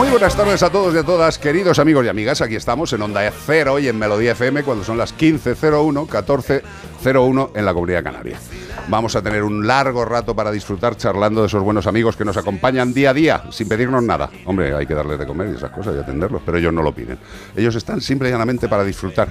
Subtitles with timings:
[0.00, 2.40] Muy buenas tardes a todos y a todas, queridos amigos y amigas.
[2.40, 7.64] Aquí estamos en Onda Cero y en Melodía FM cuando son las 15.01, 14.01 en
[7.66, 8.38] la Comunidad Canaria.
[8.88, 12.38] Vamos a tener un largo rato para disfrutar charlando de esos buenos amigos que nos
[12.38, 14.30] acompañan día a día sin pedirnos nada.
[14.46, 16.94] Hombre, hay que darles de comer y esas cosas y atenderlos, pero ellos no lo
[16.94, 17.18] piden.
[17.54, 19.28] Ellos están simple y llanamente para disfrutar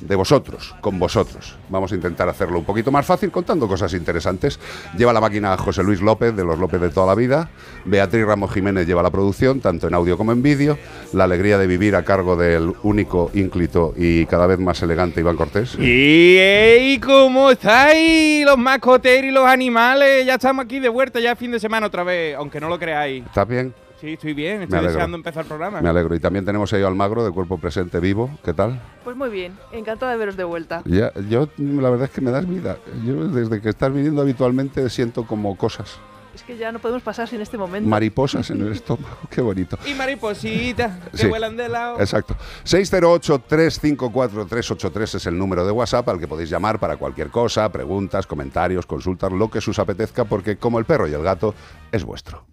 [0.00, 1.56] de vosotros, con vosotros.
[1.68, 4.58] Vamos a intentar hacerlo un poquito más fácil contando cosas interesantes.
[4.96, 7.50] Lleva la máquina José Luis López, de los López de toda la vida.
[7.84, 10.78] Beatriz Ramos Jiménez lleva la producción, tanto en audio como en vídeo.
[11.12, 15.36] La alegría de vivir a cargo del único, ínclito y cada vez más elegante Iván
[15.36, 15.76] Cortés.
[15.78, 20.26] ¿Y ey, cómo estáis los mascoteros y los animales?
[20.26, 22.78] Ya estamos aquí de vuelta, ya es fin de semana otra vez, aunque no lo
[22.78, 23.24] creáis.
[23.24, 23.74] ¿Estás bien?
[24.00, 25.80] Sí, estoy bien, estoy deseando empezar el programa.
[25.80, 26.14] Me alegro.
[26.14, 28.30] Y también tenemos ahí a Almagro, de cuerpo presente vivo.
[28.44, 28.80] ¿Qué tal?
[29.02, 30.82] Pues muy bien, encantada de veros de vuelta.
[30.84, 32.76] Ya, yo, la verdad es que me das vida.
[33.04, 35.98] Yo, desde que estás viniendo habitualmente, siento como cosas.
[36.32, 37.88] Es que ya no podemos pasar sin este momento.
[37.90, 39.16] Mariposas en el estómago.
[39.28, 39.76] Qué bonito.
[39.84, 41.26] Y maripositas que Sí.
[41.26, 41.98] vuelan de lado.
[41.98, 42.36] Exacto.
[42.64, 48.86] 608-354-383 es el número de WhatsApp al que podéis llamar para cualquier cosa, preguntas, comentarios,
[48.86, 51.52] consultas, lo que os apetezca, porque como el perro y el gato,
[51.90, 52.44] es vuestro.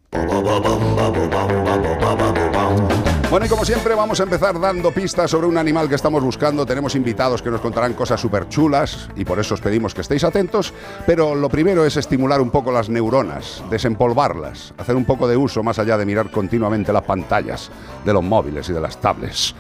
[3.30, 6.66] Bueno, y como siempre, vamos a empezar dando pistas sobre un animal que estamos buscando.
[6.66, 10.24] Tenemos invitados que nos contarán cosas súper chulas y por eso os pedimos que estéis
[10.24, 10.74] atentos.
[11.06, 15.64] Pero lo primero es estimular un poco las neuronas, desempolvarlas, hacer un poco de uso
[15.64, 17.72] más allá de mirar continuamente las pantallas
[18.06, 19.54] de los móviles y de las tablets.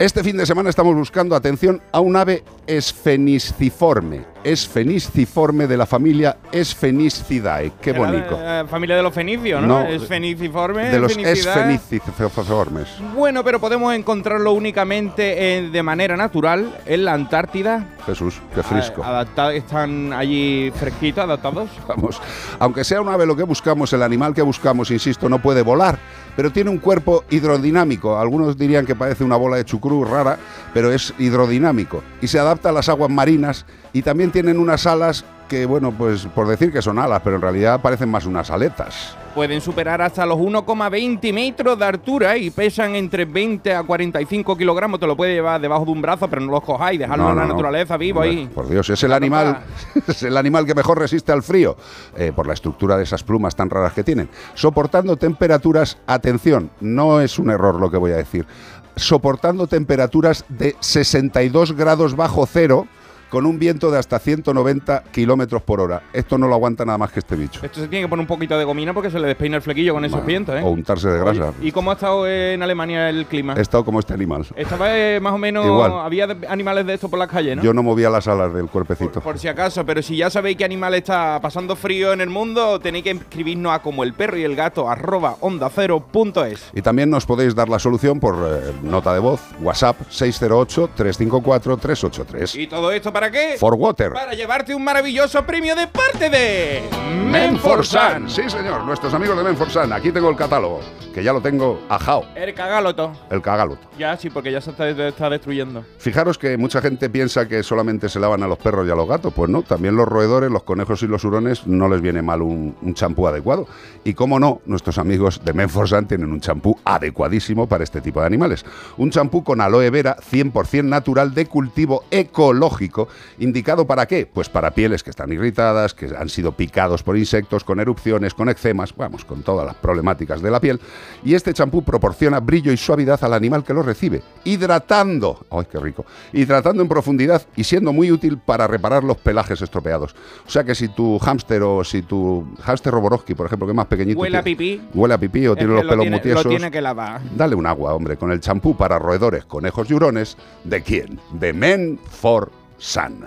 [0.00, 4.22] Este fin de semana estamos buscando, atención, a un ave esfenisciforme.
[4.42, 7.72] Esfenisciforme de la familia Esfenicidae.
[7.82, 8.30] Qué bonito.
[8.42, 9.82] la familia de los fenicios, ¿no?
[9.82, 10.88] No, es feniciforme.
[10.88, 12.88] De los esfeniciformes.
[13.14, 17.86] Bueno, pero podemos encontrarlo únicamente eh, de manera natural en la Antártida.
[18.06, 19.04] Jesús, qué frisco.
[19.04, 21.68] A- adapta- están allí fresquitos, adaptados.
[21.86, 22.18] Vamos,
[22.58, 25.98] aunque sea un ave lo que buscamos, el animal que buscamos, insisto, no puede volar,
[26.40, 28.18] pero tiene un cuerpo hidrodinámico.
[28.18, 30.38] Algunos dirían que parece una bola de chucrú rara,
[30.72, 35.26] pero es hidrodinámico y se adapta a las aguas marinas y también tienen unas alas
[35.50, 39.16] que, bueno, pues por decir que son alas, pero en realidad parecen más unas aletas.
[39.34, 45.00] Pueden superar hasta los 1,20 metros de altura y pesan entre 20 a 45 kilogramos.
[45.00, 47.36] Te lo puede llevar debajo de un brazo, pero no los cojáis, dejarlo No, en
[47.36, 48.48] la no, naturaleza vivo ahí.
[48.54, 49.58] Por Dios, es el animal,
[50.06, 51.76] es el animal que mejor resiste al frío,
[52.16, 54.28] eh, por la estructura de esas plumas tan raras que tienen.
[54.54, 58.46] Soportando temperaturas, atención, no es un error lo que voy a decir,
[58.94, 62.86] soportando temperaturas de 62 grados bajo cero
[63.30, 66.02] con un viento de hasta 190 kilómetros por hora.
[66.12, 67.60] Esto no lo aguanta nada más que este bicho.
[67.64, 69.94] Esto se tiene que poner un poquito de gomina porque se le despeina el flequillo
[69.94, 70.62] con esos Bueno, vientos, ¿eh?
[70.62, 71.52] O untarse de grasa.
[71.62, 73.54] ¿Y cómo ha estado en Alemania el clima?
[73.56, 74.46] He estado como este animal.
[74.56, 75.64] Estaba eh, más o menos.
[75.64, 75.92] Igual.
[76.00, 77.62] Había animales de estos por la calle, ¿no?
[77.62, 79.20] Yo no movía las alas del cuerpecito.
[79.20, 82.80] por si acaso, pero si ya sabéis qué animal está pasando frío en el mundo,
[82.80, 86.68] tenéis que escribirnos a como el perro y el gato arroba onda cero punto es.
[86.74, 92.58] Y también nos podéis dar la solución por eh, nota de voz, WhatsApp 608-354-383.
[92.58, 93.56] ¿Y todo esto para qué?
[93.58, 94.12] For Water.
[94.12, 96.84] Para llevarte un maravilloso premio de parte de
[97.28, 98.30] Menforsan.
[98.30, 99.92] Sí, señor, nuestros amigos de Menforsan.
[99.92, 100.78] Aquí tengo el catálogo,
[101.12, 103.10] que ya lo tengo ajao, El cagaloto.
[103.30, 103.88] el cagaloto.
[103.98, 105.84] Ya, sí, porque ya se está, está destruyendo.
[105.98, 109.08] Fijaros que mucha gente piensa que solamente se lavan a los perros y a los
[109.08, 109.32] gatos.
[109.34, 112.76] Pues no, también los roedores, los conejos y los hurones no les viene mal un,
[112.80, 113.66] un champú adecuado.
[114.04, 118.26] Y cómo no, nuestros amigos de Menforsan tienen un champú adecuadísimo para este tipo de
[118.26, 118.64] animales.
[118.96, 123.08] Un champú con aloe vera 100% natural de cultivo ecológico
[123.38, 124.26] ¿Indicado para qué?
[124.26, 128.48] Pues para pieles que están irritadas, que han sido picados por insectos, con erupciones, con
[128.48, 130.80] eczemas, vamos, con todas las problemáticas de la piel.
[131.24, 135.78] Y este champú proporciona brillo y suavidad al animal que lo recibe, hidratando, ¡ay, qué
[135.78, 136.04] rico!
[136.32, 140.14] Hidratando en profundidad y siendo muy útil para reparar los pelajes estropeados.
[140.46, 143.76] O sea que si tu hámster o si tu hámster Roborowski, por ejemplo, que es
[143.76, 144.80] más pequeñito, Huele a pipí.
[144.94, 147.20] huele a pipí o tiene los lo pelos tiene- muy tiesos, Lo tiene que lavar.
[147.36, 150.36] Dale un agua, hombre, con el champú para roedores, conejos y hurones.
[150.64, 151.18] ¿De quién?
[151.32, 152.50] De Men for
[152.80, 153.20] Sun.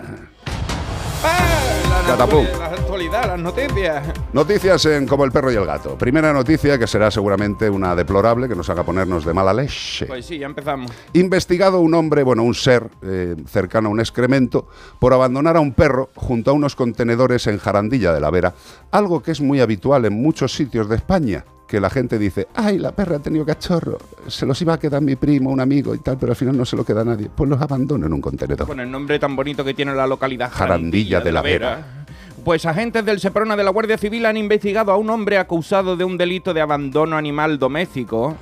[1.24, 2.44] La, Catapum.
[2.58, 4.04] la actualidad, las noticias.
[4.32, 5.96] Noticias en Como el perro y el gato.
[5.96, 10.06] Primera noticia que será seguramente una deplorable que nos haga ponernos de mala leche.
[10.06, 10.90] Pues sí, ya empezamos.
[11.14, 14.68] Investigado un hombre, bueno, un ser eh, cercano a un excremento,
[14.98, 18.54] por abandonar a un perro junto a unos contenedores en Jarandilla de la Vera,
[18.90, 22.78] algo que es muy habitual en muchos sitios de España, que la gente dice, ay,
[22.78, 25.98] la perra ha tenido cachorro, se los iba a quedar mi primo, un amigo y
[25.98, 28.66] tal, pero al final no se lo queda nadie, pues los abandono en un contenedor.
[28.66, 32.04] Con el nombre tan bonito que tiene la localidad Jarandilla de la Vera.
[32.44, 36.04] Pues agentes del Seprona de la Guardia Civil han investigado a un hombre acusado de
[36.04, 38.36] un delito de abandono animal doméstico,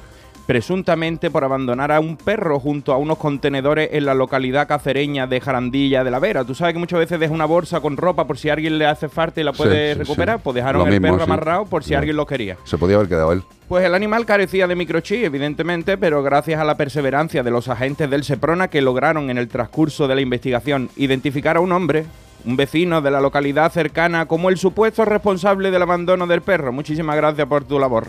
[0.52, 5.40] presuntamente por abandonar a un perro junto a unos contenedores en la localidad cacereña de
[5.40, 6.44] Jarandilla de la Vera.
[6.44, 8.84] Tú sabes que muchas veces deja una bolsa con ropa por si a alguien le
[8.84, 10.40] hace falta y la puede Sí, recuperar, sí.
[10.44, 12.58] pues dejaron Lo el mismo, perro amarrado por si alguien lo quería.
[12.64, 13.42] Se podía haber quedado él.
[13.66, 18.10] Pues el animal carecía de microchip, evidentemente, pero gracias a la perseverancia de los agentes
[18.10, 22.04] del Seprona que lograron en el transcurso de la investigación identificar a un hombre,
[22.44, 26.72] un vecino de la localidad cercana, como el supuesto responsable del abandono del perro.
[26.72, 28.06] Muchísimas gracias por tu labor.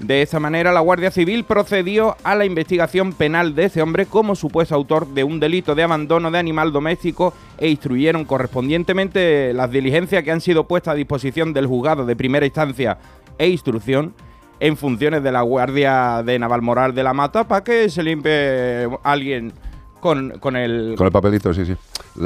[0.00, 4.34] De esta manera, la Guardia Civil procedió a la investigación penal de este hombre como
[4.34, 10.24] supuesto autor de un delito de abandono de animal doméstico e instruyeron correspondientemente las diligencias
[10.24, 12.96] que han sido puestas a disposición del juzgado de primera instancia
[13.36, 14.14] e instrucción
[14.58, 19.52] en funciones de la Guardia de Navalmoral de la Mata para que se limpie alguien
[20.00, 20.94] con, con el...
[20.96, 21.76] Con el papelito, sí, sí.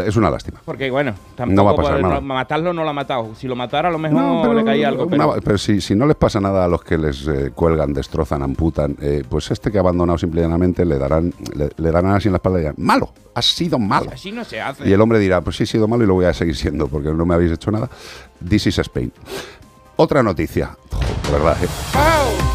[0.06, 0.60] Es una lástima.
[0.64, 2.20] Porque bueno, tampoco No va a pasar nada.
[2.20, 3.34] matarlo no lo ha matado.
[3.34, 5.06] Si lo matara a lo mejor No, pero, le caía algo.
[5.06, 7.92] Pero, una- pero si, si no les pasa nada a los que les eh, cuelgan,
[7.92, 12.28] destrozan, amputan, eh, pues este que ha abandonado simplemente le darán, le, le darán así
[12.28, 14.10] en la espalda y dirán, malo, has sido malo.
[14.12, 14.88] así no se hace.
[14.88, 16.88] Y el hombre dirá, pues sí, he sido malo y lo voy a seguir siendo
[16.88, 17.88] porque no me habéis hecho nada.
[18.48, 19.12] This is Spain.
[19.96, 20.76] Otra noticia,
[21.26, 21.68] de verdad, ¿eh?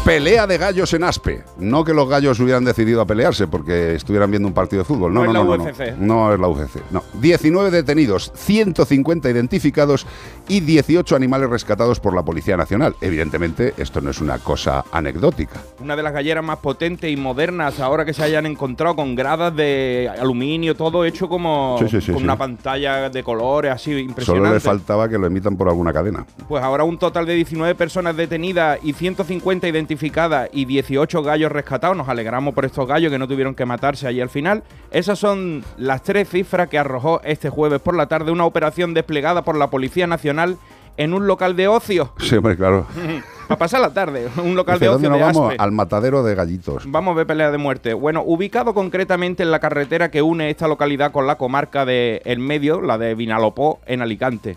[0.04, 1.44] Pelea de gallos en Aspe.
[1.58, 5.12] No que los gallos hubieran decidido a pelearse porque estuvieran viendo un partido de fútbol.
[5.12, 5.98] No, No no, es no, la no, UFC.
[5.98, 6.06] no.
[6.28, 6.76] No es la UFC.
[6.90, 7.02] No.
[7.20, 10.06] 19 detenidos, 150 identificados
[10.48, 12.96] y 18 animales rescatados por la Policía Nacional.
[13.00, 15.60] Evidentemente, esto no es una cosa anecdótica.
[15.80, 19.54] Una de las galleras más potentes y modernas ahora que se hayan encontrado con gradas
[19.54, 23.98] de aluminio, todo hecho como Sí, sí, sí, con una pantalla de colores así Solo
[24.00, 24.54] impresionante.
[24.54, 26.24] le faltaba que lo emitan por alguna cadena.
[26.48, 31.96] Pues ahora un total de 19 personas detenidas y 150 identificadas y 18 gallos rescatados.
[31.96, 34.62] Nos alegramos por estos gallos que no tuvieron que matarse allí al final.
[34.92, 39.42] Esas son las tres cifras que arrojó este jueves por la tarde una operación desplegada
[39.42, 40.58] por la Policía Nacional
[40.96, 42.12] en un local de ocio.
[42.18, 42.86] Sí, hombre, claro.
[43.48, 45.50] Para pasar la tarde, un local de ¿Dónde ocio nos de vamos?
[45.50, 45.62] Aspe.
[45.62, 46.84] Al matadero de gallitos.
[46.86, 47.94] Vamos a ver pelea de muerte.
[47.94, 52.38] Bueno, ubicado concretamente en la carretera que une esta localidad con la comarca de El
[52.38, 54.56] Medio, la de Vinalopó, en Alicante.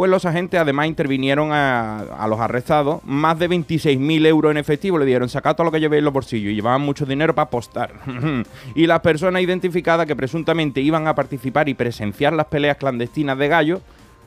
[0.00, 3.04] Pues los agentes además intervinieron a, los arrestados.
[3.04, 5.28] Más de 26.000 euros en efectivo le dieron.
[5.28, 6.52] Sacad todo lo que llevéis en los bolsillos.
[6.52, 7.92] Y llevaban mucho dinero para apostar.
[8.74, 13.48] y las personas identificadas que presuntamente iban a participar y presenciar las peleas clandestinas de
[13.48, 13.80] gallos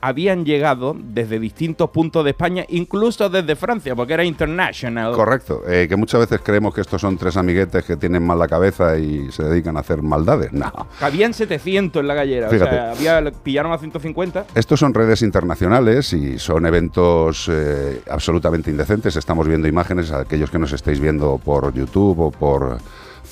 [0.04, 5.14] habían llegado desde distintos puntos de España, incluso desde Francia, porque era international.
[5.14, 8.50] Correcto, eh, que muchas veces creemos que estos son tres amiguetes que tienen mal la
[8.50, 10.52] cabeza y se dedican a hacer maldades.
[10.52, 10.72] No.
[11.00, 12.50] Habían 700 en la gallera.
[12.50, 12.76] Fíjate.
[12.76, 14.48] O sea, había, pillaron a 150.
[14.54, 19.16] Estos son redes internacionales y son eventos eh, absolutamente indecentes.
[19.16, 22.78] Estamos viendo imágenes, aquellos que nos estáis viendo por YouTube o por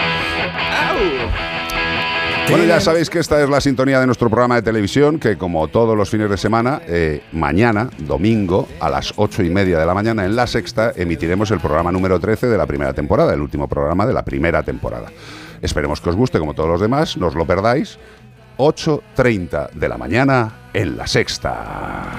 [2.49, 5.67] Bueno, ya sabéis que esta es la sintonía de nuestro programa de televisión, que como
[5.69, 9.95] todos los fines de semana, eh, mañana, domingo, a las ocho y media de la
[9.95, 13.67] mañana, en La Sexta, emitiremos el programa número 13 de la primera temporada, el último
[13.67, 15.11] programa de la primera temporada.
[15.63, 17.99] Esperemos que os guste como todos los demás, no os lo perdáis.
[18.59, 22.13] 8.30 de la mañana en La Sexta.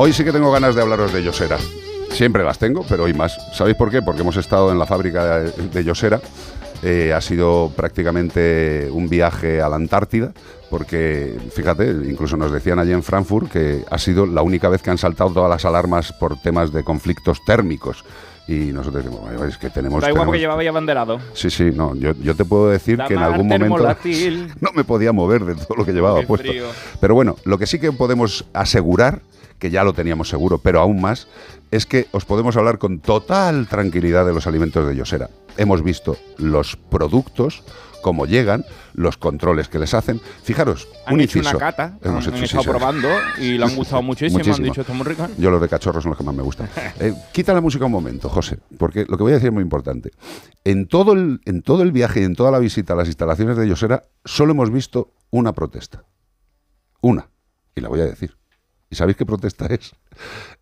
[0.00, 1.58] Hoy sí que tengo ganas de hablaros de Yosera.
[2.10, 3.36] Siempre las tengo, pero hoy más.
[3.52, 4.00] ¿Sabéis por qué?
[4.00, 6.20] Porque hemos estado en la fábrica de, de Yosera.
[6.82, 10.32] Eh, ha sido prácticamente un viaje a la Antártida,
[10.70, 14.90] porque fíjate, incluso nos decían allí en Frankfurt que ha sido la única vez que
[14.90, 18.04] han saltado todas las alarmas por temas de conflictos térmicos.
[18.46, 20.00] Y nosotros decimos, "Bueno, es que tenemos...
[20.00, 21.18] Da igual tenemos- llevaba ya abanderado.
[21.34, 23.76] Sí, sí, no, yo, yo te puedo decir que en algún momento
[24.60, 26.50] no me podía mover de todo lo que llevaba puesto.
[27.00, 29.20] Pero bueno, lo que sí que podemos asegurar,
[29.58, 31.28] que ya lo teníamos seguro, pero aún más,
[31.70, 35.30] es que os podemos hablar con total tranquilidad de los alimentos de Yosera.
[35.56, 37.62] Hemos visto los productos,
[38.00, 40.20] cómo llegan, los controles que les hacen.
[40.42, 41.56] Fijaros, Han un hecho inciso.
[41.56, 42.68] una cata, Hemos han, hecho, han estado sí.
[42.68, 44.64] probando y le han gustado muchísimo, Muchísimo.
[44.66, 45.26] Han dicho, está muy rico.
[45.36, 46.68] Yo los de cachorros son los que más me gustan.
[47.00, 49.62] Eh, quita la música un momento, José, porque lo que voy a decir es muy
[49.62, 50.10] importante.
[50.64, 53.56] En todo, el, en todo el viaje y en toda la visita a las instalaciones
[53.56, 56.04] de Yosera, solo hemos visto una protesta.
[57.00, 57.28] Una.
[57.76, 58.36] Y la voy a decir.
[58.90, 59.94] ¿Y sabéis qué protesta es?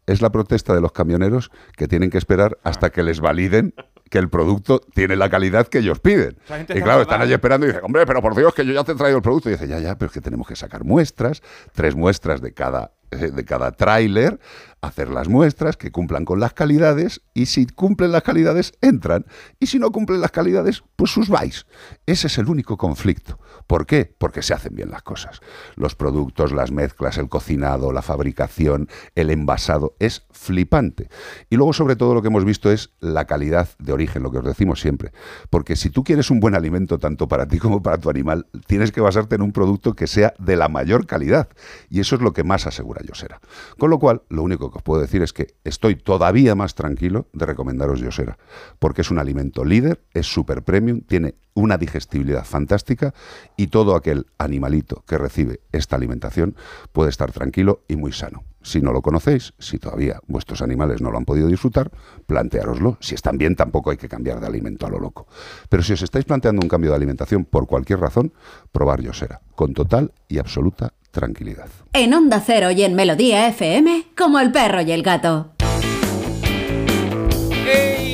[0.06, 3.75] Es la protesta de los camioneros que tienen que esperar hasta que les validen
[4.11, 6.38] que el producto tiene la calidad que ellos piden.
[6.68, 8.92] Y claro, están allí esperando y dicen, hombre, pero por Dios, que yo ya te
[8.92, 9.49] he traído el producto.
[9.49, 11.42] Y dice, ya, ya, pero es que tenemos que sacar muestras,
[11.73, 14.39] tres muestras de cada, de cada tráiler,
[14.81, 19.27] hacer las muestras que cumplan con las calidades y si cumplen las calidades, entran.
[19.59, 21.67] Y si no cumplen las calidades, pues sus vais.
[22.07, 23.39] Ese es el único conflicto.
[23.67, 24.15] ¿Por qué?
[24.19, 25.41] Porque se hacen bien las cosas.
[25.75, 31.09] Los productos, las mezclas, el cocinado, la fabricación, el envasado, es flipante.
[31.51, 34.39] Y luego, sobre todo, lo que hemos visto es la calidad de origen, lo que
[34.39, 35.13] os decimos siempre.
[35.51, 38.93] Porque si tú quieres un buen alimento, tanto para ti como para tu animal, tienes
[38.93, 41.49] que basarte en un producto que sea de la mayor calidad.
[41.91, 43.41] Y eso es lo que más asegura Yosera.
[43.79, 47.29] Con lo cual, lo único que os puedo decir es que estoy todavía más tranquilo
[47.33, 48.39] de recomendaros Yosera.
[48.79, 53.15] Porque es un alimento líder, es super premium, tiene una digestibilidad fantástica
[53.57, 56.55] y todo aquel animalito que recibe esta alimentación
[56.93, 58.45] puede estar tranquilo y muy sano.
[58.63, 61.93] Si no lo conocéis, si todavía vuestros animales no lo han podido disfrutar,
[62.27, 62.99] planteároslo.
[63.01, 65.29] Si están bien, tampoco hay que cambiar de alimento a lo loco.
[65.69, 68.33] Pero si os estáis planteando un cambio de alimentación por cualquier razón,
[68.73, 71.66] probar Yosera, con total y absoluta tranquilidad.
[71.94, 75.52] En Onda Cero y en Melodía FM, como el perro y el gato.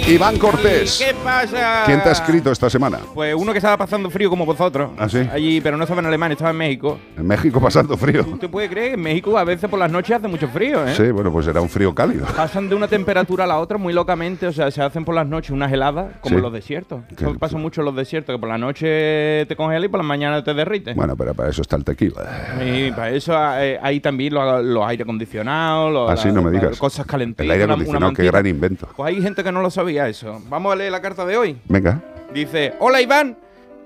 [0.08, 0.98] Iván Cortés.
[0.98, 1.84] ¿Qué pasa?
[1.86, 2.98] ¿Quién te ha escrito esta semana?
[3.14, 4.90] Pues uno que estaba pasando frío como vosotros.
[4.98, 5.18] ¿Ah, sí?
[5.32, 6.98] Allí, pero no estaba en Alemania, estaba en México.
[7.16, 8.22] En México pasando frío.
[8.28, 10.94] ¿Usted puede creer que en México a veces por las noches hace mucho frío, eh?
[10.96, 12.26] Sí, bueno, pues era un frío cálido.
[12.36, 15.26] Pasan de una temperatura a la otra muy locamente, o sea, se hacen por las
[15.26, 16.34] noches unas heladas, como Sí.
[16.36, 17.04] en los desiertos.
[17.16, 20.00] Que- Eso pasa mucho en los desiertos, que por la noche te congela y por
[20.00, 20.94] la mañana te derrite.
[20.94, 22.56] Bueno, pero para eso está el tequila.
[22.62, 26.50] Y para eso eh, hay también los, los aire acondicionados, los, Así la- no me
[26.50, 26.78] las digas.
[26.78, 27.44] cosas calentitas.
[27.44, 28.88] El aire una- una acondicionado, qué gran invento.
[28.96, 30.40] Pues hay gente que no lo sabía eso.
[30.48, 31.58] Vamos a leer la carta de hoy.
[31.68, 32.02] Venga.
[32.32, 33.36] Dice, hola Iván,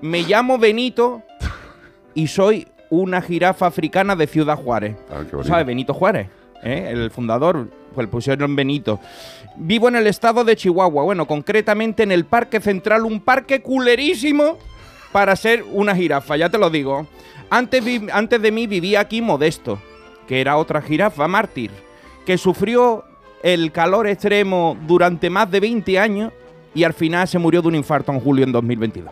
[0.01, 1.23] me llamo Benito
[2.13, 4.95] y soy una jirafa africana de Ciudad Juárez.
[5.09, 5.43] Ah, qué.
[5.43, 5.65] ¿Sabes?
[5.65, 6.27] Benito Juárez,
[6.63, 6.89] ¿eh?
[6.91, 8.99] el fundador, pues pusieron Benito.
[9.57, 14.57] Vivo en el estado de Chihuahua, bueno, concretamente en el Parque Central, un parque culerísimo
[15.11, 17.07] para ser una jirafa, ya te lo digo.
[17.49, 19.79] Antes de mí vivía aquí Modesto,
[20.27, 21.71] que era otra jirafa mártir,
[22.25, 23.03] que sufrió
[23.43, 26.33] el calor extremo durante más de 20 años
[26.73, 29.11] y al final se murió de un infarto en julio en 2022.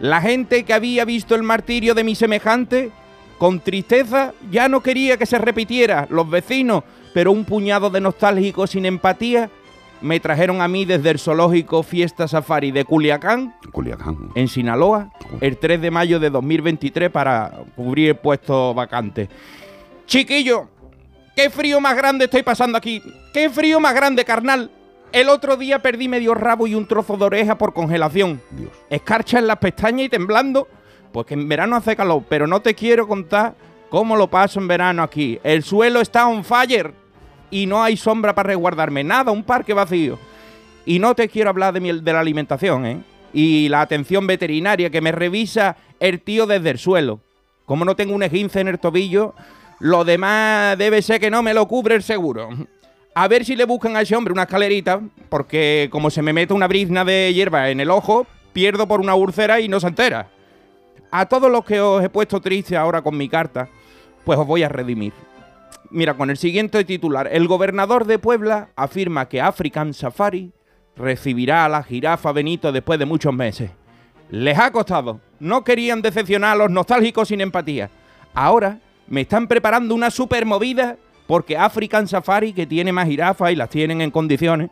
[0.00, 2.90] La gente que había visto el martirio de mi semejante,
[3.38, 6.06] con tristeza, ya no quería que se repitiera.
[6.10, 6.84] Los vecinos,
[7.14, 9.50] pero un puñado de nostálgicos sin empatía,
[10.00, 14.30] me trajeron a mí desde el zoológico Fiesta Safari de Culiacán, Culiacán.
[14.34, 15.10] en Sinaloa,
[15.40, 19.28] el 3 de mayo de 2023 para cubrir el puesto vacante.
[20.06, 20.68] Chiquillo,
[21.36, 23.02] qué frío más grande estoy pasando aquí.
[23.32, 24.70] Qué frío más grande, carnal.
[25.12, 28.40] El otro día perdí medio rabo y un trozo de oreja por congelación.
[28.50, 28.70] Dios.
[28.90, 30.66] Escarcha en las pestañas y temblando.
[31.12, 33.54] Pues que en verano hace calor, pero no te quiero contar
[33.88, 35.38] cómo lo paso en verano aquí.
[35.44, 36.92] El suelo está on fire
[37.50, 39.04] y no hay sombra para resguardarme.
[39.04, 40.18] Nada, un parque vacío.
[40.84, 42.98] Y no te quiero hablar de, mi- de la alimentación, ¿eh?
[43.32, 47.20] Y la atención veterinaria que me revisa el tío desde el suelo.
[47.64, 49.34] Como no tengo un esguince en el tobillo,
[49.78, 52.48] Lo demás debe ser que no me lo cubre el seguro.
[53.14, 56.54] A ver si le buscan a ese hombre una escalerita, porque como se me mete
[56.54, 60.28] una brizna de hierba en el ojo, pierdo por una úlcera y no se entera.
[61.10, 63.68] A todos los que os he puesto triste ahora con mi carta,
[64.24, 65.12] pues os voy a redimir.
[65.90, 70.52] Mira, con el siguiente titular, el gobernador de Puebla afirma que African Safari
[70.96, 73.70] recibirá a la jirafa Benito después de muchos meses.
[74.30, 75.20] Les ha costado.
[75.38, 77.90] No querían decepcionar a los nostálgicos sin empatía.
[78.34, 80.96] Ahora me están preparando una super movida
[81.26, 84.70] porque African Safari, que tiene más jirafas y las tienen en condiciones,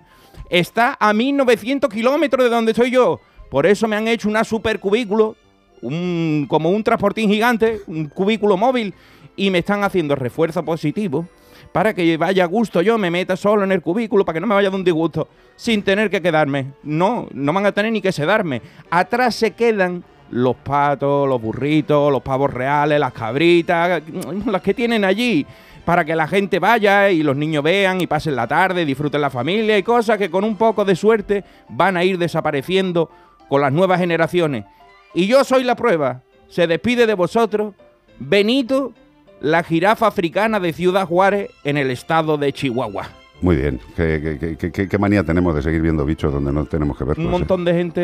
[0.50, 3.20] está a 1900 kilómetros de donde estoy yo.
[3.50, 5.36] Por eso me han hecho una super cubículo,
[5.82, 8.94] un, como un transportín gigante, un cubículo móvil,
[9.36, 11.26] y me están haciendo refuerzo positivo
[11.72, 14.46] para que vaya a gusto yo, me meta solo en el cubículo, para que no
[14.46, 15.26] me vaya de un disgusto,
[15.56, 16.72] sin tener que quedarme.
[16.84, 18.62] No, no van a tener ni que sedarme.
[18.90, 24.02] Atrás se quedan los patos, los burritos, los pavos reales, las cabritas,
[24.46, 25.46] las que tienen allí,
[25.84, 29.30] para que la gente vaya y los niños vean y pasen la tarde, disfruten la
[29.30, 33.10] familia y cosas que con un poco de suerte van a ir desapareciendo
[33.48, 34.64] con las nuevas generaciones.
[35.12, 36.22] Y yo soy la prueba.
[36.48, 37.74] Se despide de vosotros
[38.18, 38.92] Benito
[39.40, 43.23] la jirafa africana de Ciudad Juárez en el estado de Chihuahua.
[43.40, 43.78] Muy bien.
[43.96, 47.26] ¿Qué, qué- qué- qué- manía tenemos de seguir viendo bichos donde no tenemos que verlos?
[47.26, 47.38] Un eh?
[47.38, 48.00] montón de gente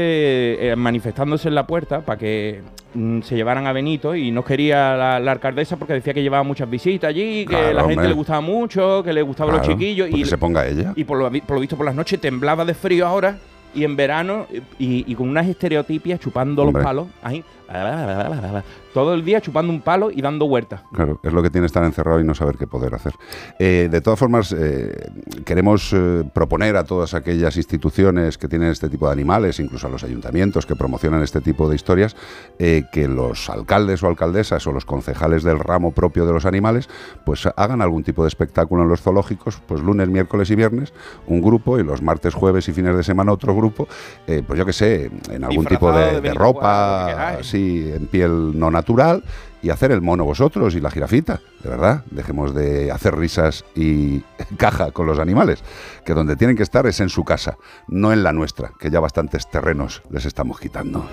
[0.70, 2.60] eh, manifestándose en la puerta para que
[2.94, 6.42] mm, se llevaran a Benito y no quería la, la alcaldesa porque decía que llevaba
[6.42, 8.08] muchas visitas allí, que Claro, la gente hombre.
[8.08, 10.92] le gustaba mucho, que le gustaban los chiquillos pues y, se ponga ella.
[10.96, 13.38] y por, lo, vi- por lo visto por las noches temblaba de frío ahora
[13.72, 14.46] y en verano
[14.80, 16.82] y, y con unas estereotipias chupando Hombre.
[16.82, 17.42] los palos, ahí,
[18.92, 20.82] todo el día chupando un palo y dando vueltas.
[20.92, 23.14] Claro, es lo que tiene estar encerrado y no saber qué poder hacer.
[23.58, 25.10] Eh, de todas formas, eh,
[25.44, 29.90] queremos eh, proponer a todas aquellas instituciones que tienen este tipo de animales, incluso a
[29.90, 32.16] los ayuntamientos que promocionan este tipo de historias,
[32.58, 36.88] que los alcaldes o alcaldesas o los concejales del ramo propio de los animales,
[37.24, 40.92] pues hagan algún tipo de espectáculo en los zoológicos, pues lunes, miércoles y viernes,
[41.26, 43.88] un grupo, y los martes, jueves y fines de semana otro grupo,
[44.26, 48.70] pues yo que sé, en algún tipo de, ropa, así, en piel no
[49.62, 52.04] y hacer el mono vosotros y la jirafita, de verdad.
[52.10, 54.20] Dejemos de hacer risas y
[54.56, 55.62] caja con los animales,
[56.04, 57.56] que donde tienen que estar es en su casa,
[57.88, 61.06] no en la nuestra, que ya bastantes terrenos les estamos quitando.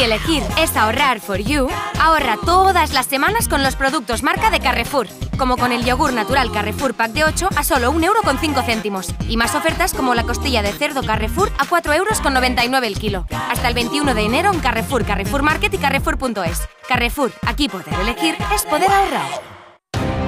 [0.00, 1.68] Si elegir es ahorrar for you,
[2.00, 6.50] ahorra todas las semanas con los productos marca de Carrefour, como con el yogur natural
[6.50, 10.72] Carrefour Pack de 8 a solo 1,5 euros Y más ofertas como la costilla de
[10.72, 13.26] cerdo Carrefour a 4,99 euros el kilo.
[13.50, 16.66] Hasta el 21 de enero en Carrefour, Carrefour Market y Carrefour.es.
[16.88, 19.59] Carrefour, aquí poder elegir es poder ahorrar.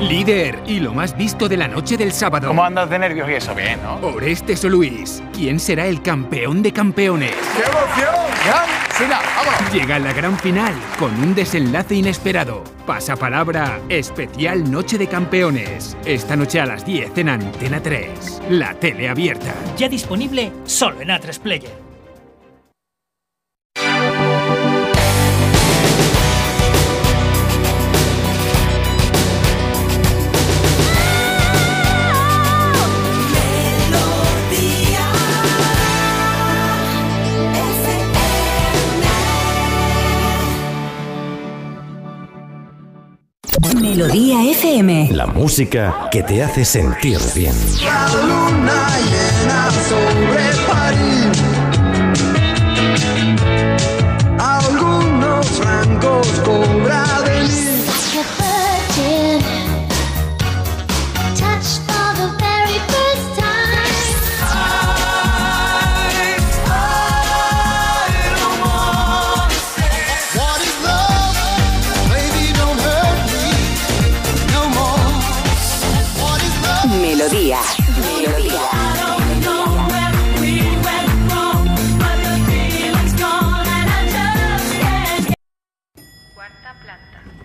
[0.02, 2.48] Líder y lo más visto de la noche del sábado.
[2.48, 3.54] ¿Cómo andas de nervios y eso?
[3.54, 3.94] Bien, ¿no?
[4.08, 7.30] Orestes o Luis, ¿quién será el campeón de campeones?
[7.30, 8.14] ¡Qué emoción!
[8.44, 8.66] ¿Ya?
[8.98, 9.72] Venga, vámonos.
[9.72, 12.64] Llega la gran final con un desenlace inesperado.
[12.84, 15.96] Pasapalabra, especial Noche de Campeones.
[16.04, 18.42] Esta noche a las 10 en Antena 3.
[18.50, 19.54] La tele abierta.
[19.76, 21.91] Ya disponible solo en A3 Player.
[43.92, 45.10] Melodía FM.
[45.12, 47.54] La música que te hace sentir bien.
[47.84, 50.31] La luna llena sobre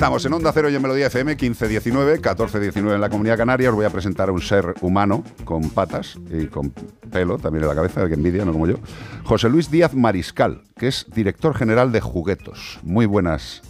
[0.00, 3.68] Estamos en Onda Cero y en Melodía FM 1519, 1419 en la Comunidad Canaria.
[3.68, 7.68] Os voy a presentar a un ser humano con patas y con pelo también en
[7.68, 8.76] la cabeza, que envidia, no como yo.
[9.24, 12.80] José Luis Díaz Mariscal, que es director general de Juguetos.
[12.82, 13.60] Muy buenas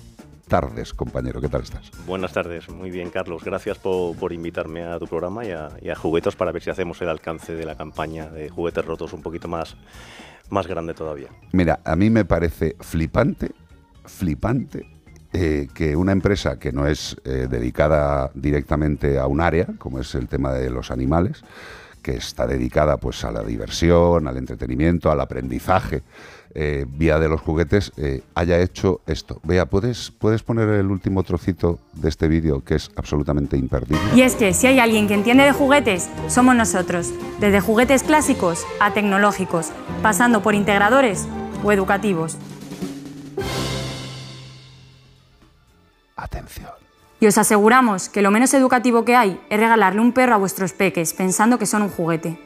[0.47, 1.40] tardes, compañero.
[1.40, 1.90] ¿Qué tal estás?
[2.07, 3.43] Buenas tardes, muy bien, Carlos.
[3.43, 6.71] Gracias por, por invitarme a tu programa y a, y a Juguetos para ver si
[6.71, 9.77] hacemos el alcance de la campaña de juguetes rotos un poquito más,
[10.49, 11.31] más grande todavía.
[11.51, 13.51] Mira, a mí me parece flipante,
[14.05, 15.00] flipante
[15.33, 20.16] eh, que una empresa que no es eh, dedicada directamente a un área, como es
[20.16, 21.45] el tema de los animales,
[22.03, 26.03] que está dedicada pues a la diversión, al entretenimiento, al aprendizaje,
[26.53, 27.93] eh, vía de los juguetes,
[28.35, 29.38] haya hecho esto.
[29.45, 34.03] Vea, ¿puedes, ¿puedes poner el último trocito de este vídeo que es absolutamente imperdible?
[34.16, 37.12] Y es que si hay alguien que entiende de juguetes, somos nosotros.
[37.38, 39.71] Desde juguetes clásicos a tecnológicos,
[40.03, 41.29] pasando por integradores
[41.62, 42.37] o educativos.
[46.20, 46.70] Atención.
[47.18, 50.72] Y os aseguramos que lo menos educativo que hay es regalarle un perro a vuestros
[50.72, 52.38] peques pensando que son un juguete.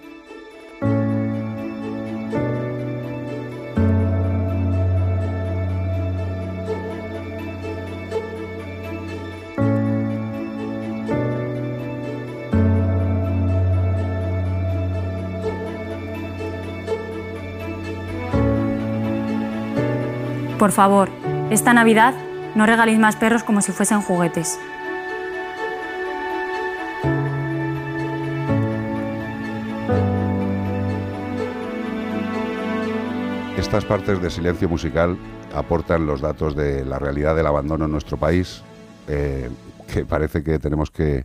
[20.58, 21.10] Por favor,
[21.50, 22.14] esta Navidad
[22.54, 24.58] no regaléis más perros como si fuesen juguetes.
[33.58, 35.18] Estas partes de silencio musical
[35.54, 38.62] aportan los datos de la realidad del abandono en nuestro país,
[39.08, 39.50] eh,
[39.92, 41.24] que parece que tenemos que,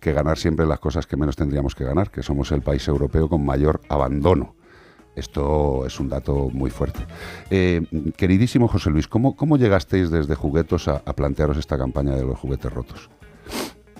[0.00, 3.28] que ganar siempre las cosas que menos tendríamos que ganar, que somos el país europeo
[3.28, 4.57] con mayor abandono.
[5.16, 7.00] Esto es un dato muy fuerte.
[7.50, 7.82] Eh,
[8.16, 12.38] queridísimo José Luis, ¿cómo, cómo llegasteis desde Juguetos a, a plantearos esta campaña de los
[12.38, 13.10] juguetes rotos?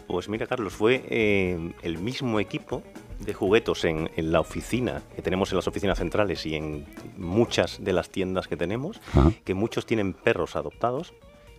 [0.07, 2.83] Pues mira, Carlos, fue eh, el mismo equipo
[3.19, 6.87] de juguetos en, en la oficina que tenemos en las oficinas centrales y en
[7.19, 9.33] muchas de las tiendas que tenemos, Ajá.
[9.45, 11.13] que muchos tienen perros adoptados,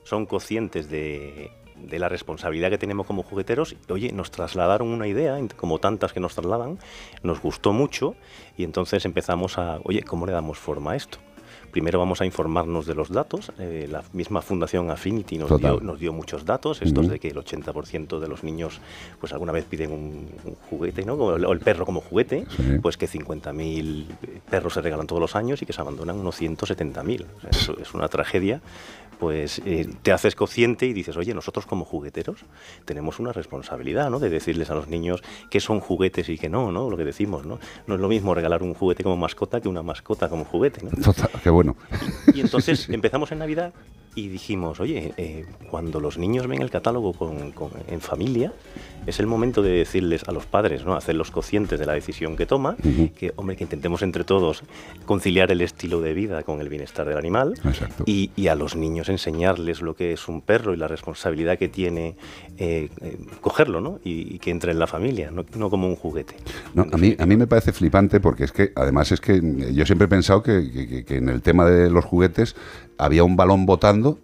[0.04, 1.52] son conscientes de,
[1.84, 3.74] de la responsabilidad que tenemos como jugueteros.
[3.88, 6.80] Y, oye, nos trasladaron una idea, como tantas que nos trasladan,
[7.24, 8.16] nos gustó mucho
[8.58, 11.18] y entonces empezamos a, oye, ¿cómo le damos forma a esto?
[11.72, 13.52] Primero vamos a informarnos de los datos.
[13.60, 17.36] eh, la misma Fundación Affinity nos dio, nos dio muchos datos, estos de que el
[17.38, 18.82] 80% de los niños
[19.20, 21.14] pues alguna vez piden un, un juguete, ¿no?
[21.14, 22.80] O el perro como juguete, Sí.
[22.82, 24.06] pues que 50.000
[24.50, 27.26] perros se regalan todos los años y que se abandonan unos 170.000.
[27.38, 28.62] O sea, eso es una tragedia.
[29.20, 32.46] Pues eh, te haces consciente y dices, oye, nosotros como jugueteros
[32.86, 34.20] tenemos una responsabilidad, ¿no?
[34.20, 36.90] De decirles a los niños qué son juguetes y qué no, ¿no?
[36.90, 37.60] Lo que decimos, ¿no?
[37.86, 40.92] No es lo mismo regalar un juguete como mascota que una mascota como juguete, ¿no?
[41.04, 41.76] Total, qué bueno.
[42.34, 43.74] Y entonces empezamos en Navidad
[44.26, 48.54] y dijimos, oye, eh, cuando los niños ven el catálogo con- con- en familia,
[49.08, 50.94] es el momento de decirles a los padres, ¿no?
[50.96, 52.76] Hacerlos conscientes de la decisión que toma,
[53.18, 54.64] que, hombre, que intentemos entre todos
[55.06, 58.04] conciliar el estilo de vida con el bienestar del animal Exacto.
[58.06, 61.70] y, y a los niños enseñarles lo que es un perro y la responsabilidad que
[61.70, 62.16] tiene
[62.58, 64.00] eh, eh, cogerlo, ¿no?
[64.04, 66.36] Y, y que entre en la familia, no, no como un juguete.
[66.74, 69.42] No, a, mí, a mí me parece flipante porque es que, además, es que
[69.74, 72.56] yo siempre he pensado que- que en el tema de los juguetes
[73.00, 74.20] había un balón botando,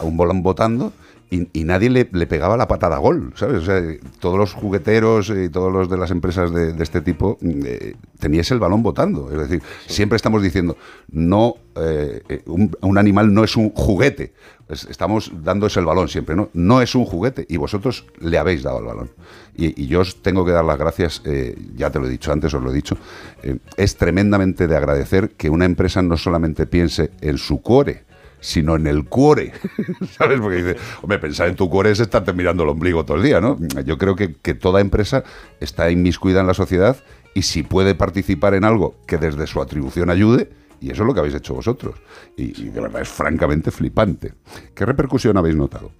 [0.00, 0.92] un balón botando.
[1.30, 3.56] Y, y nadie le, le pegaba la patada a gol, ¿sabes?
[3.58, 3.82] O sea,
[4.18, 7.96] todos los jugueteros y todos los de las empresas de, de este tipo mm, eh,
[8.18, 9.30] teníais el balón botando.
[9.30, 10.78] Es decir, siempre estamos diciendo,
[11.12, 14.32] no, eh, eh, un, un animal no es un juguete.
[14.70, 16.48] Es- estamos dándoos el balón siempre, ¿no?
[16.54, 19.10] No es un juguete y vosotros le habéis dado el balón.
[19.54, 22.32] Y, y yo os tengo que dar las gracias, eh, ya te lo he dicho
[22.32, 22.96] antes, os lo he dicho,
[23.76, 28.07] es tremendamente de agradecer que una empresa no solamente piense en su core,
[28.40, 29.52] sino en el cuore,
[30.16, 30.40] ¿sabes?
[30.40, 33.40] Porque dice, hombre, pensar en tu cuore es estarte mirando el ombligo todo el día,
[33.40, 33.58] ¿no?
[33.84, 35.24] Yo creo que, que toda empresa
[35.60, 36.96] está inmiscuida en la sociedad
[37.34, 41.14] y si puede participar en algo que desde su atribución ayude, y eso es lo
[41.14, 41.96] que habéis hecho vosotros.
[42.36, 44.34] Y, y de verdad es francamente flipante.
[44.74, 45.90] ¿Qué repercusión habéis notado?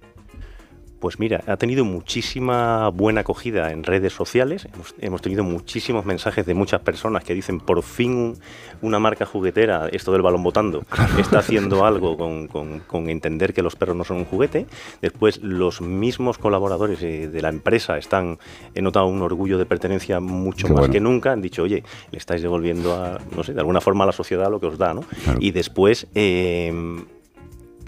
[0.99, 4.67] Pues mira, ha tenido muchísima buena acogida en redes sociales.
[4.73, 8.37] Hemos, hemos tenido muchísimos mensajes de muchas personas que dicen, por fin un-
[8.81, 10.83] una marca juguetera, esto del balón botando,
[11.17, 14.65] está haciendo algo con, con- con entender que los perros no son un juguete.
[15.01, 18.37] Después, los mismos colaboradores eh, de la empresa están,
[18.75, 20.91] he notado un orgullo de pertenencia mucho Qué más bueno.
[20.93, 21.31] que nunca.
[21.31, 21.81] Han dicho, oye,
[22.11, 24.77] le estáis devolviendo a, no sé, de alguna forma a la sociedad lo que os
[24.77, 25.01] da, ¿no?
[25.23, 25.39] Claro.
[25.41, 26.07] Y después...
[26.13, 26.73] eh,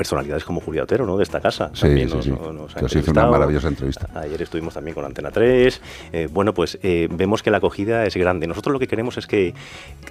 [0.02, 1.16] personalidades como Julia Otero, ¿no?
[1.16, 1.70] De esta casa.
[1.74, 2.32] Sí, también sí, nos, sí.
[2.32, 4.08] nos ha Que os hizo una maravillosa entrevista.
[4.16, 5.80] Ayer estuvimos también con Antena 3.
[6.12, 8.48] Eh, bueno, pues eh, vemos que la acogida es grande.
[8.48, 9.54] Nosotros lo que queremos es que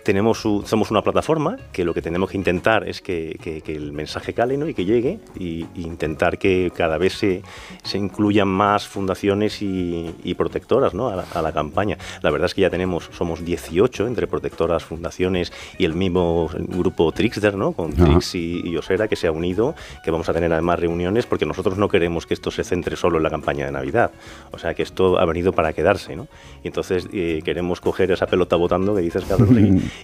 [0.04, 3.74] tenemos su- somos una plataforma que lo que tenemos que intentar es que, que- que
[3.74, 4.68] el mensaje cale ¿no?
[4.68, 7.42] y que llegue y, y intentar que cada vez se,
[7.82, 11.08] se incluyan más fundaciones y, y protectoras ¿no?
[11.08, 11.98] a, la, a la campaña.
[12.22, 17.10] La verdad es que ya tenemos, somos 18 entre protectoras, fundaciones y el mismo grupo
[17.10, 17.72] Trixter, ¿no?
[17.72, 17.90] con.
[17.90, 21.46] Trix y, y Osera, que se ha unido, que vamos a tener además reuniones, porque
[21.46, 24.10] nosotros no queremos que esto se centre solo en la campaña de Navidad.
[24.52, 26.28] O sea, que esto ha venido para quedarse, ¿no?
[26.62, 29.50] Y entonces eh, queremos coger esa pelota votando que dices, Carlos,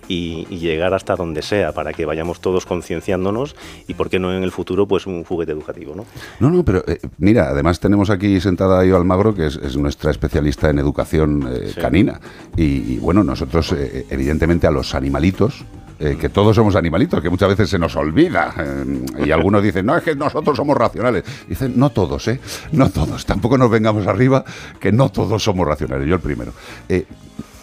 [0.09, 3.55] y, y- llegar hasta donde sea, para que vayamos todos concienciándonos
[3.87, 6.05] y, ¿por qué no en el futuro, pues un juguete educativo, ¿no?
[6.41, 9.77] No, no, pero eh, mira, además tenemos aquí sentada a Io Almagro, que es, es
[9.77, 11.81] nuestra especialista en educación eh, Sí.
[11.81, 12.21] canina.
[12.57, 13.75] Y, y, bueno, nosotros,
[14.11, 15.65] evidentemente, a los animalitos.
[15.99, 18.55] Eh, que todos somos animalitos, que muchas veces se nos olvida.
[18.59, 21.25] eh, y algunos dicen, no, es que nosotros somos racionales.
[21.49, 22.41] Dicen, no todos, ¿eh?
[22.73, 23.25] No todos.
[23.25, 24.45] Tampoco nos vengamos arriba,
[24.79, 26.07] que no todos somos racionales.
[26.07, 26.53] Yo el primero.
[26.89, 27.07] Eh,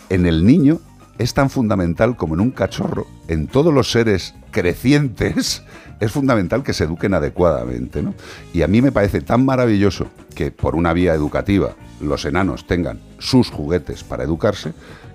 [0.10, 0.80] en el niño
[1.18, 5.64] es tan fundamental como en un cachorro, en todos los seres crecientes,
[6.00, 8.02] es fundamental que se eduquen adecuadamente.
[8.02, 8.14] ¿no?
[8.54, 13.00] Y a mí me parece tan maravilloso que por una vía educativa los enanos tengan
[13.20, 14.74] sus juguetes para educarse,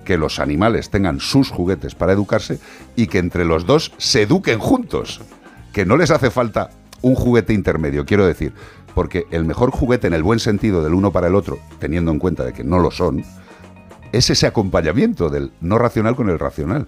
[0.08, 2.58] que los animales tengan sus juguetes para educarse
[2.96, 5.20] y que entre los dos se eduquen juntos,
[5.74, 6.70] que no les hace falta
[7.02, 8.54] un juguete intermedio, quiero decir,
[8.94, 12.20] porque el mejor juguete en el buen sentido del uno para el otro, teniendo en
[12.20, 13.22] cuenta de que no lo son,
[14.10, 16.86] es ese acompañamiento del no racional con el racional.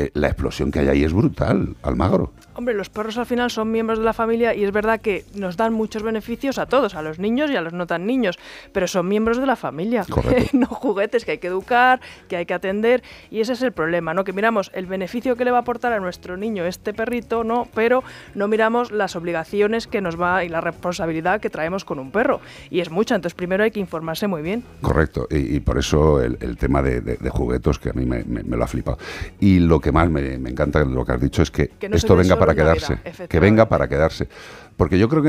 [0.00, 2.32] Eh, la explosión que hay ahí es brutal, Almagro.
[2.54, 5.56] Hombre, los perros al final son miembros de la familia y es verdad que nos
[5.56, 8.38] dan muchos beneficios a todos, a los niños y a los no tan niños,
[8.72, 10.50] pero son miembros de la familia, Correcto.
[10.56, 14.14] no juguetes que hay que educar, que hay que atender y ese es el problema,
[14.14, 14.24] ¿no?
[14.24, 17.68] Que miramos el beneficio que le va a aportar a nuestro niño este perrito, ¿no?
[17.74, 18.02] Pero
[18.34, 22.40] no miramos las obligaciones que nos va y la responsabilidad que traemos con un perro
[22.70, 24.64] y es mucha, entonces primero hay que informarse muy bien.
[24.80, 28.04] Correcto, y, y por eso el, el tema de, de- de juguetos que a mí
[28.06, 28.98] me, me- me lo ha flipado.
[29.40, 31.96] Y lo que más me, me encanta lo que has dicho es que, Que no
[31.96, 32.98] esto ve venga para quedarse,
[33.28, 34.28] que venga para quedarse.
[34.76, 35.28] Porque yo creo que,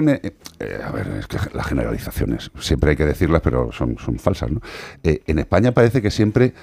[0.59, 4.49] eh, a ver, es que las generalizaciones, siempre hay que decirlas, pero son, son falsas,
[4.51, 4.61] ¿no?
[5.03, 6.53] Eh, en España parece que siempre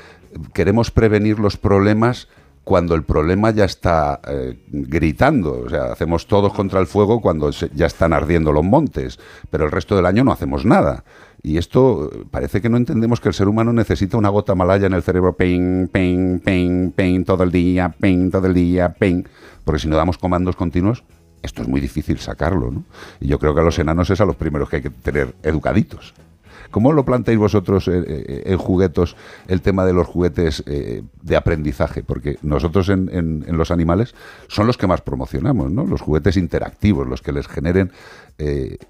[0.54, 2.28] queremos prevenir los problemas
[2.64, 5.62] cuando el problema ya está eh, gritando.
[5.64, 9.18] O sea, hacemos todos contra el fuego cuando se- ya están ardiendo los montes,
[9.50, 11.04] pero el resto del año no hacemos nada.
[11.42, 14.92] Y esto parece que no entendemos que el ser humano necesita una gota malaya en
[14.94, 19.22] el cerebro, ping, ping, ping, ping, todo el día, ping, todo el día, ping.
[19.64, 21.05] Porque si no damos comandos continuos,
[21.42, 22.85] esto es muy difícil sacarlo, ¿no?
[23.20, 25.35] Y yo creo que a los enanos es a los primeros que hay que tener
[25.44, 26.12] educaditos.
[26.72, 31.37] ¿Cómo lo planteáis vosotros eh, eh, en juguetos, el tema de los juguetes eh, de
[31.37, 32.03] aprendizaje?
[32.03, 34.14] Porque nosotros en, en- en los animales
[34.48, 35.87] son los que más promocionamos, ¿no?
[35.87, 37.92] Los juguetes interactivos, los que les generen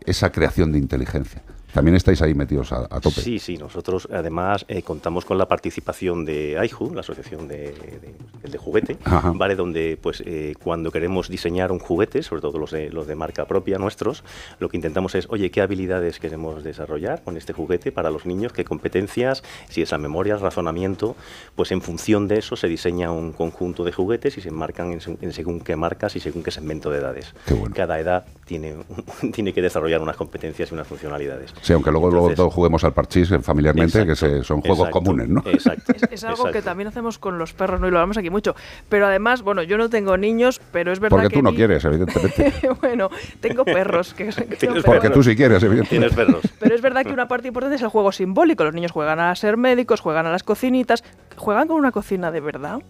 [0.06, 1.42] esa creación de inteligencia.
[1.72, 3.20] También estáis ahí metidos a, a tope.
[3.20, 8.14] Sí, sí, nosotros además eh, contamos con la participación de AIJU, la Asociación de, de-
[8.48, 9.33] de Juguete, Ajá.
[9.35, 9.57] ¿vale?
[9.57, 13.44] donde pues eh, cuando queremos diseñar un juguete, sobre todo los de, los de marca
[13.46, 14.22] propia nuestros,
[14.59, 18.52] lo que intentamos es, oye, ¿qué habilidades queremos desarrollar con este juguete para los niños?
[18.52, 19.42] ¿Qué competencias?
[19.68, 21.16] Si es la memoria, el razonamiento,
[21.57, 25.33] pues en función de eso se diseña un conjunto de juguetes y se enmarcan en
[25.33, 27.35] según qué marcas y según qué segmento de edades.
[27.74, 28.76] Cada edad tiene,
[29.33, 31.52] tiene que desarrollar unas competencias y unas funcionalidades.
[31.68, 35.00] Sí, aunque luego, luego todos juguemos al parchís eh, familiarmente, que se- son juegos exacto,
[35.00, 35.42] comunes, ¿no?
[35.44, 35.92] Exacto.
[35.94, 37.88] Es, es algo que también hacemos con los perros, ¿no?
[37.88, 38.57] Y lo hablamos aquí mucho.
[38.88, 41.37] Pero además, bueno, yo no tengo niños, pero es verdad Porque que...
[41.37, 42.54] tú no quieres, evidentemente.
[42.81, 44.14] bueno, tengo perros.
[44.14, 45.12] Que, Porque perros.
[45.12, 45.90] tú sí quieres, evidentemente.
[45.90, 46.40] Tienes perros.
[46.59, 48.64] Pero es verdad que una parte importante es el juego simbólico.
[48.64, 51.04] Los niños juegan a ser médicos, juegan a las cocinitas.
[51.37, 52.81] ¿Juegan con una cocina de verdad?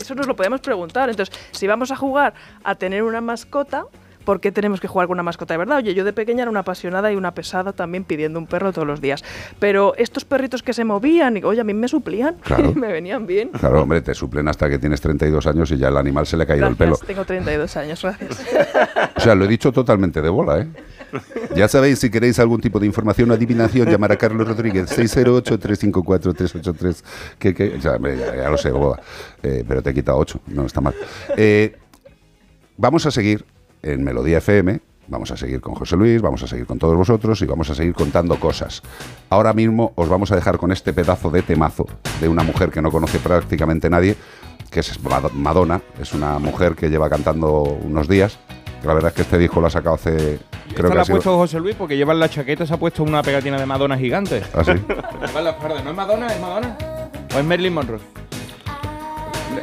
[0.00, 1.08] Eso nos lo podemos preguntar.
[1.10, 3.84] Entonces, si vamos a jugar a tener una mascota,
[4.24, 5.78] ¿por qué tenemos que jugar con una mascota de verdad?
[5.78, 8.86] Oye, yo de pequeña era una apasionada y una pesada también pidiendo un perro todos
[8.86, 9.24] los días.
[9.58, 12.72] Pero estos perritos que se movían, y, oye, a mí me suplían, Claro.
[12.74, 13.48] me venían bien.
[13.50, 16.44] Claro, hombre, te suplen hasta que tienes 32 años y ya el animal se le
[16.44, 16.96] ha caído el pelo.
[17.06, 18.40] Tengo 32 años, gracias.
[19.16, 20.68] O sea, lo he dicho totalmente de bola, ¿eh?
[21.54, 27.02] Ya sabéis, si queréis algún tipo de información o adivinación, llamar a Carlos Rodríguez, 608-354-383.
[27.38, 29.00] Que, que, hombre, ya, ya lo sé, boda.
[29.42, 30.94] Eh, pero te he quitado 8, no está mal.
[31.36, 31.76] Eh,
[32.76, 33.44] vamos a seguir
[33.82, 37.40] en Melodía FM, vamos a seguir con José Luis, vamos a seguir con todos vosotros
[37.42, 38.82] y vamos a seguir contando cosas.
[39.30, 41.86] Ahora mismo os vamos a dejar con este pedazo de temazo
[42.20, 44.16] de una mujer que no conoce prácticamente nadie,
[44.70, 48.38] que es Mad- Madonna, es una mujer que lleva cantando unos días.
[48.84, 50.40] La verdad es que este disco lo ha sacado hace...
[50.74, 51.16] Creo que la ha sido...
[51.18, 53.96] puesto José Luis porque lleva en la chaqueta se ha puesto una pegatina de Madonna
[53.96, 54.42] gigante.
[54.54, 54.72] ¿Ah, sí?
[54.88, 55.32] ¿No es
[55.94, 56.26] Madonna?
[56.28, 56.76] ¿Es Madonna?
[57.34, 58.00] ¿O es Marilyn Monroe?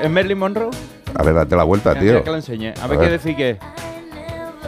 [0.02, 0.70] ¿Es Marilyn Monroe?
[1.16, 2.24] A ver, date la vuelta, tío.
[2.24, 2.74] que la enseñe.
[2.82, 3.00] A ver.
[3.00, 3.58] qué decir que es.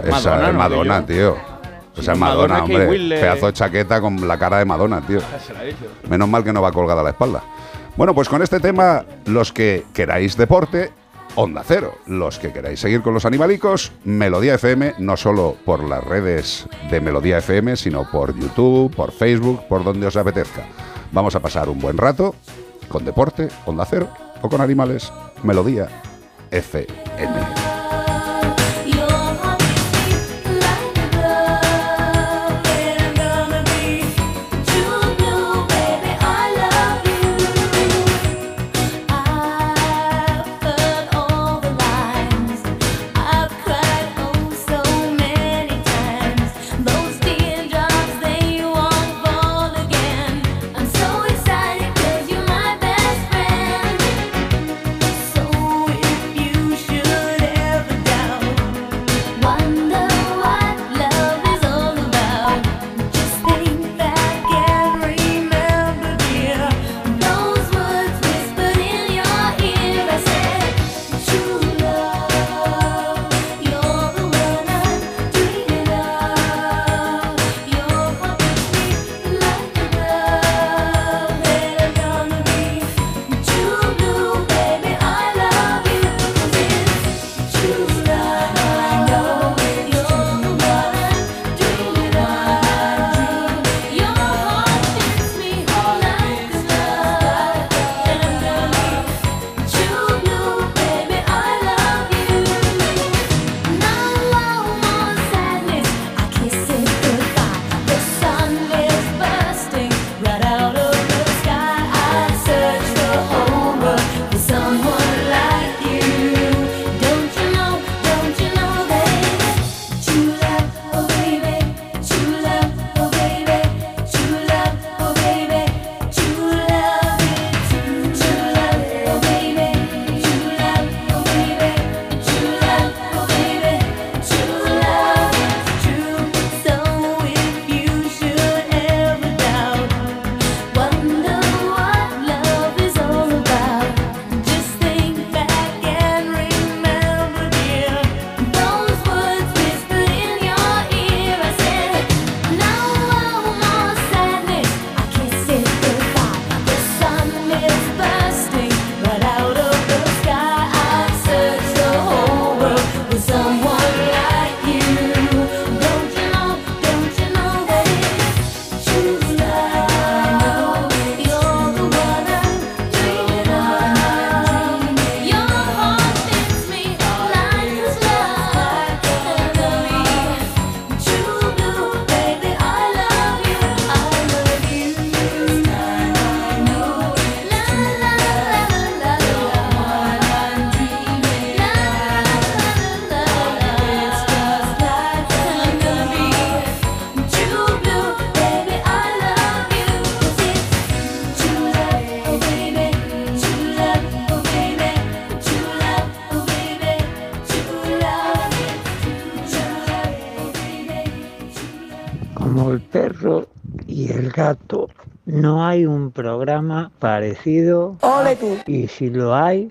[0.03, 1.35] Esa Madonna, es no, Madonna, tío.
[1.97, 2.87] Esa es Madonna, hombre.
[3.09, 5.19] Pedazo de chaqueta con la cara de Madonna, tío.
[6.09, 7.43] Menos mal que no va colgada a la espalda.
[7.97, 10.91] Bueno, pues con este tema, los que queráis deporte,
[11.35, 11.93] Onda Cero.
[12.07, 17.01] Los que queráis seguir con los animalicos, Melodía FM, no solo por las redes de
[17.01, 20.63] Melodía FM, sino por YouTube, por Facebook, por donde os apetezca.
[21.11, 22.35] Vamos a pasar un buen rato
[22.89, 24.09] con deporte, Onda Cero,
[24.41, 25.11] o con animales,
[25.43, 25.87] Melodía
[26.51, 27.70] FM.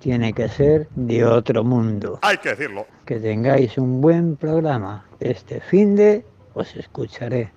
[0.01, 2.19] Tiene que ser de otro mundo.
[2.23, 2.87] Hay que decirlo.
[3.05, 5.05] Que tengáis un buen programa.
[5.21, 7.53] Este fin de os escucharé.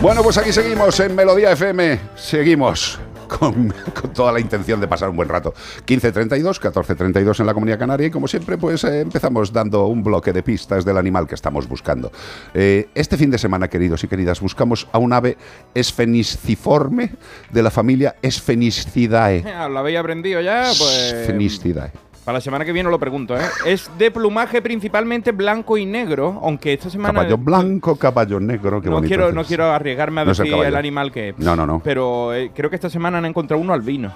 [0.00, 2.00] Bueno, pues aquí seguimos en Melodía FM.
[2.16, 5.54] Seguimos con, con toda la intención de pasar un buen rato.
[5.86, 10.32] 15.32, 14.32 en la Comunidad Canaria y como siempre pues eh, empezamos dando un bloque
[10.32, 12.12] de pistas del animal que estamos buscando.
[12.52, 15.36] Eh, este fin de semana, queridos y queridas, buscamos a un ave
[15.74, 17.12] esfenisciforme
[17.50, 19.42] de la familia Esfenicidae.
[19.68, 20.64] ¿Lo habéis aprendido ya?
[20.78, 21.12] Pues.
[21.12, 22.03] Esfenicidae.
[22.24, 23.42] Para la semana que viene lo pregunto, ¿eh?
[23.66, 27.12] Es de plumaje principalmente blanco y negro, aunque esta semana.
[27.12, 29.34] Caballo blanco, caballo negro, qué no bonito quiero, es.
[29.34, 31.38] no quiero arriesgarme a No es el decir el, animal que es.
[31.38, 31.82] No, no, no.
[31.84, 34.10] Pero eh, creo que esta semana han encontrado uno albino.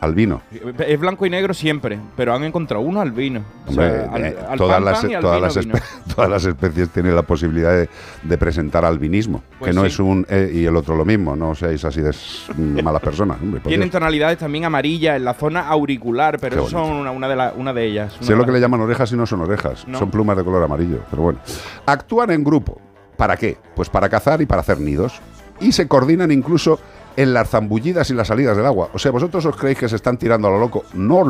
[0.00, 0.42] Albino.
[0.78, 3.40] Es blanco y negro siempre, pero han encontrado uno albino.
[3.66, 5.58] O Hombre, sea, al- eh, al todas, las, todas,
[6.14, 7.88] todas especies tienen la posibilidad de,
[8.22, 9.86] de presentar albinismo, Pues que no sí.
[9.88, 13.38] es un eh, y el otro lo mismo, no seáis así de malas personas.
[13.40, 13.92] Hombre, Tienen Dios.
[13.92, 17.72] tonalidades también amarillas en la zona auricular, pero esas son una, una de, la- una
[17.72, 18.14] de ellas.
[18.18, 19.98] una Sé de lo que le llaman orejas y no son orejas, No.
[19.98, 21.38] son plumas de color amarillo, pero bueno.
[21.86, 22.80] Actúan en grupo.
[23.16, 23.56] ¿Para qué?
[23.74, 25.20] Pues para cazar y para hacer nidos.
[25.58, 26.78] Y se coordinan incluso
[27.16, 28.90] en las zambullidas y las salidas del agua.
[28.92, 30.84] O sea, vosotros os creéis que se están tirando a lo loco.
[30.94, 31.24] No.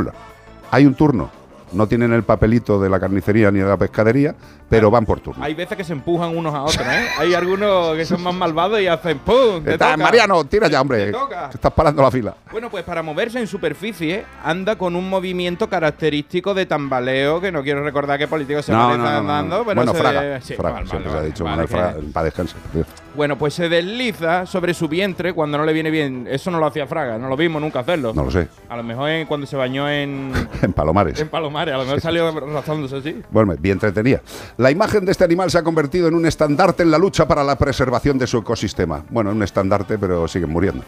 [0.70, 1.30] Hay un turno.
[1.72, 4.36] No tienen el papelito de la carnicería ni de la pescadería,
[4.70, 5.42] pero van por turno.
[5.44, 7.08] Hay veces que se empujan unos a otros, ¿eh?
[7.18, 9.64] Hay algunos que son más malvados y hacen ¡pum!
[9.64, 9.96] te Está- toca.
[9.96, 11.06] Mariano, tira ya, hombre.
[11.06, 11.50] Te toca.
[11.52, 12.34] Estás parando la fila.
[12.52, 17.64] Bueno, pues para moverse en superficie anda con un movimiento característico de tambaleo que no
[17.64, 19.18] quiero recordar qué político se No, no, no, no, no.
[19.18, 20.20] andando, pero Bueno, se Fraga.
[20.22, 21.44] de- sí, Fraga, vale, siempre vale, se ha dicho.
[21.44, 23.05] vale, Manuel que- Fraga, para.
[23.16, 26.26] Bueno, pues se desliza sobre su vientre cuando no le viene bien.
[26.30, 28.12] Eso no lo hacía Fraga, no lo vimos nunca hacerlo.
[28.14, 28.46] No lo sé.
[28.68, 31.18] A lo mejor en- cuando se bañó en, En Palomares.
[31.18, 33.22] en Palomares, a lo mejor salió razándose así.
[33.30, 34.20] Bueno, bien entretenía.
[34.58, 37.42] La imagen de este animal se ha convertido en un estandarte en la lucha para
[37.42, 39.02] la preservación de su ecosistema.
[39.08, 40.84] Bueno, un estandarte, pero siguen muriendo.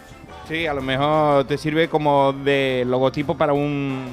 [0.47, 4.07] Sí, a lo mejor te sirve como de logotipo para un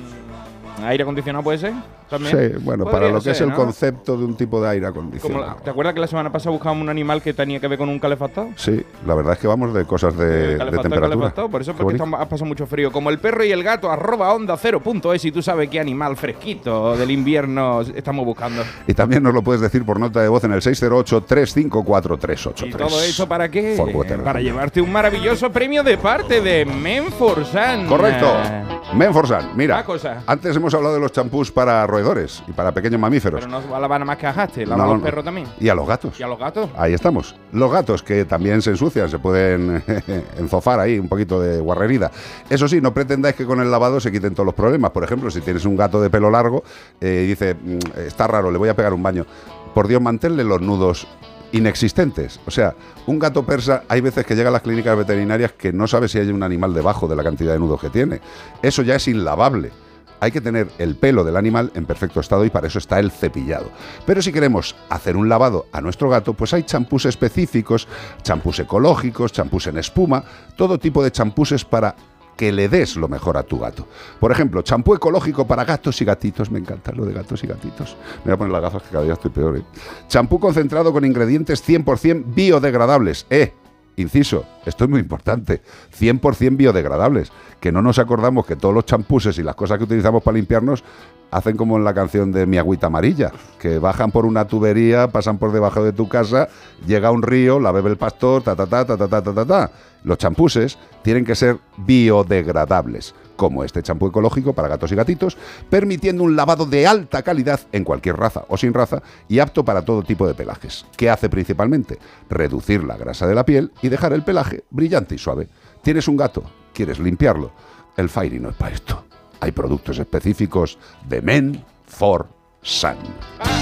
[0.84, 1.74] aire acondicionado, ¿puede ser?
[2.10, 2.38] También.
[2.54, 3.56] Sí, bueno, para lo que es el ¿no?
[3.56, 5.46] concepto de un tipo de aire acondicionado.
[5.46, 7.90] la- ¿Te acuerdas que la semana pasada buscábamos un animal que tenía que ver con
[7.90, 8.50] un calefactado?
[8.56, 11.00] Sí, la verdad es que vamos de cosas de, de temperatura.
[11.10, 12.92] calefactado, por eso porque ha pasado mucho frío.
[12.92, 15.80] Como el perro y el gato, arroba onda cero punto es y tú sabes qué
[15.80, 18.64] animal fresquito del invierno estamos buscando.
[18.88, 22.68] Y también nos lo puedes decir por nota de voz en el 608-354-383.
[22.68, 23.76] ¿Y todo eso para qué?
[24.24, 27.88] Para llevarte un maravilloso premio de parte de Menforsan.
[27.88, 28.28] Correcto.
[28.46, 28.64] Eh,
[28.94, 29.84] Menforsan, mira.
[29.84, 30.22] Cosa.
[30.28, 33.46] Antes hemos hablado de los champús para roedores y para pequeños mamíferos.
[33.46, 35.48] Pero no lavan más que a Haste, lavan No, a los perros también.
[35.60, 36.20] Y a los gatos.
[36.20, 36.70] ¿Y a los gatos?
[36.78, 37.36] Ahí estamos.
[37.52, 39.84] Los gatos que también se ensucian, se pueden
[40.38, 42.12] enzofar ahí un poquito de guarrerida.
[42.50, 44.92] Eso sí, no pretendáis que con el lavado se quiten todos los problemas.
[44.92, 46.64] Por ejemplo, si tienes un gato de pelo largo
[47.00, 49.26] eh, y dice, "Mm, está raro, le voy a pegar un baño.
[49.74, 51.08] Por Dios, manténle los nudos
[51.52, 52.40] inexistentes.
[52.46, 52.76] O sea,
[53.08, 56.20] un gato persa, hay veces que llega a las clínicas veterinarias que no sabe si
[56.20, 58.20] hay un animal debajo de la cantidad de nudos que tiene.
[58.62, 59.72] Eso ya es inlavable.
[60.20, 63.12] Hay que tener el pelo del animal en perfecto estado y para eso está el
[63.12, 63.70] cepillado.
[64.06, 67.88] Pero si queremos hacer un lavado a nuestro gato, pues hay champús específicos,
[68.24, 70.24] champús ecológicos, champús en espuma,
[70.56, 71.96] todo tipo de champús para
[72.36, 73.88] que le des lo mejor a tu gato.
[74.20, 76.52] Por ejemplo, champú ecológico para gatos y gatitos.
[76.52, 77.96] Me encanta lo de gatos y gatitos.
[78.20, 79.58] Me voy a poner las gafas que cada día estoy peor.
[79.58, 79.64] ¿eh?
[80.08, 83.26] Champú concentrado con ingredientes 100% biodegradables.
[83.30, 83.54] ¡Eh!
[83.98, 85.62] Inciso, esto es muy importante,
[85.98, 90.22] 100% biodegradables, que no nos acordamos que todos los champuses y las cosas que utilizamos
[90.22, 90.84] para limpiarnos
[91.32, 95.38] hacen como en la canción de Mi agüita amarilla, que bajan por una tubería, pasan
[95.38, 96.50] por debajo de tu casa,
[96.86, 99.46] llega un río, la bebe el pastor, ta ta ta ta ta ta ta.
[99.46, 99.72] ta.
[100.04, 105.38] Los champuses tienen que ser biodegradables, como este champú ecológico para gatos y gatitos,
[105.70, 109.84] permitiendo un lavado de alta calidad en cualquier raza o sin raza y apto para
[109.84, 110.86] todo tipo de pelajes.
[110.98, 112.00] ¿Qué hace principalmente?
[112.30, 115.48] Reducir la grasa de la piel y dejar el pelaje brillante y suave.
[115.82, 116.44] ¿Tienes un gato?
[116.74, 117.52] ¿Quieres limpiarlo?
[117.98, 119.04] El Fairy no es para esto.
[119.40, 120.78] Hay productos específicos
[121.08, 122.28] de Men for
[122.62, 122.96] Sun.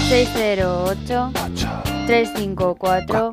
[0.08, 1.30] 608
[2.06, 3.32] 354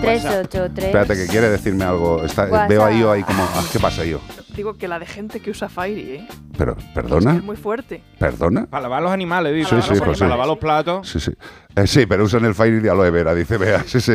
[0.00, 2.22] 383 Espérate, que quiere decirme algo.
[2.24, 2.68] Está- WhatsApp.
[2.68, 3.42] veo ahí ahí como.
[3.42, 4.20] ah, ¿Qué pasa, yo?
[4.58, 6.28] Digo que la de gente que usa Fairy, ¿eh?
[6.56, 7.34] Pero, Es ¿perdona?
[7.34, 8.02] muy fuerte.
[8.18, 8.66] ¿Perdona?
[8.66, 9.68] Para lavar los animales, digo.
[9.68, 10.00] Sí, sí.
[10.00, 11.08] Para lavar los platos.
[11.08, 11.30] Sí, sí.
[11.76, 13.84] Eh, sí, pero usan el Fairy de aloe vera, dice Bea.
[13.86, 14.12] Sí, sí,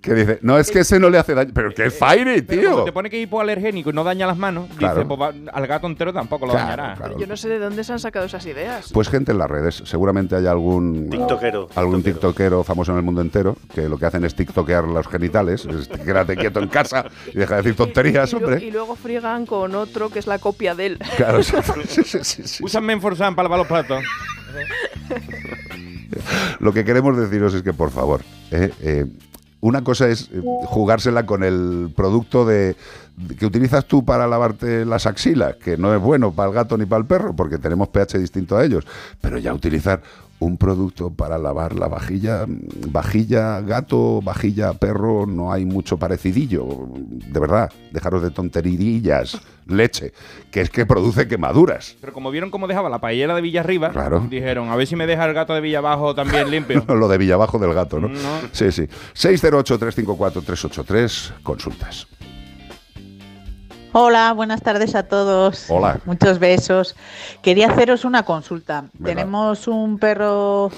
[0.00, 1.50] que dice, no, es que ese no le hace daño.
[1.52, 2.84] Pero que es Fairy, tío.
[2.84, 4.94] te pone que hipoalergénico y no daña las manos, Claro.
[5.02, 6.94] dice, pues va- al gato entero tampoco lo Claro, dañará.
[6.96, 7.18] claro.
[7.18, 8.90] Yo no sé de dónde se han sacado esas ideas.
[8.92, 9.82] Pues gente en las redes.
[9.84, 11.10] Seguramente hay algún.
[11.10, 11.68] Tiktokero.
[11.74, 15.66] Algún tiktokero famoso en el mundo entero que lo que hacen es tiktokear los genitales.
[15.66, 18.64] Es, quédate quieto en casa y deja de decir tonterías, y, lu- hombre.
[18.64, 20.98] y luego friegan con otro que es la copia de él.
[21.16, 21.54] Claro, sí,
[21.88, 22.64] sí, sí, sí, sí.
[22.64, 24.02] Usan Menforsan para lavar los platos.
[26.60, 29.06] Lo que queremos deciros es que, por favor, eh, eh,
[29.60, 32.76] una cosa es eh, jugársela con el producto de, de-
[33.38, 36.84] que utilizas tú para lavarte las axilas, que no es bueno para el gato ni
[36.86, 38.84] para el perro, porque tenemos pH distinto a ellos,
[39.20, 40.02] pero ya utilizar
[40.40, 42.44] un producto para lavar la vajilla,
[42.88, 46.66] vajilla gato, vajilla perro, no hay mucho parecidillo,
[46.98, 50.12] de verdad, dejaros de tonteridillas, leche,
[50.50, 51.96] que es que produce quemaduras.
[52.00, 54.26] Pero como vieron cómo dejaba la paellera de Villarriba, Claro.
[54.28, 56.84] dijeron, a ver si me deja el gato de Villabajo también limpio.
[56.88, 58.08] Lo de Villabajo del gato, ¿no?
[58.08, 58.18] No.
[58.52, 58.88] Sí, sí.
[59.14, 62.06] 608-354-383, consultas.
[63.96, 65.70] Hola, buenas tardes a todos.
[65.70, 66.00] Hola.
[66.04, 66.96] Muchos besos.
[67.42, 68.86] Quería haceros una consulta.
[69.04, 70.72] Tenemos un perro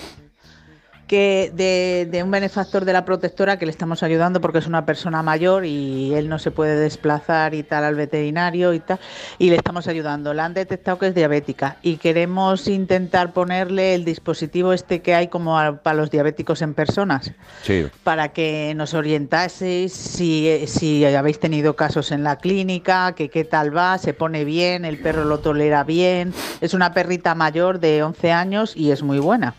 [1.07, 4.84] que de, de un benefactor de la protectora que le estamos ayudando porque es una
[4.84, 8.98] persona mayor y él no se puede desplazar y tal al veterinario y tal
[9.38, 10.34] y le estamos ayudando.
[10.34, 15.28] Le han detectado que es diabética y queremos intentar ponerle el dispositivo este que hay
[15.28, 17.30] como a- para los diabéticos en personas
[17.62, 17.86] Sí.
[18.02, 23.76] para que nos orientaseis si, si habéis tenido casos en la clínica, que qué tal
[23.76, 26.34] va, se pone bien, el perro lo tolera bien.
[26.61, 29.54] Es una perrita mayor de 11 años y es muy buena.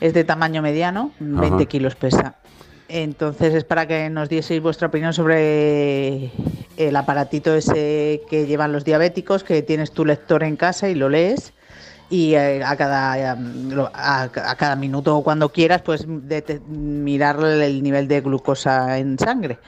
[0.00, 1.64] Es de tamaño mediano, 20 Ajá.
[1.66, 2.36] kilos pesa.
[2.88, 6.30] Entonces es para que nos dieseis vuestra opinión sobre
[6.76, 11.08] el aparatito ese que llevan los diabéticos, que tienes tu lector en casa y lo
[11.08, 11.52] lees
[12.10, 17.82] y eh, a, cada, em, a, a cada minuto o cuando quieras, pues mirar el
[17.82, 19.58] nivel de glucosa en sangre.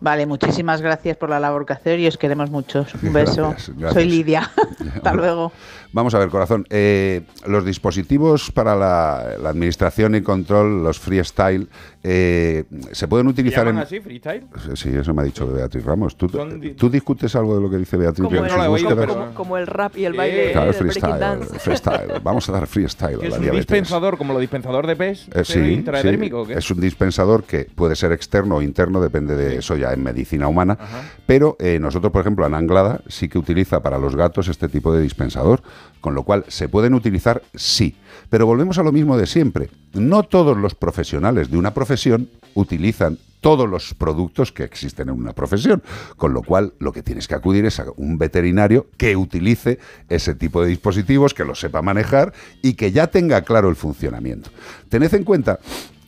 [0.00, 2.86] Vale, muchísimas gracias por la labor que hacer y os queremos mucho.
[3.02, 3.50] Un beso.
[3.50, 3.92] Gracias, gracias.
[3.92, 4.50] Soy Lidia.
[4.96, 5.52] Hasta luego.
[5.92, 6.66] Vamos a ver, corazón.
[6.70, 11.68] eh, los dispositivos para la, la administración y control, los freestyle,
[12.02, 13.78] eh, se pueden ¿Se utilizar en.
[13.78, 14.44] así, freestyle?
[14.74, 16.16] Sí, eso me ha dicho Beatriz Ramos.
[16.16, 18.96] ¿Tú, Son di- ¿tú discutes algo de lo que dice Beatriz Como el, no oído,
[18.96, 21.58] pero- como, como el rap y el baile Claro, breaking freestyle, dance.
[21.58, 22.20] freestyle.
[22.22, 23.66] Vamos a dar freestyle ¿Que a ¿Es la un diabetes.
[23.66, 25.28] dispensador como lo dispensador de PES?
[25.34, 26.52] Eh, sí, intradérmico sí.
[26.56, 30.48] es un dispensador que puede ser externo o interno, depende de eso ya en medicina
[30.48, 30.78] humana.
[31.26, 34.92] Pero eh, nosotros, por ejemplo, en Anglada sí que utiliza para los gatos este tipo
[34.94, 35.62] de dispensador,
[36.00, 37.96] con lo cual se pueden utilizar sí.
[38.28, 39.70] Pero volvemos a lo mismo de siempre.
[39.92, 45.32] No todos los profesionales de una profesión utilizan todos los productos que existen en una
[45.32, 45.82] profesión,
[46.16, 50.34] con lo cual lo que tienes que acudir es a un veterinario que utilice ese
[50.34, 54.50] tipo de dispositivos, que lo sepa manejar y que ya tenga claro el funcionamiento.
[54.88, 55.58] Tened en cuenta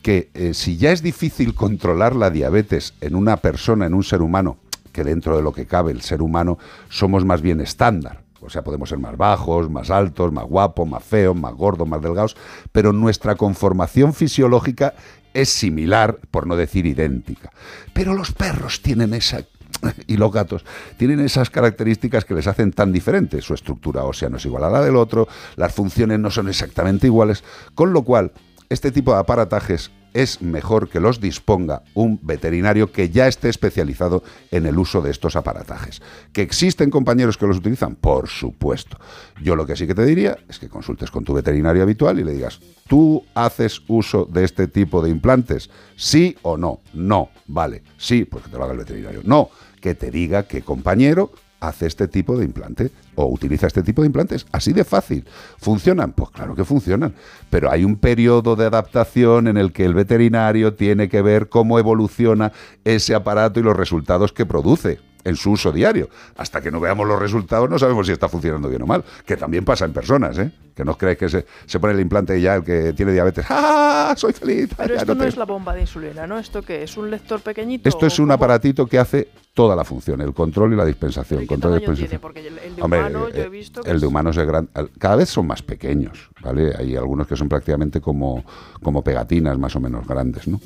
[0.01, 4.21] que eh, si ya es difícil controlar la diabetes en una persona, en un ser
[4.21, 4.57] humano,
[4.93, 6.57] que dentro de lo que cabe el ser humano
[6.89, 8.24] somos más bien estándar.
[8.45, 12.01] O sea, podemos ser más bajos, más altos, más guapos, más feos, más gordos, más
[12.01, 12.37] delgados,
[12.71, 14.93] pero nuestra conformación fisiológica
[15.33, 17.51] es similar, por no decir idéntica.
[17.93, 19.43] Pero los perros tienen esa
[20.07, 20.65] y los gatos
[20.97, 23.43] tienen esas características que les hacen tan diferentes.
[23.43, 27.07] Su estructura ósea no es igual a la del otro, las funciones no son exactamente
[27.07, 27.43] iguales,
[27.73, 28.31] con lo cual
[28.69, 34.23] este tipo de aparatajes es mejor que los disponga un veterinario que ya esté especializado
[34.49, 36.01] en el uso de estos aparatajes.
[36.31, 37.95] ¿Que existen compañeros que los utilizan?
[37.95, 38.97] Por supuesto.
[39.43, 42.23] Yo lo que sí que te diría es que consultes con tu veterinario habitual y
[42.23, 45.69] le digas, ¿tú haces uso de este tipo de implantes?
[45.97, 46.79] ¿Sí o no?
[46.93, 47.29] No.
[47.47, 47.83] Vale.
[47.97, 49.19] Sí, pues que te lo haga el veterinario.
[49.25, 49.49] No,
[49.81, 54.07] que te diga qué compañero hace este tipo de implante o utiliza este tipo de
[54.07, 54.45] implantes.
[54.51, 55.25] Así de fácil.
[55.57, 56.11] ¿Funcionan?
[56.11, 57.13] Pues claro que funcionan.
[57.49, 61.79] Pero hay un periodo de adaptación en el que el veterinario tiene que ver cómo
[61.79, 62.51] evoluciona
[62.83, 66.07] ese aparato y los resultados que produce en su uso diario.
[66.37, 69.03] Hasta que no veamos los resultados no sabemos si está funcionando bien o mal.
[69.25, 70.51] Que también pasa en personas, ¿eh?
[70.75, 73.11] Que no os creáis que se, se pone el implante y ya el que tiene
[73.11, 74.13] diabetes, ¡ah!
[74.15, 74.69] Soy feliz.
[74.77, 76.37] Pero esto no te- es la bomba de insulina, ¿no?
[76.37, 76.83] ¿Esto qué?
[76.83, 77.89] ¿Es un lector pequeñito?
[77.89, 81.39] Esto es un aparatito que hace toda la función, el control y la dispensación.
[81.39, 82.09] ¿Y qué control y tamaño dispensación.
[82.09, 82.21] tiene?
[82.21, 84.37] Porque el, el de Hombre, humano yo eh, he visto que el de es- humanos
[84.37, 86.73] es gran, cada vez son más pequeños, ¿vale?
[86.77, 88.43] Hay algunos que son prácticamente como,
[88.83, 90.59] como pegatinas más o menos grandes, ¿no?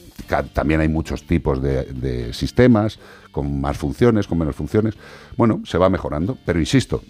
[0.54, 3.00] También hay muchos tipos de, de sistemas,
[3.32, 4.96] con más funciones, con menos funciones.
[5.38, 7.02] Bueno, se va mejorando, pero insisto,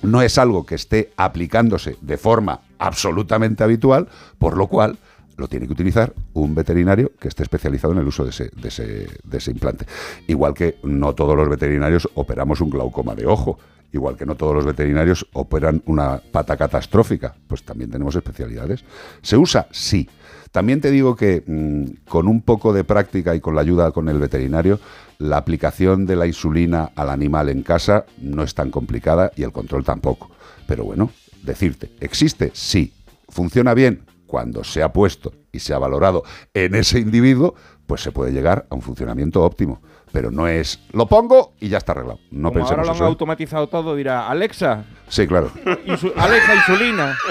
[0.00, 4.08] no es algo que esté aplicándose de forma absolutamente habitual,
[4.38, 4.98] por lo cual
[5.36, 9.86] lo tiene que utilizar un veterinario que esté especializado en el uso de ese, implante.
[10.26, 13.58] Igual que no todos los veterinarios operamos un glaucoma de ojo,
[13.92, 18.84] igual que no todos los veterinarios operan una pata catastrófica, pues también tenemos especialidades.
[19.22, 19.66] ¿Se usa?
[19.70, 20.08] Sí.
[20.50, 24.08] También te digo que mm, con un poco de práctica y con la ayuda con
[24.08, 24.80] el veterinario,
[25.18, 29.52] la aplicación de la insulina al animal en casa no es tan complicada y el
[29.52, 30.30] control tampoco.
[30.66, 31.10] Pero bueno,
[31.42, 32.50] decirte, ¿existe?
[32.54, 32.92] Sí.
[33.28, 34.02] ¿Funciona bien?
[34.32, 36.22] Cuando se ha puesto y se ha valorado
[36.54, 37.54] en ese individuo,
[37.86, 39.82] pues se puede llegar a un funcionamiento óptimo.
[40.10, 42.18] Pero no es, lo pongo y ya está arreglado.
[42.30, 43.04] No Como ahora pensemos lo han eso.
[43.04, 43.08] ¿eh?
[43.08, 45.50] automatizado todo, dirá, Alexa, Sí, claro.
[45.84, 47.14] insu- Alexa, insulina.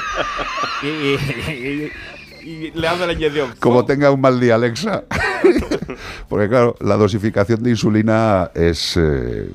[0.84, 1.92] Y, y- y-
[2.44, 3.54] y le hace la inyección.
[3.60, 5.04] Como tenga un mal día Alexa.
[6.30, 9.50] Porque claro, la dosificación de insulina es, eh,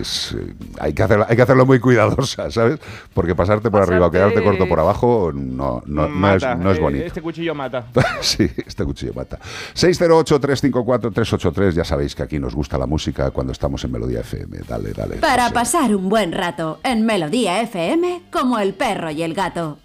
[0.00, 2.78] es, eh, hay, que hacerla, hay que hacerlo muy cuidadosa, ¿sabes?
[3.12, 6.70] Porque pasarte por arriba o quedarte corto por abajo no, no, no es, Mata, no
[6.70, 7.04] es eh, bonito.
[7.04, 7.86] Este cuchillo mata.
[8.20, 9.38] sí, este cuchillo mata.
[9.74, 14.58] 608-354-383, ya sabéis que aquí nos gusta la música cuando estamos en Melodía FM.
[14.68, 15.16] Dale, dale.
[15.16, 19.78] Para pasar un buen rato en Melodía FM como el perro y el gato.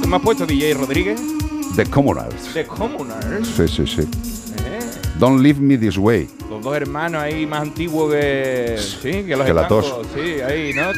[0.00, 1.20] ¿Qué me has puesto DJ Rodríguez?
[1.76, 2.54] The Commoners.
[2.54, 3.48] De Commoners.
[3.48, 4.02] Sí, sí, sí.
[4.64, 4.80] Eh,
[5.18, 6.28] Don't leave me this way.
[6.50, 8.76] Los dos hermanos ahí más antiguos que.
[8.78, 9.94] Sí, que los Que la tos.
[10.14, 10.88] Sí, ahí, ¿no?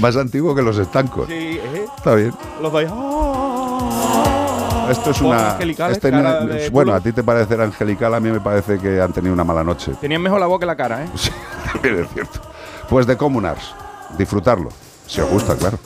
[0.00, 1.28] Más antiguo que los estancos.
[1.28, 1.86] Sí, eh.
[1.96, 2.32] Está bien.
[2.60, 2.84] Los dos.
[2.88, 4.88] ¡ah!
[4.90, 5.58] Esto es Voz una.
[5.90, 9.00] este cara no- de bueno, a ti te parecerá angelical, a mí me parece que
[9.00, 9.92] han tenido una mala noche.
[10.00, 11.08] Tenían mejor la boca que la cara, ¿eh?
[11.14, 11.30] Sí,
[11.72, 12.40] también es cierto.
[12.88, 13.74] Pues de Communars,
[14.18, 14.70] disfrutarlo.
[15.06, 15.78] Si os gusta, claro.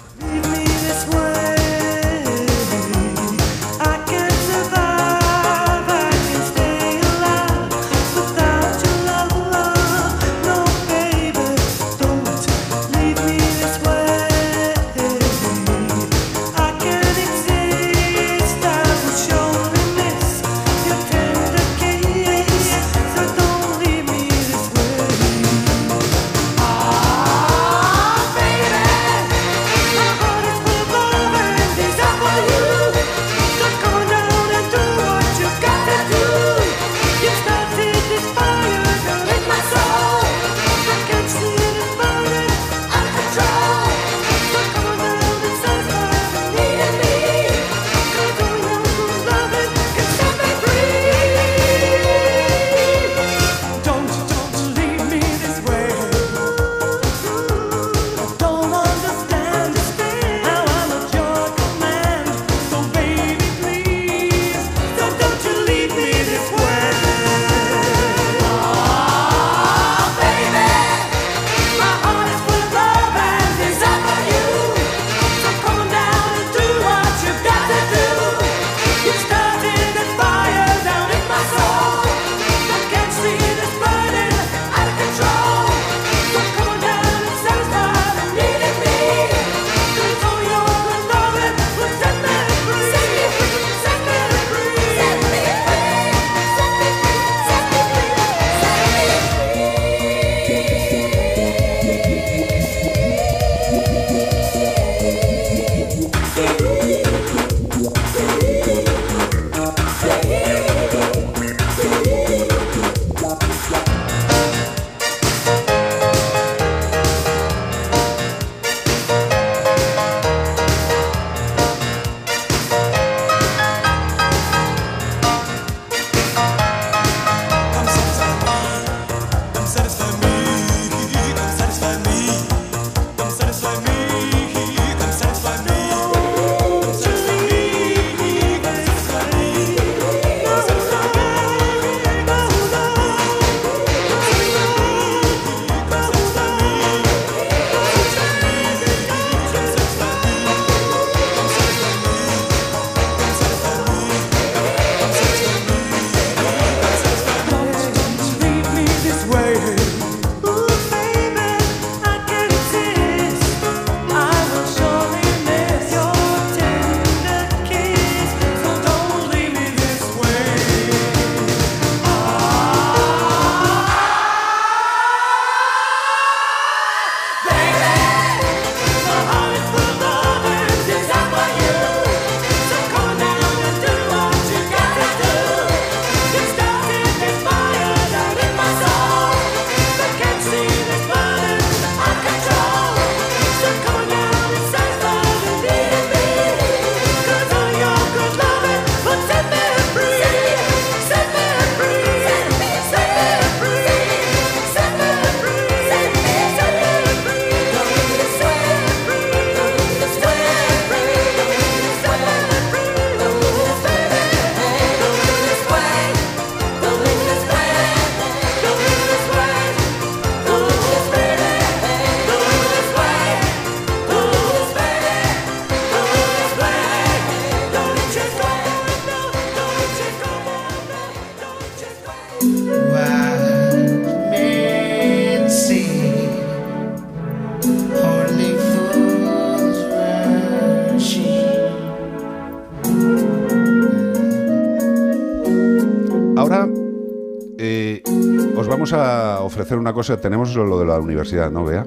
[249.56, 250.20] Ofrecer una cosa.
[250.20, 251.86] Tenemos lo de la universidad, ¿no, Bea?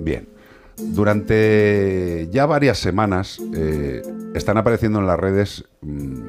[0.00, 0.28] Bien.
[0.76, 4.02] Durante ya varias semanas eh,
[4.34, 6.22] están apareciendo en las redes mm,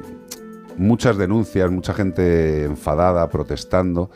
[0.76, 4.10] muchas denuncias, mucha gente enfadada, protestando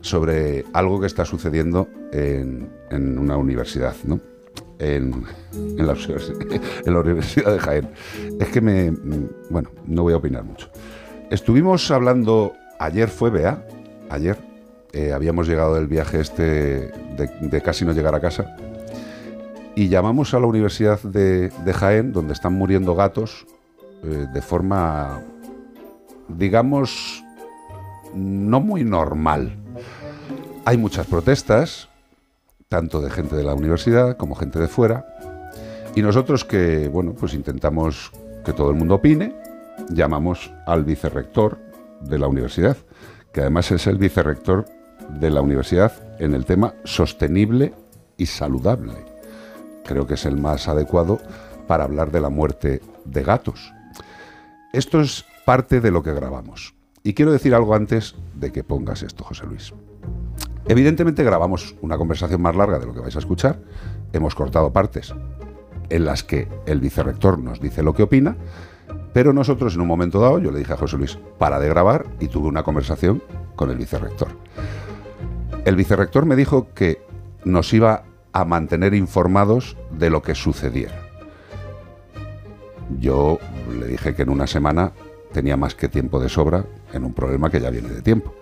[0.00, 4.18] sobre algo que está sucediendo en, una universidad, ¿no?
[4.78, 7.90] En, en la, Universidad de Jaén.
[8.40, 8.90] Es que me...
[9.50, 10.70] Bueno, no voy a opinar mucho.
[11.30, 13.66] Estuvimos hablando, ayer fue Bea,
[14.08, 14.45] ayer
[14.96, 18.56] eh, habíamos llegado del viaje este de, casi no llegar a casa
[19.74, 23.46] y llamamos a la Universidad de, de Jaén, donde están muriendo gatos
[24.02, 25.20] eh, de forma,
[26.28, 27.22] digamos,
[28.14, 29.54] no muy normal.
[30.64, 31.90] Hay muchas protestas,
[32.70, 35.04] tanto de gente de la universidad como gente de fuera,
[35.94, 38.12] y nosotros que, bueno, pues intentamos
[38.46, 39.36] que todo el mundo opine,
[39.90, 41.58] llamamos al vicerrector
[42.00, 42.78] de la universidad,
[43.30, 44.64] que además es el vicerrector
[45.10, 47.74] de la universidad en el tema sostenible
[48.16, 48.94] y saludable.
[49.84, 51.18] Creo que es el más adecuado
[51.66, 53.72] para hablar de la muerte de gatos.
[54.72, 56.74] Esto es parte de lo que grabamos.
[57.02, 59.72] Y quiero decir algo antes de que pongas esto, José Luis.
[60.66, 63.60] Evidentemente grabamos una conversación más larga de lo que vais a escuchar.
[64.12, 65.14] Hemos cortado partes
[65.88, 68.36] en las que el vicerrector nos dice lo que opina,
[69.12, 72.06] pero nosotros en un momento dado, yo le dije a José Luis, para de grabar
[72.18, 73.22] y tuve una conversación
[73.54, 74.28] con el vicerrector.
[75.66, 77.02] El vicerrector me dijo que
[77.44, 80.94] nos iba a mantener informados de lo que sucediera.
[83.00, 83.40] Yo
[83.76, 84.92] le dije que en una semana
[85.32, 88.32] tenía más que tiempo de sobra en un problema que ya viene de tiempo.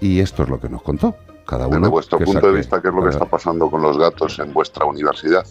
[0.00, 1.14] Y esto es lo que nos contó.
[1.46, 3.96] Cada uno Desde vuestro punto de vista, ¿qué es lo que está pasando con los
[3.96, 5.46] gatos en vuestra universidad?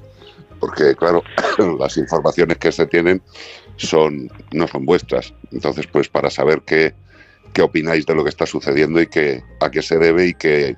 [0.59, 1.23] Porque, claro,
[1.79, 3.21] las informaciones que se tienen
[3.77, 5.33] son no son vuestras.
[5.53, 6.93] Entonces, pues para saber qué,
[7.55, 10.75] qué opináis de lo que está sucediendo y qué, a qué se debe y qué,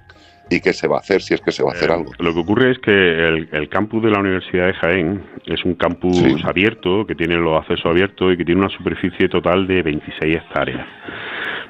[0.50, 2.12] y qué se va a hacer, si es que se va a hacer Eh, algo.
[2.20, 5.74] Lo que ocurre es que el, el campus de la Universidad de Jaén es un
[5.76, 10.36] campus abierto, que tiene los accesos abiertos y que tiene una superficie total de 26
[10.38, 10.86] hectáreas.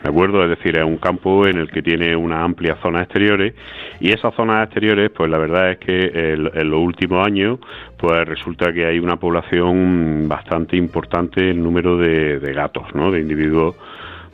[0.03, 0.43] ¿De acuerdo?
[0.43, 3.55] Es decir, es un campo en el que tiene una amplia zona exteriores
[3.99, 5.95] y esas zonas exteriores, pues la verdad es que
[6.33, 7.57] el- en los últimos años,
[7.97, 13.09] pues resulta que hay una población bastante importante en número de, de gatos, ¿no?
[13.11, 13.75] De individuos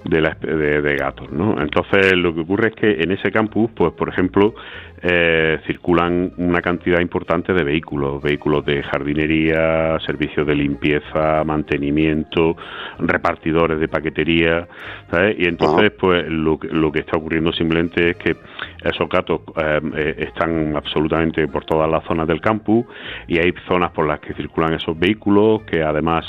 [0.05, 1.55] de, la de, de gatos, ¿no?
[1.61, 4.53] Entonces lo que ocurre es que en ese campus, pues por ejemplo,
[5.01, 12.55] eh, circulan una cantidad importante de vehículos, vehículos de jardinería, servicios de limpieza, mantenimiento,
[12.99, 14.67] repartidores de paquetería,
[15.11, 15.35] ¿sabes?
[15.39, 18.35] Y entonces, pues lo, que- lo que está ocurriendo simplemente es que
[18.83, 22.85] esos gatos eh, eh, están absolutamente por todas las zonas del campus
[23.27, 26.25] y hay zonas por las que circulan esos vehículos que además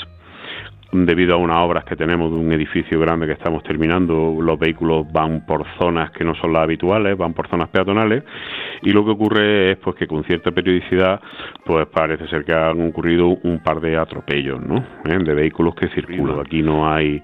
[1.03, 5.11] debido a unas obras que tenemos de un edificio grande que estamos terminando, los vehículos
[5.11, 8.23] van por zonas que no son las habituales, van por zonas peatonales
[8.83, 11.19] y lo que ocurre es pues que con cierta periodicidad
[11.65, 14.77] pues parece ser que han ocurrido un par de atropellos, ¿no?
[15.05, 15.17] ¿Eh?
[15.17, 16.39] De vehículos que circulan.
[16.39, 17.21] Aquí no hay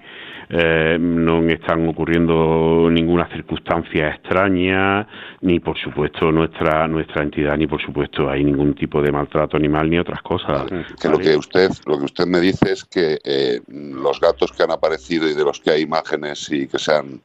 [0.53, 5.07] eh, no están ocurriendo ninguna circunstancia extraña,
[5.39, 9.89] ni por supuesto nuestra nuestra entidad, ni por supuesto hay ningún tipo de maltrato animal
[9.89, 10.65] ni otras cosas.
[11.01, 14.63] Que lo que usted lo que usted me dice es que eh, los gatos que
[14.63, 17.21] han aparecido y de los que hay imágenes y que se han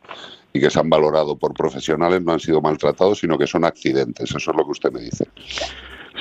[0.53, 4.31] y que se han valorado por profesionales no han sido maltratados, sino que son accidentes.
[4.31, 5.27] Eso es lo que usted me dice.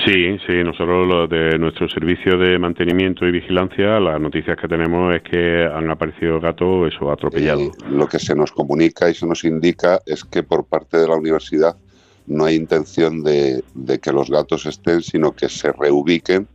[0.03, 5.15] Sí, sí, nosotros lo de nuestro servicio de mantenimiento y vigilancia, las noticias que tenemos
[5.15, 7.71] es que han aparecido gatos eso atropellados.
[7.89, 11.15] Lo que se nos comunica y se nos indica es que por parte de la
[11.15, 11.77] universidad
[12.27, 16.47] no hay intención de, de que los gatos estén, sino que se reubiquen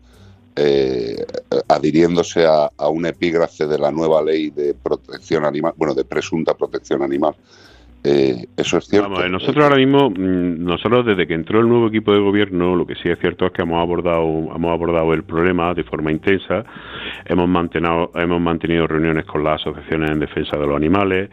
[0.56, 1.24] eh,
[1.68, 6.54] adhiriéndose a, a un epígrafe de la nueva ley de protección animal, bueno, de presunta
[6.54, 7.34] protección animal.
[8.02, 9.10] Eh, eso es cierto.
[9.10, 12.86] Vamos, nosotros ahora mismo, mm, nosotros desde que entró el nuevo equipo de gobierno, lo
[12.86, 16.64] que sí es cierto es que hemos abordado, hemos abordado el problema de forma intensa,
[17.26, 21.28] hemos mantenido, hemos mantenido reuniones con las asociaciones en defensa de los animales,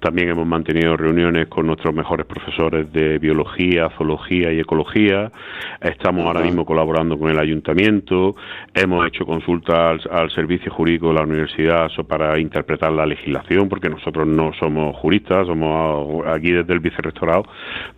[0.00, 5.32] también hemos mantenido reuniones con nuestros mejores profesores de biología, zoología y ecología,
[5.80, 8.36] estamos ahora mismo colaborando con el ayuntamiento,
[8.74, 13.88] hemos hecho consulta al, al servicio jurídico de la universidad para interpretar la legislación, porque
[13.88, 17.44] nosotros no somos juristas, somos aquí desde el vicerrectorado,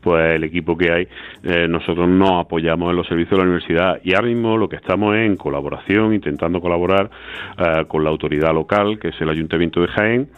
[0.00, 1.08] pues el equipo que hay,
[1.42, 4.76] eh, nosotros no apoyamos en los servicios de la universidad y ahora mismo lo que
[4.76, 7.10] estamos es en colaboración, intentando colaborar
[7.58, 10.28] eh, con la autoridad local, que es el Ayuntamiento de Jaén,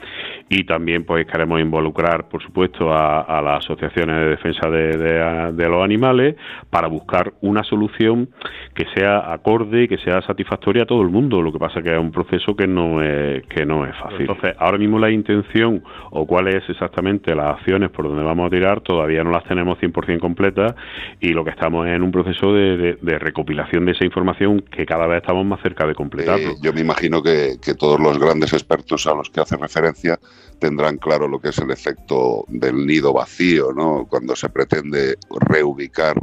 [0.49, 6.37] y también pues queremos involucrar, por supuesto, a, las asociaciones de defensa de, los animales
[6.71, 8.29] para buscar una solución
[8.75, 11.41] que sea acorde y que sea satisfactoria a todo el mundo.
[11.43, 14.21] Lo que pasa que es un proceso que no es, que no es fácil.
[14.21, 17.61] Entonces, ahora mismo la intención o cuáles es exactamente las
[17.91, 20.75] por donde vamos a tirar todavía no las tenemos 100% completas
[21.21, 25.07] y lo que estamos es en un proceso de, recopilación de esa información que cada
[25.07, 26.51] vez estamos más cerca de completarlo.
[26.51, 30.19] Eh, yo me imagino que, que todos los grandes expertos a los que hace referencia
[30.59, 34.07] tendrán claro lo que es el efecto del nido vacío, ¿no?
[34.09, 35.17] Cuando se pretende
[35.49, 36.17] reubicar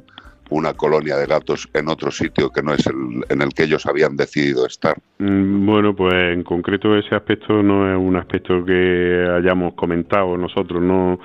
[0.51, 3.85] una colonia de gatos en otro sitio que no es el en el que ellos
[3.85, 4.95] habían decidido estar.
[5.17, 10.81] Mm, bueno, pues en concreto ese aspecto no es un aspecto que hayamos comentado nosotros,
[10.81, 11.19] no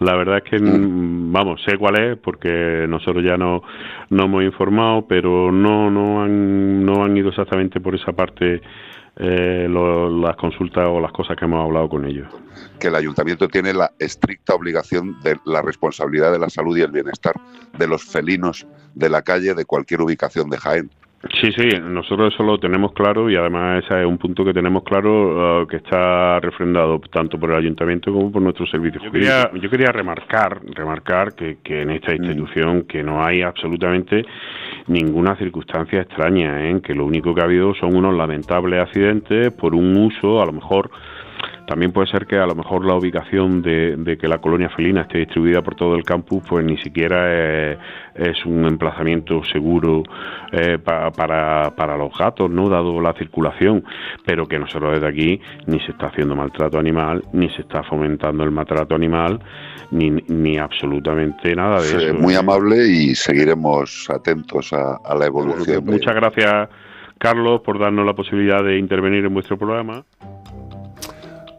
[0.00, 3.62] la verdad es que mm, vamos, sé cuál es porque nosotros ya no
[4.10, 8.60] no hemos informado, pero no no han no han ido exactamente por esa parte
[9.16, 12.28] eh, las consultas o las cosas que hemos hablado con ellos.
[12.78, 16.90] Que el ayuntamiento tiene la estricta obligación de la responsabilidad de la salud y el
[16.90, 17.34] bienestar
[17.78, 20.90] de los felinos de la calle de cualquier ubicación de Jaén.
[21.40, 24.82] Sí, sí, nosotros eso lo tenemos claro y además ese es un punto que tenemos
[24.84, 29.02] claro uh, que está refrendado tanto por el ayuntamiento como por nuestros servicios.
[29.02, 32.16] Yo quería, yo quería remarcar, remarcar que, que en esta mm.
[32.16, 34.26] institución que no hay absolutamente
[34.86, 36.80] ninguna circunstancia extraña, ¿eh?
[36.82, 40.52] que lo único que ha habido son unos lamentables accidentes por un uso a lo
[40.52, 40.90] mejor
[41.66, 45.18] también puede ser que a lo mejor la ubicación de, que la colonia felina esté
[45.18, 47.72] distribuida por todo el campus, pues ni siquiera
[48.14, 50.02] es, un emplazamiento seguro
[50.52, 53.84] eh, para, para los gatos, no dado la circulación,
[54.26, 58.44] pero que nosotros desde aquí ni se está haciendo maltrato animal, ni se está fomentando
[58.44, 59.40] el maltrato animal,
[59.90, 62.14] ni, ni absolutamente nada de eso.
[62.14, 65.84] Muy amable y seguiremos atentos a, a la evolución.
[65.84, 66.68] Muchas gracias.
[67.18, 70.04] Carlos, por darnos la posibilidad de intervenir en vuestro programa.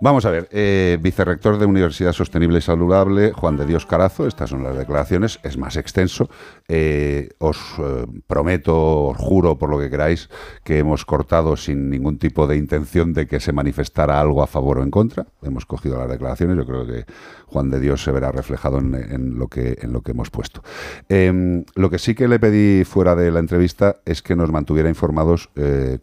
[0.02, 4.50] Vamos a ver, eh, vicerrector de Universidad Sostenible y Saludable, Juan de Dios Carazo, estas
[4.50, 6.30] son las declaraciones, es más extenso.
[6.68, 10.30] Eh, os eh, prometo, os juro por lo que queráis,
[10.66, 14.80] que hemos cortado sin ningún tipo de intención de que se manifestara algo a favor
[14.80, 15.28] o en contra.
[15.42, 17.06] Hemos cogido las declaraciones, yo creo que
[17.48, 20.62] Juan de Dios se verá reflejado en, lo, que, en lo que hemos puesto.
[21.08, 24.90] Em, lo que sí que le pedí fuera de la entrevista es que nos mantuviera
[24.90, 25.50] informados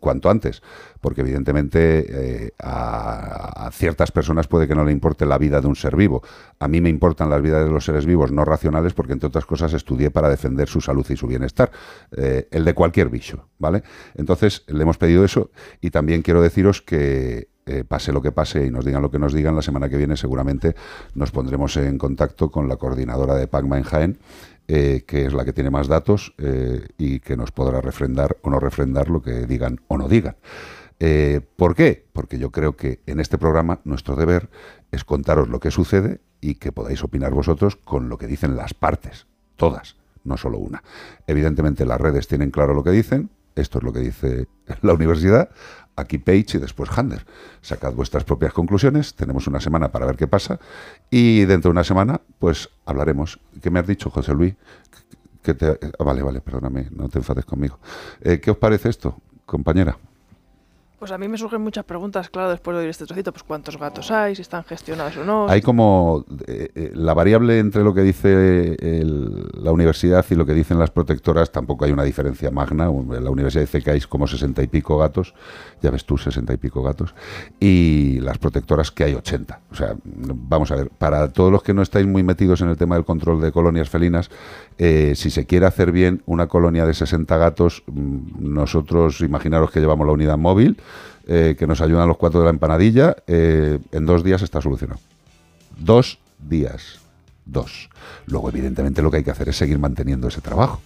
[0.01, 0.62] cuanto antes
[1.03, 2.07] porque evidentemente
[2.46, 6.22] eh, a, ciertas personas puede que no le importe la vida de un ser vivo.
[6.61, 9.44] A mí me importan las vidas de los seres vivos no racionales porque, entre otras
[9.44, 11.72] cosas, estudié para defender su salud y su bienestar,
[12.16, 13.82] eh, el de cualquier bicho, ¿vale?
[14.14, 15.50] Entonces, le hemos pedido eso
[15.80, 19.18] y también quiero deciros que eh, pase lo que pase y nos digan lo que
[19.18, 20.76] nos digan, la semana que viene seguramente
[21.14, 24.18] nos pondremos en contacto con la coordinadora de PACMA en Jaén
[24.66, 26.34] que es la que tiene más datos
[26.96, 30.36] y que nos podrá refrendar o no refrendar lo que digan o no digan.
[31.05, 32.07] Eh, ¿Por qué?
[32.12, 34.50] Porque yo creo que en este programa nuestro deber
[34.92, 38.72] es contaros lo que sucede y que podáis opinar vosotros con lo que dicen las
[38.72, 39.26] partes,
[39.57, 40.84] todas, no solo una.
[41.26, 44.46] Evidentemente las redes tienen claro lo que dicen, esto es lo que dice
[44.82, 45.50] la universidad,
[45.96, 47.26] aquí Page y después Hander.
[47.62, 50.61] Sacad vuestras propias conclusiones, tenemos una semana para ver qué pasa
[51.11, 53.40] y dentro de una semana pues hablaremos.
[53.61, 54.55] ¿Qué me has dicho, José Luis?
[55.42, 55.80] Te...
[55.98, 57.80] Ah, vale, vale, perdóname, no te enfades conmigo.
[58.20, 59.98] Eh, ¿Qué os parece esto, compañera?
[61.03, 63.76] Pues a mí me surgen muchas preguntas, claro, después de oír este trocito, pues cuántos
[63.76, 65.48] gatos hay, si están gestionados o no.
[65.48, 70.55] Hay como eh, eh, la variable entre lo que dice la universidad y lo que
[70.55, 72.84] dicen las protectoras, tampoco hay una diferencia magna.
[72.84, 75.34] La universidad dice que hay como sesenta y pico gatos,
[75.80, 77.16] ya ves tú, sesenta y pico gatos,
[77.59, 79.59] y las protectoras que hay ochenta.
[79.72, 82.76] O sea, vamos a ver, para todos los que no estáis muy metidos en el
[82.76, 84.30] tema del control de colonias felinas,
[84.78, 89.80] eh, si se quiere hacer bien una colonia de 60 gatos, mm, nosotros imaginaros que
[89.80, 90.78] llevamos la unidad móvil,
[91.26, 95.00] eh, que nos ayudan los cuatro de la empanadilla, eh, en dos días está solucionado.
[95.78, 97.00] Dos días.
[97.44, 97.90] Dos.
[98.26, 100.80] Luego, evidentemente, lo que hay que hacer es seguir manteniendo ese trabajo,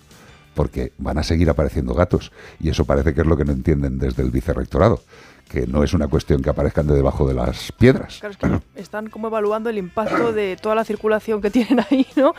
[0.56, 3.98] porque van a seguir apareciendo gatos, y eso parece que es lo que no entienden
[3.98, 5.00] desde el vicerrectorado
[5.48, 8.18] que no es una cuestión que aparezcan de debajo de las piedras.
[8.18, 8.38] Claro, es
[8.74, 12.34] que están como evaluando el impacto de toda la circulación que tienen ahí, ¿no?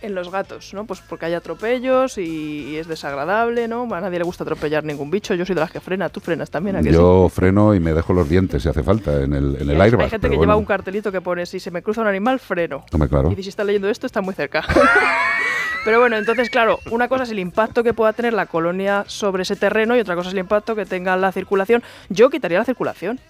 [0.00, 0.86] en los gatos, ¿no?
[0.86, 3.82] Pues porque hay atropellos y, es desagradable, ¿no?
[3.94, 5.34] A nadie le gusta atropellar ningún bicho.
[5.34, 6.76] Yo soy de las que frena, tú frenas también.
[6.76, 9.80] ¿a Yo freno y me dejo los dientes si hace falta en el, en el
[9.80, 10.04] airbag.
[10.04, 12.84] Hay gente que lleva un cartelito que pone si se me cruza un animal, freno.
[13.08, 13.32] claro.
[13.36, 14.64] Y si está leyendo esto, está muy cerca.
[15.86, 19.44] Pero bueno, entonces, claro, una cosa es el impacto que pueda tener la colonia sobre
[19.44, 21.80] ese terreno y otra cosa es el impacto que tenga la circulación.
[22.08, 23.20] Yo quitaría la circulación.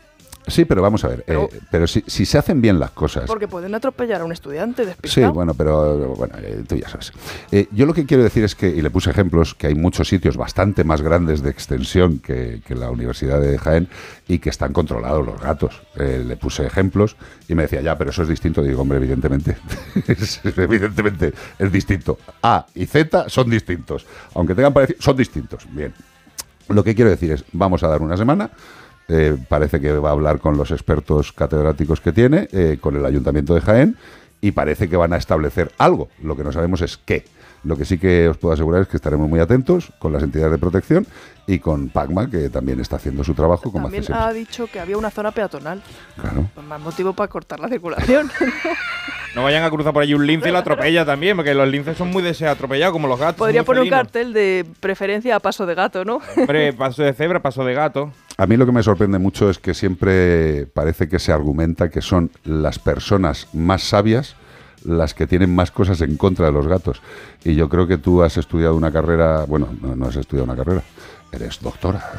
[0.48, 1.24] Sí, pero vamos a ver.
[1.26, 3.24] eh, pero si, si se hacen bien las cosas.
[3.26, 5.32] Porque pueden atropellar a un estudiante Sí, despistado.
[5.32, 7.12] bueno, pero bueno, eh, tú ya sabes.
[7.50, 10.08] Eh, yo lo que quiero decir es que, y le puse ejemplos, que hay muchos
[10.08, 13.88] sitios bastante más grandes de extensión que, que la Universidad de Jaén
[14.28, 15.82] y que están controlados los gatos.
[15.96, 17.16] Le puse ejemplos
[17.48, 18.62] y me decía, ya, pero eso es distinto.
[18.62, 19.56] Digo, hombre, evidentemente,
[20.06, 22.18] es- evidentemente es distinto.
[22.42, 24.06] A y Z son distintos.
[24.34, 25.66] Aunque tengan parecido, son distintos.
[25.70, 25.92] Bien.
[26.68, 28.50] Lo que quiero decir es, vamos a dar una semana.
[29.08, 33.04] Eh, parece que va a hablar con los expertos catedráticos que tiene, eh, con el
[33.04, 33.96] Ayuntamiento de Jaén,
[34.40, 36.08] y parece que van a establecer algo.
[36.22, 37.24] Lo que no sabemos es qué.
[37.66, 40.52] Lo que sí que os puedo asegurar es que estaremos muy atentos con las entidades
[40.52, 41.04] de protección
[41.48, 44.96] y con PACMA, que también está haciendo su trabajo como También ha dicho que había
[44.96, 45.82] una zona peatonal.
[46.20, 46.48] Claro.
[46.54, 48.30] Pues más motivo para cortar la circulación.
[49.34, 51.98] No vayan a cruzar por allí un lince y lo atropella también, porque los linces
[51.98, 53.36] son muy de ser atropellados, como los gatos.
[53.36, 54.04] Podría poner un felinos.
[54.06, 56.22] cartel de preferencia a paso de gato, ¿no?
[56.38, 58.10] Hombre, paso de cebra, paso de gato.
[58.38, 62.00] A mí lo que me sorprende mucho es que siempre parece que se argumenta que
[62.00, 64.36] son las personas más sabias
[64.86, 67.02] las que tienen más cosas en contra de los gatos.
[67.44, 70.82] Y yo creo que tú has estudiado una carrera, bueno, no, has estudiado una carrera,
[71.32, 72.12] eres doctora.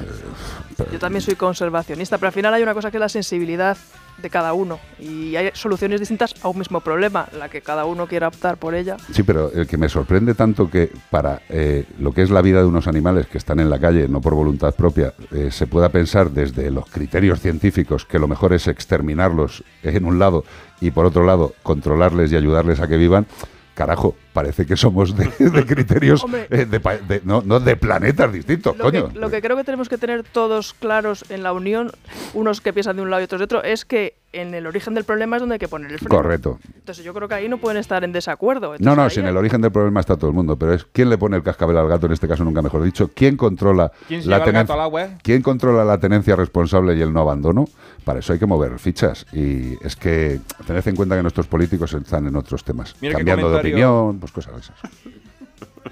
[0.92, 3.78] Yo también soy conservacionista, pero al final hay una cosa que es la sensibilidad
[4.22, 8.08] de cada uno y hay soluciones distintas a un mismo problema, la que cada uno
[8.08, 8.98] quiera optar por ella.
[9.12, 12.60] Sí, pero el que me sorprende tanto que para eh, lo que es la vida
[12.60, 15.90] de unos animales que están en la calle, no por voluntad propia, eh, se pueda
[15.90, 20.44] pensar desde los criterios científicos que lo mejor es exterminarlos en un lado
[20.82, 23.26] y por otro lado controlarles y ayudarles a que vivan.
[23.74, 26.46] Carajo, parece que somos de, de criterios Hombre.
[26.52, 29.12] eh, de, no, no de planetas distintos, Lo que, coño.
[29.20, 31.92] lo que creo que tenemos que tener todos claros en la unión,
[32.36, 34.94] unos que piensan de un lado y otros de otro, es que en el origen
[34.94, 36.16] del problema es donde hay que poner el freno.
[36.16, 36.60] Correcto.
[36.76, 38.68] Entonces yo creo que ahí no pueden estar en desacuerdo.
[38.68, 40.86] No, Entonces, no, si en el origen del problema está todo el mundo, pero es
[40.92, 43.92] quién le pone el cascabel al gato, en este caso nunca mejor dicho, quién controla
[44.08, 45.08] ¿Quién la tenencia- al agua?
[45.24, 47.66] quién controla la tenencia responsable y el no abandono.
[48.04, 51.94] Para eso hay que mover fichas y es que tened en cuenta que nuestros políticos
[51.94, 54.92] están en otros temas, Mira cambiando de opinión, pues cosas de esas.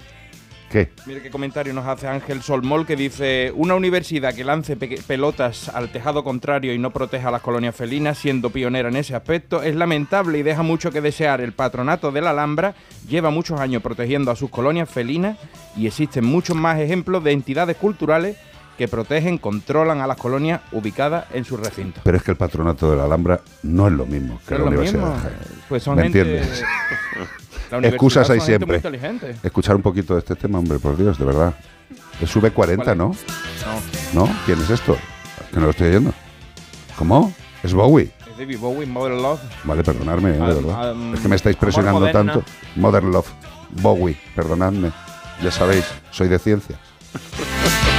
[0.70, 0.90] ¿Qué?
[1.06, 5.68] Mira qué comentario nos hace Ángel Solmol que dice una universidad que lance pe- pelotas
[5.68, 9.62] al tejado contrario y no proteja a las colonias felinas, siendo pionera en ese aspecto,
[9.62, 11.40] es lamentable y deja mucho que desear.
[11.40, 12.74] El patronato de la Alhambra
[13.08, 15.38] lleva muchos años protegiendo a sus colonias felinas
[15.76, 18.36] y existen muchos más ejemplos de entidades culturales
[18.76, 22.02] que protegen, controlan a las colonias ubicadas en sus recintos.
[22.04, 24.66] Pero es que el patronato de la Alhambra no es lo mismo que No la
[24.66, 25.14] Universidad mismo.
[25.14, 25.34] de Jaén.
[25.68, 26.64] Pues son ¿Me gente- entiendes?
[27.82, 28.80] Excusas hay siempre.
[29.42, 31.54] Escuchar un poquito de este tema, hombre, por Dios, de verdad.
[32.20, 33.14] Es sube 40, ¿no?
[34.14, 34.36] No, ¿No?
[34.46, 34.96] ¿Quién es esto?
[35.52, 36.12] Que no lo estoy oyendo.
[36.96, 37.32] ¿Cómo?
[37.62, 38.10] Es Bowie.
[38.30, 39.40] es David Bowie, Modern Love.
[39.64, 40.94] Vale, perdonadme, eh, de verdad.
[41.14, 42.42] es que me estáis presionando tanto.
[42.76, 43.28] Modern Love.
[43.70, 44.92] Bowie, perdonadme.
[45.42, 46.78] Ya sabéis, soy de ciencia.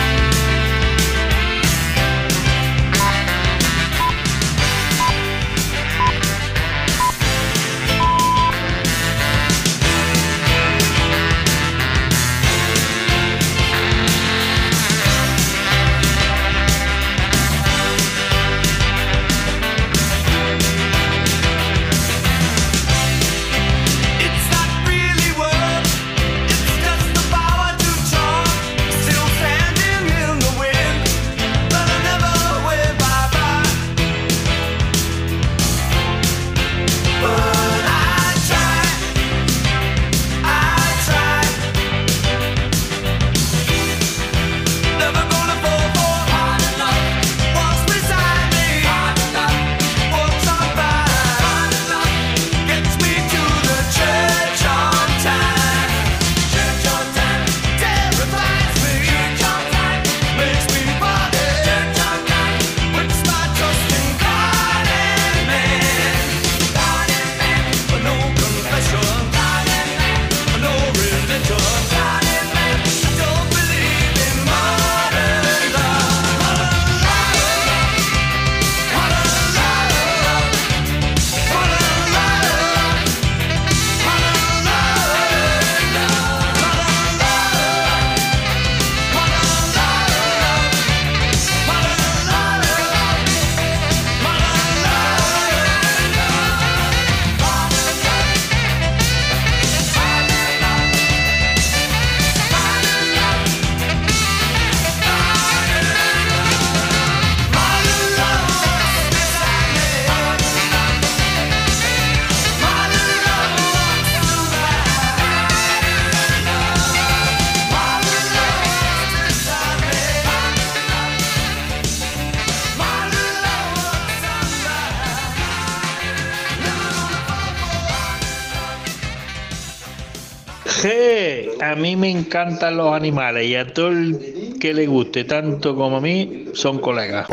[131.87, 136.01] mí me encantan los animales y a todo el que le guste tanto como a
[136.01, 137.27] mí son colegas.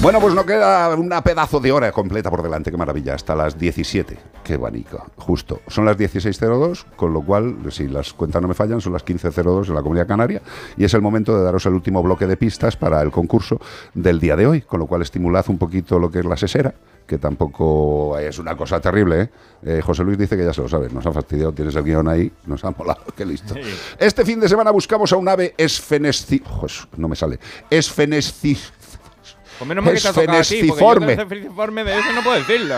[0.00, 3.56] Bueno, pues nos queda una pedazo de hora completa por delante, qué maravilla, hasta las
[3.56, 4.16] 17.
[4.48, 5.60] Qué abanico, justo.
[5.66, 9.68] Son las 16.02, con lo cual, si las cuentas no me fallan, son las 15.02
[9.68, 10.40] en la Comunidad Canaria
[10.74, 13.60] y es el momento de daros el último bloque de pistas para el concurso
[13.92, 16.72] del día de hoy, con lo cual estimulad un poquito lo que es la sesera,
[17.06, 19.20] que tampoco es una cosa terrible.
[19.20, 19.30] ¿eh?
[19.64, 22.08] Eh, José Luis dice que ya se lo sabe, nos ha fastidiado, tienes el guion
[22.08, 23.54] ahí, nos ha molado, qué listo.
[23.98, 26.42] Este fin de semana buscamos a un ave esfenesci...
[26.58, 27.38] Pues, no me sale.
[27.68, 28.56] Esfenesci...
[29.58, 31.16] Pues menos mal que te ha tocado a ti, porque yo Esfenestiforme.
[31.16, 32.76] que esfenestiforme de eso no puedo decirlo.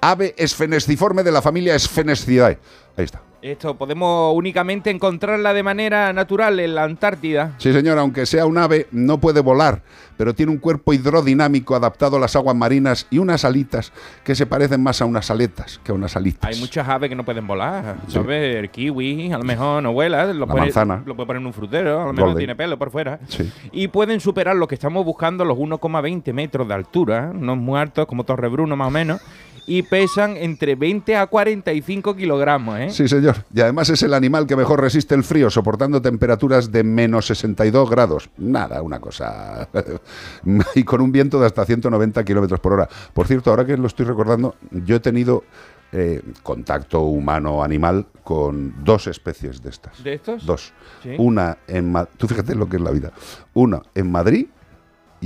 [0.00, 2.58] Ave esfenestiforme de la familia Esfenestidae.
[2.96, 3.20] Ahí está.
[3.42, 7.52] Esto podemos únicamente encontrarla de manera natural en la Antártida.
[7.58, 9.82] Sí, señor, aunque sea un ave, no puede volar,
[10.16, 13.92] pero tiene un cuerpo hidrodinámico adaptado a las aguas marinas y unas alitas
[14.24, 16.50] que se parecen más a unas aletas que a unas alitas.
[16.50, 17.98] Hay muchas aves que no pueden volar.
[18.08, 18.14] Sí.
[18.14, 18.56] ¿Sabes?
[18.56, 20.24] El kiwi, a lo mejor no vuela.
[20.32, 21.02] Lo La puede, manzana.
[21.06, 23.20] Lo puede poner en un frutero, a lo mejor tiene pelo por fuera.
[23.28, 23.52] Sí.
[23.70, 28.06] Y pueden superar lo que estamos buscando, los 1,20 metros de altura, no muy altos,
[28.06, 29.20] como Torre Bruno más o menos,
[29.68, 32.90] y pesan entre 20 a 45 kilogramos, ¿eh?
[32.90, 33.36] Sí, señor.
[33.52, 37.90] Y además es el animal que mejor resiste el frío, soportando temperaturas de menos 62
[37.90, 38.30] grados.
[38.38, 39.68] Nada, una cosa.
[40.74, 42.88] y con un viento de hasta 190 kilómetros por hora.
[43.12, 45.42] Por cierto, ahora que lo estoy recordando, yo he tenido
[45.92, 50.02] eh, contacto humano-animal con dos especies de estas.
[50.02, 50.44] ¿De estos?
[50.46, 50.72] Dos.
[51.02, 51.10] Sí.
[51.18, 51.90] Una en.
[51.90, 53.12] Ma- Tú fíjate lo que es la vida.
[53.54, 54.46] Una en Madrid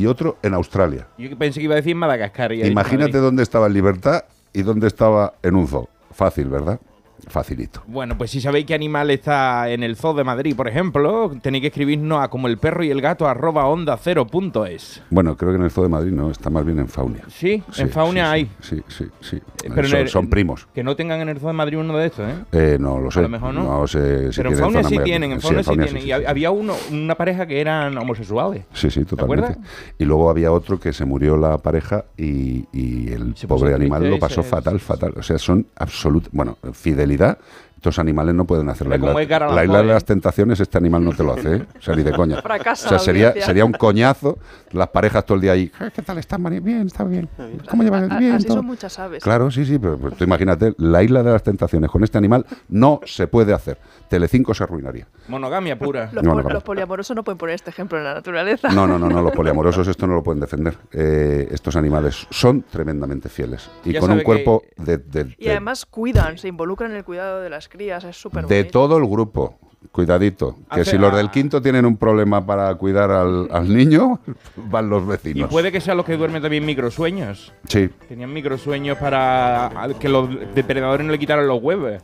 [0.00, 1.06] y otro en Australia.
[1.18, 2.52] Yo pensé que iba a decir Madagascar.
[2.52, 5.88] y Imagínate dónde estaba en libertad y dónde estaba en un zoo.
[6.12, 6.80] Fácil, ¿verdad?
[7.28, 7.82] Facilito.
[7.86, 11.62] Bueno, pues si sabéis qué animal está en el Zoo de Madrid, por ejemplo, tenéis
[11.62, 15.02] que escribirnos a como el perro y el gato arroba onda cero punto es.
[15.10, 17.24] Bueno, creo que en el Zoo de Madrid no, está más bien en Faunia.
[17.28, 18.48] Sí, en Faunia hay.
[18.60, 19.40] Sí, sí, sí.
[19.74, 20.66] Pero son, en el- son primos.
[20.74, 22.34] Que no tengan en el Zoo de Madrid uno de estos, ¿eh?
[22.52, 23.18] Eh, no lo sé.
[23.20, 23.86] A lo mejor no.
[23.86, 26.06] sé si Pero en Faunia sí tienen, en Faunia sí tienen.
[26.06, 28.64] Y había uno, una pareja que eran homosexuales.
[28.72, 29.56] Sí, sí, totalmente.
[29.98, 34.08] Y luego había otro que se murió la pareja y, y el Se pobre animal
[34.08, 35.12] lo pasó fatal, fatal.
[35.16, 36.30] O sea, son absolutos.
[36.32, 37.38] Bueno, fidelidad realidad
[37.80, 39.14] estos animales no pueden hacer la isla,
[39.54, 40.60] la isla de las tentaciones.
[40.60, 41.66] Este animal no te lo hace, ¿eh?
[41.78, 42.42] O sea, ni de coña.
[42.42, 44.36] Fracasa o sea, sería, sería un coñazo
[44.72, 45.72] las parejas todo el día ahí.
[45.80, 46.60] "Eh, ¿Qué tal Mari?
[46.60, 47.26] Bien, está bien.
[47.70, 48.34] ¿Cómo llevas el bien?
[48.34, 48.58] Así todo?".
[48.58, 49.24] son muchas aves.
[49.24, 53.00] Claro, sí, sí, pero, tú imagínate, la isla de las tentaciones con este animal no
[53.06, 53.78] se puede hacer.
[54.10, 55.06] Telecinco se arruinaría.
[55.28, 56.10] Monogamia pura.
[56.12, 56.22] Los,
[56.52, 58.68] los poliamorosos no pueden poner este ejemplo en la naturaleza.
[58.68, 60.76] No, no, no, no, los poliamorosos esto no lo pueden defender.
[60.92, 65.50] Eh, estos animales son tremendamente fieles y Ya con un cuerpo de, de- Y de-
[65.52, 68.72] además cuidan, se involucran en el cuidado de las crías, es súper de bonito.
[68.72, 69.56] todo el grupo.
[69.92, 74.20] Cuidadito, que Hace- si los del quinto tienen un problema para cuidar al, al niño,
[74.56, 75.50] van los Y vecinos.
[75.50, 77.52] puede que sean los que duermen también microsueños.
[77.66, 81.94] Sí, Tenían microsueños para que los depredadores no le quitaran los huevos.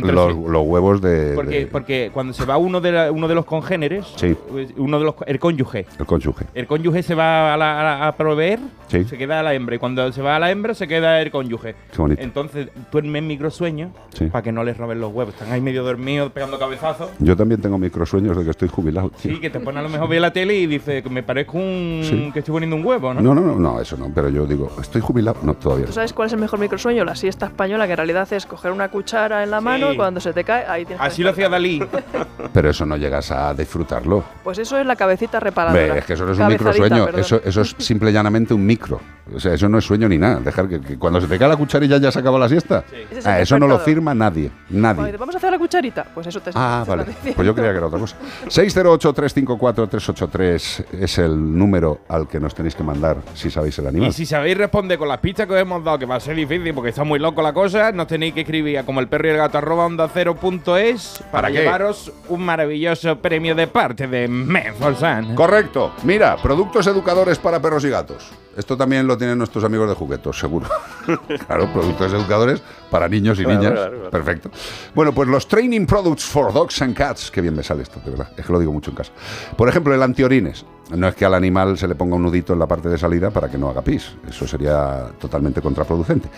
[0.00, 0.34] Los,
[0.66, 4.06] huevos de, porque, de- porque cuando se va uno de, la- uno de los congéneres,
[4.16, 4.36] Sí.
[4.76, 6.44] uno de los el cónyuge, el cónyuge.
[6.54, 9.04] el cónyuge se va a, la- a la- a proveer, Sí.
[9.04, 9.76] se queda a la hembra.
[9.76, 11.74] Y cuando se va a la hembra, se queda el cónyuge.
[11.90, 12.22] Qué bonito.
[12.22, 14.26] Entonces duermen microsueños Sí.
[14.26, 15.34] para que no les roben los huevos.
[15.34, 17.10] Están ahí medio dormidos, pegando cabezazos.
[17.18, 19.10] Yo también tengo microsueños de que estoy jubilado.
[19.10, 19.34] tío.
[19.34, 21.58] Sí, que te pone a lo mejor ver la tele y dice que me parezco
[21.58, 22.00] un.
[22.02, 22.30] Sí.
[22.32, 23.20] que estoy poniendo un huevo, ¿no?
[23.20, 25.38] No, no, no, no, eso no, pero yo digo, ¿estoy jubilado?
[25.42, 25.94] No, todavía ¿Tú no.
[25.94, 27.04] sabes cuál es el mejor microsueño?
[27.04, 30.20] La siesta española, que en realidad es coger una cuchara en la mano y cuando
[30.20, 31.82] se te cae, ahí tienes que Así lo hacía Dalí.
[32.52, 34.22] Pero eso no llegas a disfrutarlo.
[34.44, 35.98] Pues eso es la cabecita reparadora.
[35.98, 39.00] Es que eso no es un microsueño, eso, eso es simple y llanamente un micro.
[39.34, 40.40] O sea, eso no es sueño ni nada.
[40.40, 42.84] Dejar que, que cuando se te cae la cucharilla ya se acabó la siesta.
[43.24, 44.50] Ah, eso no lo firma nadie.
[44.68, 45.16] Nadie.
[45.16, 46.04] Vamos a hacer la cucharita.
[46.12, 47.06] Pues eso te Ah, te vale.
[47.34, 48.16] Pues yo creía que era otra cosa.
[48.48, 54.08] 608-354-383 es el número al que nos tenéis que mandar si sabéis el animal.
[54.08, 56.34] Y si sabéis responder con las pistas que os hemos dado, que va a ser
[56.36, 59.28] difícil porque está muy loco la cosa, nos tenéis que escribir a como el perro
[59.28, 64.08] y el gato arroba onda cero punto es para, llevaros un maravilloso premio de parte
[64.08, 65.34] de Menfolsan.
[65.34, 65.92] Correcto.
[66.02, 68.28] Mira, productos educadores para perros y gatos.
[68.56, 70.68] Esto también lo tienen nuestros amigos de juguetos, seguro.
[71.46, 73.72] claro, productos educadores para niños y Claro, niñas.
[73.72, 74.10] claro, claro.
[74.10, 74.50] Perfecto.
[74.94, 77.30] Bueno, pues los training products for dogs and cats.
[77.30, 78.28] Qué bien me sale esto, de verdad.
[78.36, 79.12] Es que lo digo mucho en casa.
[79.56, 80.66] Por ejemplo, el antiorines.
[80.96, 83.30] No es que al animal se le ponga un nudito en la parte de salida
[83.30, 84.12] para que no haga pis.
[84.28, 86.28] Eso sería totalmente contraproducente.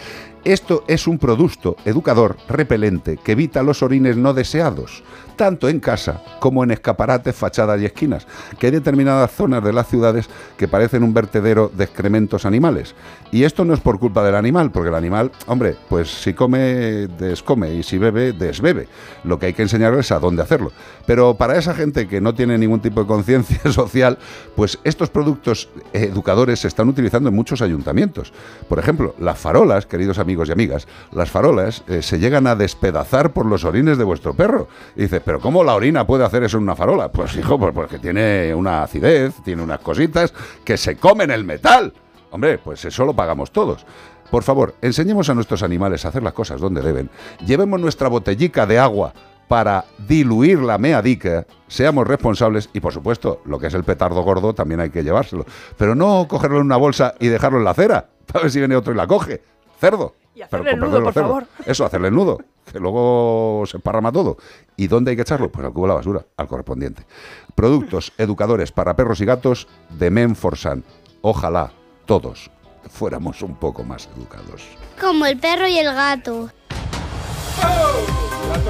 [0.44, 5.02] Esto es un producto educador repelente que evita los orines no deseados,
[5.36, 8.26] tanto en casa como en escaparates, fachadas y esquinas,
[8.58, 10.28] que hay determinadas zonas de las ciudades
[10.58, 12.94] que parecen un vertedero de excre- excrementos animales.
[13.32, 17.08] Y esto no es por culpa del animal, porque el animal, hombre, pues si come,
[17.18, 18.88] descome y si bebe, desbebe.
[19.24, 20.70] Lo que hay que enseñarles es a dónde hacerlo.
[21.06, 24.18] Pero para esa gente que no tiene ningún tipo de conciencia social,
[24.56, 28.32] pues estos productos educadores se están utilizando en muchos ayuntamientos.
[28.68, 33.32] Por ejemplo, las farolas, queridos amigos y amigas, las farolas eh, se llegan a despedazar
[33.32, 34.68] por los orines de vuestro perro.
[34.96, 37.10] Y dices, ¿pero cómo la orina puede hacer eso en una farola?
[37.10, 40.32] Pues hijo, pues porque tiene una acidez, tiene unas cositas
[40.64, 41.92] que se comen el metal.
[42.30, 43.86] Hombre, pues eso lo pagamos todos.
[44.30, 47.10] Por favor, enseñemos a nuestros animales a hacer las cosas donde deben.
[47.46, 49.12] Llevemos nuestra botellica de agua
[49.48, 54.54] para diluir la meadica, seamos responsables y por supuesto, lo que es el petardo gordo
[54.54, 55.44] también hay que llevárselo.
[55.76, 58.76] Pero no cogerlo en una bolsa y dejarlo en la acera, para ver si viene
[58.76, 59.42] otro y la coge.
[59.78, 60.14] Cerdo.
[60.34, 61.28] Y Pero hacerle el nudo, por cerdo.
[61.28, 61.46] favor.
[61.64, 62.38] Eso, hacerle el nudo,
[62.72, 64.36] que luego se emparrama todo.
[64.76, 65.50] ¿Y dónde hay que echarlo?
[65.52, 67.06] Pues al cubo de la basura, al correspondiente.
[67.54, 70.82] Productos educadores para perros y gatos de Menforsan.
[71.20, 71.72] Ojalá
[72.06, 72.50] todos
[72.90, 74.66] fuéramos un poco más educados.
[75.00, 76.50] Como el perro y el gato.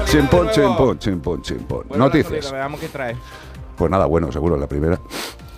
[0.05, 1.85] Chimpón, chimpón, chimpón, chimpón.
[1.95, 2.25] Noticias.
[2.31, 3.15] actualidad, Veamos qué trae.
[3.77, 4.99] Pues nada, bueno, seguro, la primera.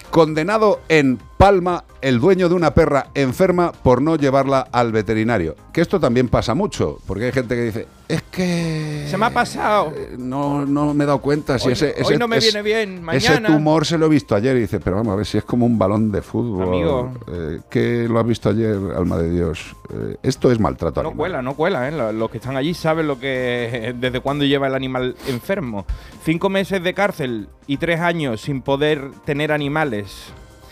[0.09, 5.55] Condenado en Palma el dueño de una perra enferma por no llevarla al veterinario.
[5.73, 9.05] Que esto también pasa mucho, porque hay gente que dice, es que...
[9.09, 9.93] Se me ha pasado.
[10.17, 12.61] No, no me he dado cuenta si Hoy- ese, hoy ese- no me es- viene
[12.61, 13.49] bien, Ese mañana.
[13.49, 15.65] tumor se lo he visto ayer y dice, pero vamos a ver si es como
[15.65, 16.67] un balón de fútbol.
[16.67, 17.11] Amigo.
[17.31, 19.75] Eh, ¿Qué lo has visto ayer, alma de Dios?
[19.93, 21.17] Eh, esto es maltrato No animal.
[21.17, 21.91] cuela, no cuela, ¿eh?
[21.91, 25.85] Lo- Los que están allí saben lo que desde cuándo lleva el animal enfermo.
[26.23, 30.31] Cinco meses de cárcel y tres años sin poder tener animales.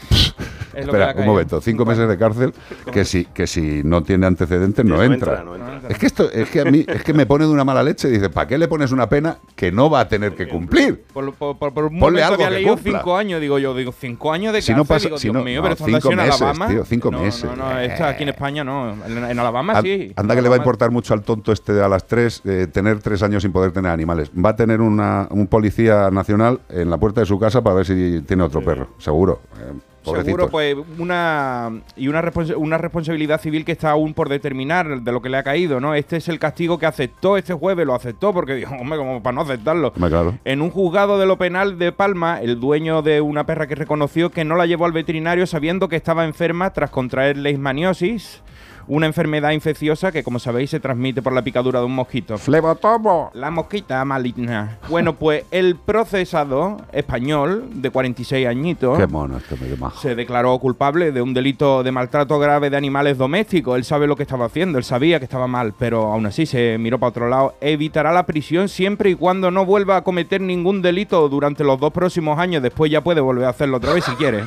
[0.75, 2.53] Es Espera, un momento, cinco meses de cárcel
[2.91, 5.39] que si, que si no tiene antecedentes no, No entra.
[5.39, 5.89] entra, no entra.
[5.89, 8.09] Es que esto, es que a mí, es que me pone de una mala leche.
[8.09, 11.03] Dice, ¿para qué le pones una pena que no va a tener que cumplir?
[11.13, 12.99] Por, por- por- por un Ponle momento algo había que leído cumpla.
[12.99, 15.33] cinco años, digo yo, digo, cinco años de Si cárcel, no pasa- digo, si Dios
[15.35, 16.67] no- mío, no, pero cinco meses, Alabama.
[16.67, 17.43] tío, cinco no, meses.
[17.45, 20.11] No, no, esto aquí en España no, en, en Alabama sí.
[20.15, 22.67] Anda que le va a importar mucho al tonto este de a las tres eh,
[22.71, 24.29] tener tres años sin poder tener animales.
[24.31, 27.85] Va a tener una, un policía nacional en la puerta de su casa para ver
[27.85, 29.41] si tiene otro perro, seguro.
[29.59, 29.73] Eh,
[30.05, 35.11] Seguro, pues, una y una, respons- una responsabilidad civil que está aún por determinar de
[35.11, 35.95] lo que le ha caído, ¿no?
[35.95, 39.35] Este es el castigo que aceptó este jueves, lo aceptó porque dijo, hombre, como para
[39.35, 39.91] no aceptarlo.
[39.93, 40.37] Claro.
[40.45, 44.29] En un juzgado de lo penal de Palma, el dueño de una perra que reconoció
[44.31, 48.41] que no la llevó al veterinario sabiendo que estaba enferma tras contraer leishmaniosis,
[48.87, 52.37] una enfermedad infecciosa que, como sabéis, se transmite por la picadura de un mosquito.
[52.37, 53.31] Flebotomo.
[53.33, 54.77] La mosquita maligna.
[54.89, 59.99] Bueno, pues el procesado español de 46 añitos Qué mono este, qué majo.
[59.99, 63.77] se declaró culpable de un delito de maltrato grave de animales domésticos.
[63.77, 66.77] Él sabe lo que estaba haciendo, él sabía que estaba mal, pero aún así se
[66.77, 67.55] miró para otro lado.
[67.61, 71.91] Evitará la prisión siempre y cuando no vuelva a cometer ningún delito durante los dos
[71.91, 72.61] próximos años.
[72.61, 74.43] Después ya puede volver a hacerlo otra vez si quiere.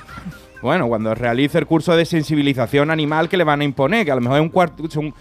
[0.61, 4.17] Bueno, cuando realice el curso de sensibilización animal que le van a imponer, que a
[4.17, 5.15] lo mejor es un cuarto, son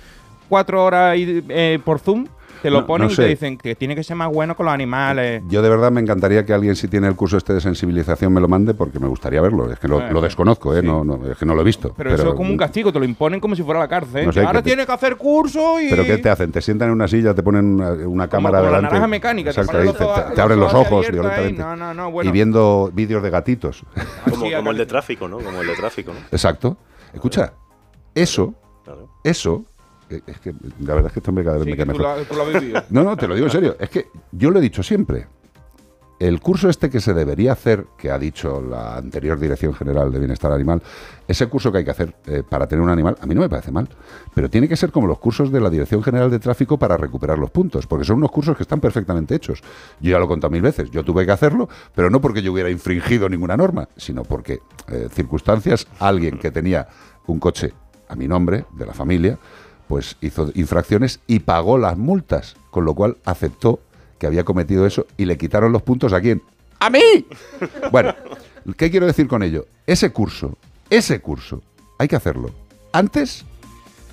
[0.50, 2.26] cuatro horas eh, por Zoom,
[2.62, 4.66] te lo No- ponen no y te dicen que tiene que ser más bueno con
[4.66, 5.44] los animales.
[5.48, 8.42] Yo de verdad me encantaría que alguien si tiene el curso este de sensibilización me
[8.42, 9.72] lo mande porque me gustaría verlo.
[9.72, 10.82] Es que lo, desconozco, ¿eh?
[10.82, 10.88] sí.
[10.88, 11.94] no, no, es que no lo he visto.
[11.98, 14.26] Pero, eso es como un castigo, te lo imponen como si fuera la cárcel.
[14.26, 15.90] No sé, Ahora que te- tiene que hacer curso y...
[15.90, 16.52] ¿Pero qué te hacen?
[16.52, 18.84] Te sientan en una silla, te ponen una, una cámara como la delante.
[18.94, 21.62] naranja mecánica, te Exacto, ponen ahí los te, te- te abren los ojos violentamente.
[21.62, 22.30] No, no, no, bueno.
[22.30, 23.84] Y viendo vídeos de gatitos.
[24.30, 25.38] Como, como el de tráfico, ¿no?
[25.40, 26.20] Como el de tráfico, ¿no?
[26.32, 26.78] Exacto.
[27.14, 27.54] Escucha,
[28.14, 28.54] eso,
[29.24, 29.64] eso,
[30.10, 32.86] es que la verdad es que esto me cada vez Sí, me mejor.
[32.90, 33.76] No, no, te lo digo en serio.
[33.80, 35.28] Es que yo lo he dicho siempre.
[36.20, 40.18] El curso este que se debería hacer, que ha dicho la anterior Dirección General de
[40.18, 40.82] Bienestar Animal,
[41.28, 43.50] ese curso que hay que hacer eh, para tener un animal, a mí no me
[43.50, 43.88] parece mal,
[44.34, 47.38] pero tiene que ser como los cursos de la Dirección General de Tráfico para recuperar
[47.38, 49.62] los puntos, porque son unos cursos que están perfectamente hechos.
[50.00, 52.52] Yo ya lo he contado mil veces, yo tuve que hacerlo, pero no porque yo
[52.52, 56.88] hubiera infringido ninguna norma, sino porque eh, circunstancias, alguien que tenía
[57.28, 57.76] un coche
[58.10, 59.38] a mi nombre, de la familia,
[59.88, 63.80] pues hizo infracciones y pagó las multas, con lo cual aceptó
[64.20, 66.42] que había cometido eso y le quitaron los puntos a quién?
[66.80, 67.00] ¡A mí!
[67.92, 68.14] Bueno,
[68.76, 69.66] ¿qué quiero decir con ello?
[69.86, 70.58] Ese curso,
[70.90, 71.62] ese curso,
[71.98, 72.52] hay que hacerlo
[72.92, 73.46] antes,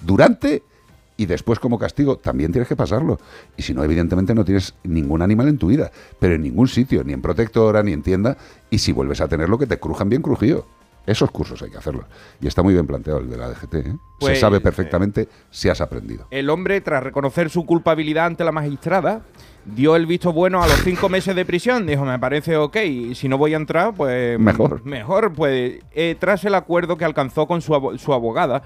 [0.02, 0.62] durante
[1.16, 2.18] y después como castigo.
[2.18, 3.18] También tienes que pasarlo.
[3.56, 7.04] Y si no, evidentemente no tienes ningún animal en tu vida, pero en ningún sitio,
[7.04, 8.36] ni en protectora, ni en tienda.
[8.70, 10.66] Y si vuelves a tenerlo, que te crujan bien crujido.
[11.06, 12.06] Esos cursos hay que hacerlos.
[12.40, 13.74] Y está muy bien planteado el de la DGT.
[13.74, 13.96] ¿eh?
[14.18, 16.26] Pues, Se sabe perfectamente si has aprendido.
[16.30, 19.22] El hombre, tras reconocer su culpabilidad ante la magistrada,
[19.64, 21.86] dio el visto bueno a los cinco meses de prisión.
[21.86, 24.38] Dijo, me parece ok, y si no voy a entrar, pues...
[24.38, 24.84] Mejor.
[24.84, 28.62] Mejor, pues, eh, tras el acuerdo que alcanzó con su, su abogada,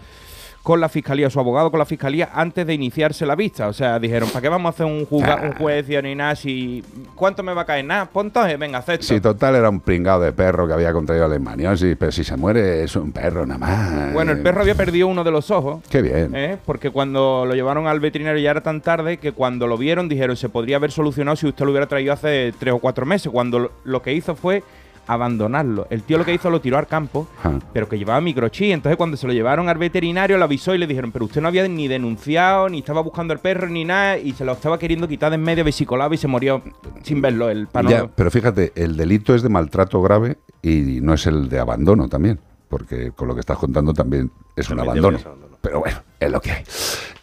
[0.69, 3.69] con la fiscalía, su abogado con la fiscalía, antes de iniciarse la vista.
[3.69, 6.37] O sea, dijeron, ¿para qué vamos a hacer un, juzga- un juicio ni nada?
[6.37, 6.85] Si,
[7.15, 7.87] ¿Cuánto me va a caer?
[7.87, 9.07] Nada, entonces, venga, acepto.
[9.07, 12.85] Si total era un pringado de perro que había contraído leishmaniasis, pero si se muere
[12.85, 14.13] es un perro nada más.
[14.13, 15.81] Bueno, el perro había perdido uno de los ojos.
[15.89, 16.33] Qué bien.
[16.37, 16.59] ¿eh?
[16.67, 20.37] Porque cuando lo llevaron al veterinario ya era tan tarde que cuando lo vieron dijeron
[20.37, 23.33] se podría haber solucionado si usted lo hubiera traído hace tres o cuatro meses.
[23.33, 24.63] Cuando lo que hizo fue
[25.09, 25.87] abandonarlo.
[25.91, 27.59] El tío lo que hizo lo tiró al campo, Ah.
[27.73, 28.73] pero que llevaba microchip.
[28.73, 31.49] Entonces cuando se lo llevaron al veterinario lo avisó y le dijeron, pero usted no
[31.49, 35.09] había ni denunciado, ni estaba buscando el perro, ni nada, y se lo estaba queriendo
[35.09, 36.63] quitar de en medio, vesicolaba y se murió
[37.03, 37.49] sin verlo.
[37.51, 37.91] El pano.
[37.91, 42.09] Ya, pero fíjate, el delito es de maltrato grave y no es el de abandono
[42.09, 45.19] también, porque con lo que estás contando también es un abandono.
[45.61, 46.65] Pero bueno, es lo que hay.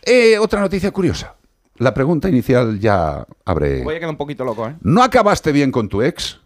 [0.03, 1.36] Eh, otra noticia curiosa.
[1.78, 3.84] La pregunta inicial ya abre...
[3.84, 4.76] Voy a quedar un poquito loco, ¿eh?
[4.82, 6.40] ¿No acabaste bien con tu ex?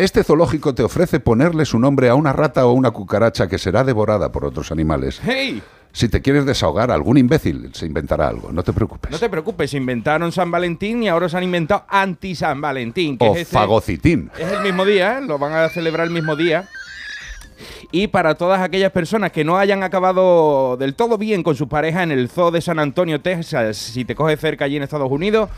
[0.00, 3.84] Este zoológico te ofrece ponerle su nombre a una rata o una cucaracha que será
[3.84, 5.20] devorada por otros animales.
[5.22, 5.62] ¡Hey!
[5.92, 9.10] Si te quieres desahogar, algún imbécil se inventará algo, no te preocupes.
[9.10, 13.18] No te preocupes, se inventaron San Valentín y ahora se han inventado anti-San Valentín.
[13.18, 14.30] Que o es ese- fagocitín.
[14.38, 15.20] Es el mismo día, ¿eh?
[15.20, 16.66] lo van a celebrar el mismo día.
[17.92, 22.02] Y para todas aquellas personas que no hayan acabado del todo bien con su pareja
[22.04, 25.50] en el zoo de San Antonio, Texas, si te coge cerca allí en Estados Unidos,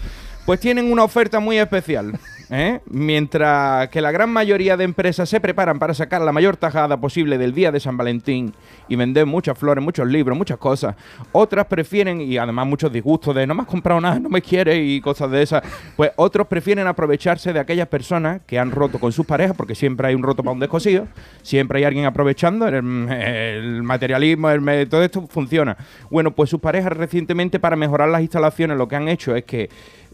[0.46, 2.18] pues tienen una oferta muy especial.
[2.52, 2.80] ¿Eh?
[2.86, 7.38] Mientras que la gran mayoría de empresas se preparan para sacar la mayor tajada posible
[7.38, 8.52] del día de San Valentín
[8.88, 10.94] y vender muchas flores, muchos libros, muchas cosas,
[11.32, 14.78] otras prefieren, y además muchos disgustos de no me has comprado nada, no me quieres
[14.82, 15.62] y cosas de esas,
[15.96, 20.08] pues otros prefieren aprovecharse de aquellas personas que han roto con sus parejas, porque siempre
[20.08, 21.08] hay un roto para un descosido,
[21.40, 25.76] siempre hay alguien aprovechando, el, el materialismo, el todo esto funciona.
[26.10, 29.70] Bueno, pues sus parejas recientemente para mejorar las instalaciones lo que han hecho es que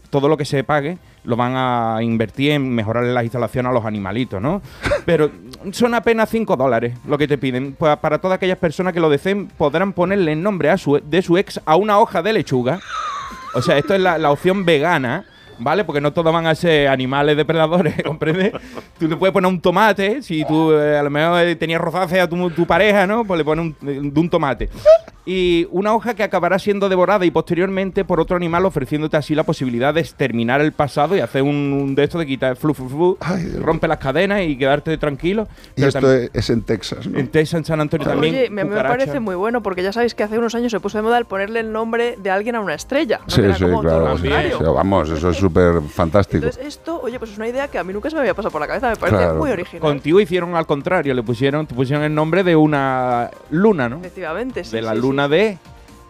[0.09, 3.85] todo lo que se pague lo van a invertir en mejorar las instalaciones a los
[3.85, 4.61] animalitos, ¿no?
[5.05, 5.29] Pero
[5.71, 7.73] son apenas 5 dólares lo que te piden.
[7.73, 11.21] Pues para todas aquellas personas que lo deseen, podrán ponerle el nombre a su, de
[11.21, 12.79] su ex a una hoja de lechuga.
[13.53, 15.25] O sea, esto es la, la opción vegana,
[15.59, 15.83] ¿vale?
[15.83, 18.53] Porque no todos van a ser animales depredadores, ¿comprendes?
[18.97, 22.23] Tú le puedes poner un tomate, si tú eh, a lo mejor eh, tenías rozácea
[22.23, 23.25] a tu, tu pareja, ¿no?
[23.25, 24.69] Pues le pones un, de un tomate.
[25.25, 29.43] Y una hoja que acabará siendo devorada y posteriormente por otro animal, ofreciéndote así la
[29.43, 32.89] posibilidad de exterminar el pasado y hacer un, un de esto de quitar flu, flu,
[32.89, 33.17] flu,
[33.61, 35.47] rompe las cadenas y quedarte tranquilo.
[35.75, 37.19] Y esto tam- es, en Texas, ¿no?
[37.19, 38.33] en Texas, en San Antonio también.
[38.33, 40.97] Oye, me, me parece muy bueno porque ya sabéis que hace unos años se puso
[40.97, 43.19] de moda el ponerle el nombre de alguien a una estrella.
[43.23, 43.29] ¿no?
[43.29, 44.17] Sí, sí, claro.
[44.17, 44.29] sí,
[44.63, 46.37] vamos, eso es súper fantástico.
[46.45, 48.51] Entonces esto, oye, pues es una idea que a mí nunca se me había pasado
[48.51, 49.35] por la cabeza, me parece Claro.
[49.35, 49.81] muy original.
[49.81, 53.97] Contigo hicieron al contrario, le pusieron, te pusieron el nombre de una luna, ¿no?
[53.97, 54.71] Efectivamente, sí.
[54.75, 55.31] de la sí, luna sí.
[55.31, 55.57] de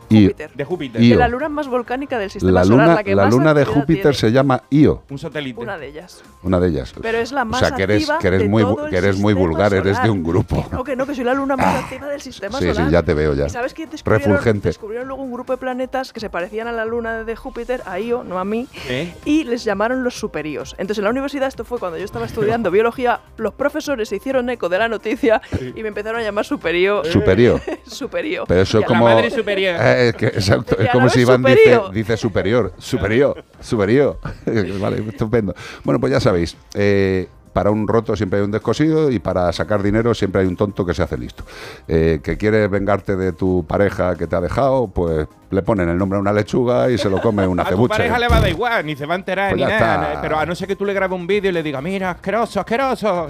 [0.09, 1.01] Y- de Júpiter.
[1.01, 1.09] Io.
[1.15, 3.65] De la luna más volcánica del sistema La solar, la que la más luna de
[3.65, 4.13] Júpiter tiene.
[4.17, 5.59] se llama Io, Un satélite.
[5.59, 6.21] Una de ellas.
[6.43, 6.93] una de ellas.
[7.01, 9.93] Pero es la más o sea, que eres, que muy, que eres vulgar, eres de
[9.95, 10.11] solar.
[10.11, 10.65] un grupo.
[10.71, 12.89] No, que no, que soy la luna más activa del sistema Sí, sí, solar.
[12.91, 13.45] ya te veo ya.
[13.45, 14.69] ¿Y sabes que descubrieron, Refulgente.
[14.69, 17.99] descubrieron luego un grupo de planetas que se parecían a la luna de Júpiter, a
[17.99, 19.13] Io, no a mí, ¿Eh?
[19.25, 20.73] y les llamaron los superíos.
[20.77, 24.49] Entonces en la universidad, esto fue cuando yo estaba estudiando biología, los profesores se hicieron
[24.49, 25.41] eco de la noticia
[25.75, 27.03] y me empezaron a llamar superío.
[27.05, 27.61] Superior.
[27.85, 28.45] superío.
[28.47, 29.07] Pero eso es como.
[29.07, 29.75] La madre superior.
[29.79, 30.77] Eh, es que- exacto.
[30.77, 31.91] Es como si Iván dice, superior.
[31.93, 32.73] dice superior.
[32.77, 33.43] Superior.
[33.59, 34.19] Superior.
[34.79, 35.53] vale, estupendo.
[35.83, 36.55] Bueno, pues ya sabéis.
[36.73, 40.55] eh, para un roto siempre hay un descosido y para sacar dinero siempre hay un
[40.55, 41.43] tonto que se hace listo.
[41.87, 45.97] Eh, que quieres vengarte de tu pareja que te ha dejado, pues le ponen el
[45.97, 47.89] nombre a una lechuga y se lo come una A tu cebuche.
[47.89, 50.07] pareja le va a dar igual, ni se va a enterar Pues ni nada.
[50.09, 50.21] está.
[50.21, 52.59] Pero a no ser que tú le grabes un vídeo y le digas, mira, asqueroso,
[52.59, 53.27] asqueroso.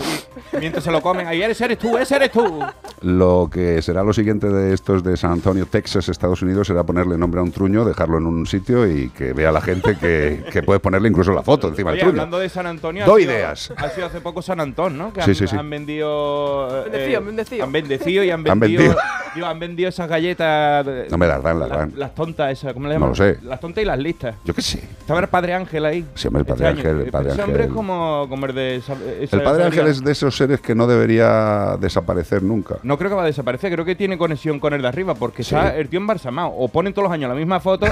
[0.53, 2.59] Y mientras se lo comen, ahí eres, eres tú, ese eres tú.
[3.01, 7.17] Lo que será lo siguiente de estos de San Antonio, Texas, Estados Unidos, será ponerle
[7.17, 10.61] nombre a un truño, dejarlo en un sitio y que vea la gente que, que
[10.63, 12.21] puedes ponerle incluso la foto encima Oye, del truño.
[12.21, 13.71] hablando de San Antonio, Doy ideas.
[13.77, 15.13] Ha sido hace poco San Antón, ¿no?
[15.13, 15.55] Que Sí, han, sí, sí.
[15.55, 16.85] han vendido.
[16.85, 17.63] eh, Bendecido, bendecido.
[17.63, 18.81] Han bendecido y han Han vendido.
[18.83, 19.01] vendido.
[19.35, 20.85] digo, han vendido esas galletas.
[20.85, 21.93] de- No me las dan, las las, dan.
[21.95, 23.09] las tontas esas, ¿cómo le No llaman?
[23.09, 23.37] lo sé.
[23.43, 24.35] Las tontas y las listas.
[24.45, 24.77] Yo qué sé.
[24.79, 26.05] Estaba el Padre Ángel ahí.
[26.15, 26.89] Sí, hombre, el Padre este año.
[26.89, 27.75] Ángel, el Padre Ese hombre es Ángel.
[27.75, 28.75] como, como el de.
[28.77, 32.75] esa- esa- El Padre Ángel es de esos seres que no debería desaparecer nunca.
[32.83, 35.43] No creo que va a desaparecer, creo que tiene conexión con el de arriba, porque
[35.43, 35.55] Sí.
[35.55, 36.49] está el tío embalsamado.
[36.49, 37.85] O ponen todos los años la misma foto.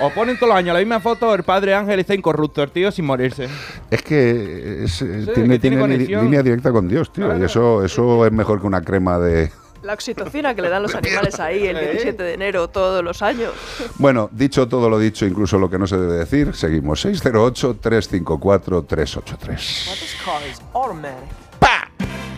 [0.00, 2.90] o ponen todos los años la misma foto, el padre Ángel está incorrupto, el tío
[2.90, 3.48] sin morirse.
[3.90, 7.36] Es que es- Sí, tiene, que tiene tiene línea directa con Dios, tío.
[7.38, 9.50] Y eso, eso es mejor que una crema de...
[9.84, 13.52] La oxitocina que le dan los animales ahí el 17 de enero todos los años.
[13.96, 17.04] Bueno, dicho todo lo dicho, incluso lo que no se debe decir, seguimos.
[17.04, 19.46] 608-354-383.
[19.46, 19.58] Well,
[19.98, 21.28] this car is automatic.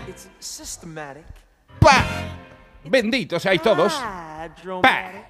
[0.09, 1.23] It's systematic.
[2.85, 3.94] Benditos seáis todos.
[3.94, 5.27] Hydromatic.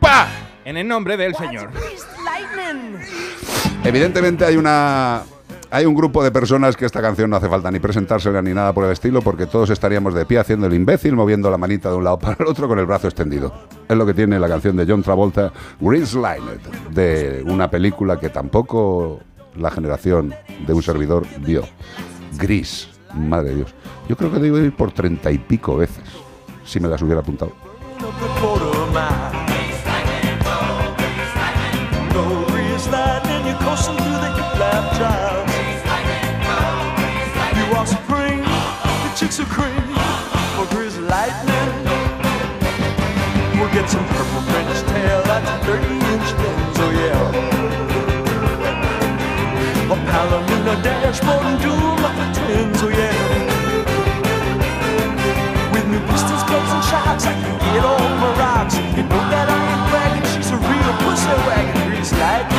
[0.00, 0.26] ¡Pa!
[0.64, 1.70] En el nombre del Señor.
[3.84, 5.22] Evidentemente hay una
[5.74, 8.72] Hay un grupo de personas que esta canción no hace falta ni presentársela ni nada
[8.72, 11.96] por el estilo, porque todos estaríamos de pie haciendo el imbécil, moviendo la manita de
[11.96, 13.52] un lado para el otro con el brazo extendido.
[13.88, 16.44] Es lo que tiene la canción de John Travolta, Greensline,
[16.92, 19.18] de una película que tampoco
[19.56, 20.32] la generación
[20.64, 21.64] de un servidor vio.
[22.38, 23.74] Gris, madre de Dios.
[24.08, 26.04] Yo creo que debo ir por treinta y pico veces,
[26.64, 27.50] si me las hubiera apuntado.
[39.40, 39.88] Are cream
[40.54, 41.70] for grizz lightning.
[43.58, 45.82] We'll get some purple French tail that's 30
[46.12, 47.32] inch fins, oh yeah.
[49.90, 53.16] A Palomino dashboard and dual muffin twins, oh yeah.
[55.72, 58.76] With new pistols, clubs, and shocks, I can get all my rocks.
[58.76, 62.53] You know that I ain't bragging, she's a real pussy wagon, grease lightning.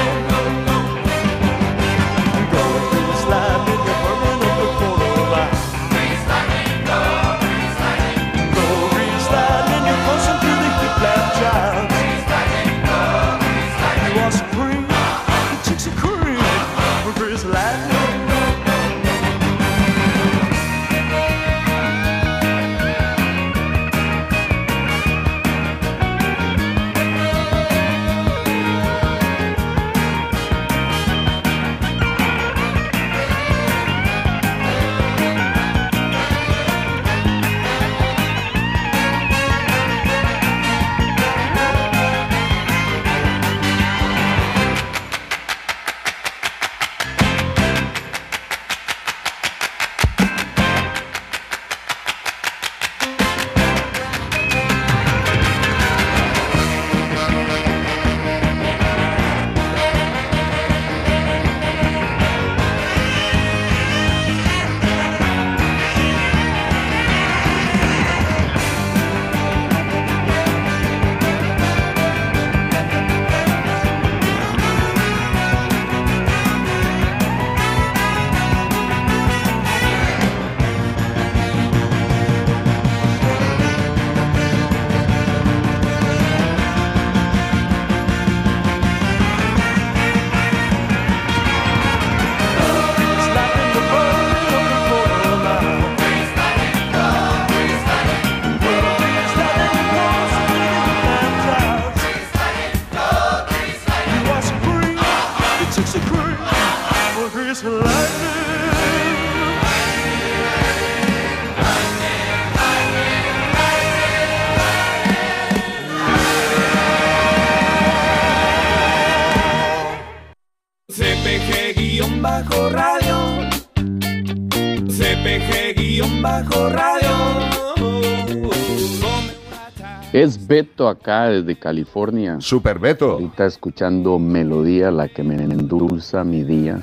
[130.56, 132.38] Beto acá desde California.
[132.40, 133.12] Super Beto.
[133.12, 136.80] Ahorita escuchando melodía, la que me endulza mi día.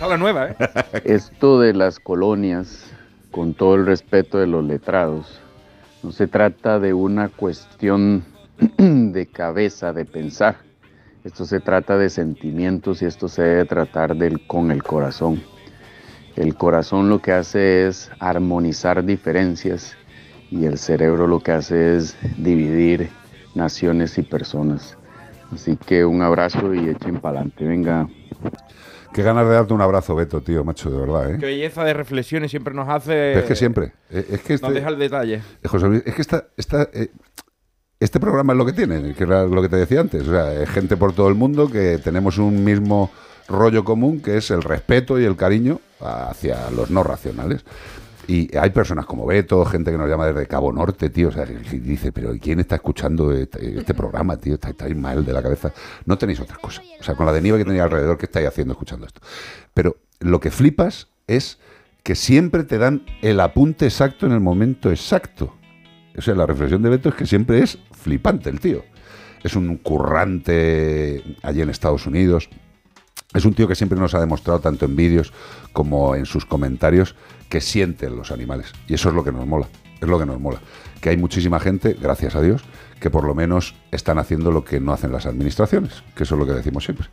[0.00, 0.56] A la nueva, ¿eh?
[1.04, 2.84] Esto de las colonias,
[3.32, 5.40] con todo el respeto de los letrados,
[6.04, 8.24] no se trata de una cuestión
[8.78, 10.58] de cabeza, de pensar.
[11.24, 15.42] Esto se trata de sentimientos y esto se debe tratar del, con el corazón.
[16.36, 19.96] El corazón lo que hace es armonizar diferencias
[20.50, 23.08] y el cerebro lo que hace es dividir
[23.54, 24.96] naciones y personas.
[25.52, 27.64] Así que un abrazo y echen pa'lante.
[27.64, 28.08] Venga.
[29.12, 31.36] Qué ganas de darte un abrazo, Beto, tío, macho, de verdad, ¿eh?
[31.38, 33.10] Qué belleza de reflexiones siempre nos hace.
[33.12, 33.92] Pero es que siempre.
[34.10, 35.34] eh, Es que este, Nos deja el detalle.
[35.62, 37.08] eh, José Luis, es que esta, esta, eh,
[37.98, 40.26] este programa es lo que tiene, que era lo que te decía antes.
[40.28, 43.10] O sea, gente por todo el mundo que tenemos un mismo
[43.48, 47.64] rollo común, que es el respeto y el cariño hacia los no racionales.
[48.28, 51.44] Y hay personas como Beto, gente que nos llama desde Cabo Norte, tío, o sea,
[51.44, 54.54] que dice, pero ¿quién está escuchando este, este programa, tío?
[54.54, 55.72] Está- Estáis mal de la cabeza.
[56.06, 56.82] No tenéis otra cosa.
[56.98, 59.20] O sea, con la de que tenía alrededor, ¿qué estáis haciendo escuchando esto?
[59.74, 61.58] Pero lo que flipas es
[62.02, 65.54] que siempre te dan el apunte exacto en el momento exacto.
[66.16, 68.84] O sea, la reflexión de Beto es que siempre es flipante el tío.
[69.44, 72.48] Es un currante allí en Estados Unidos.
[73.34, 75.32] Es un tío que siempre nos ha demostrado, tanto en vídeos
[75.72, 77.14] como en sus comentarios,
[77.48, 78.72] que sienten los animales.
[78.88, 79.68] Y eso es lo que nos mola.
[80.00, 80.60] Es lo que nos mola.
[81.00, 82.64] Que hay muchísima gente, gracias a Dios,
[83.00, 86.02] que por lo menos están haciendo lo que no hacen las administraciones.
[86.14, 87.06] Que eso es lo que decimos siempre.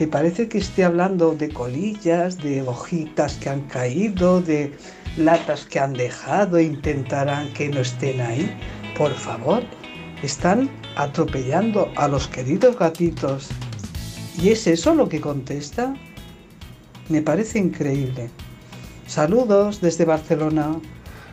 [0.00, 4.72] que parece que esté hablando de colillas, de hojitas que han caído, de
[5.18, 8.50] latas que han dejado e intentarán que no estén ahí.
[8.96, 9.62] Por favor,
[10.22, 13.50] están atropellando a los queridos gatitos.
[14.40, 15.94] ¿Y es eso lo que contesta?
[17.10, 18.30] Me parece increíble.
[19.06, 20.80] Saludos desde Barcelona.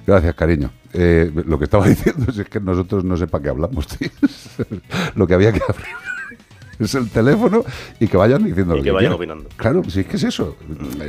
[0.05, 0.73] Gracias, cariño.
[0.91, 4.09] Eh, lo que estaba diciendo es que nosotros no sé para qué hablamos, tío.
[5.15, 6.06] lo que había que abrir
[6.85, 7.63] es el teléfono
[7.99, 9.37] y que vayan diciendo Y lo que que vayan quieran.
[9.37, 9.49] opinando.
[9.57, 10.55] Claro, si es que es eso.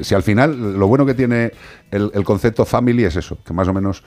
[0.03, 1.53] Si al final lo bueno que tiene
[1.91, 4.03] el, el concepto family es eso, que más o menos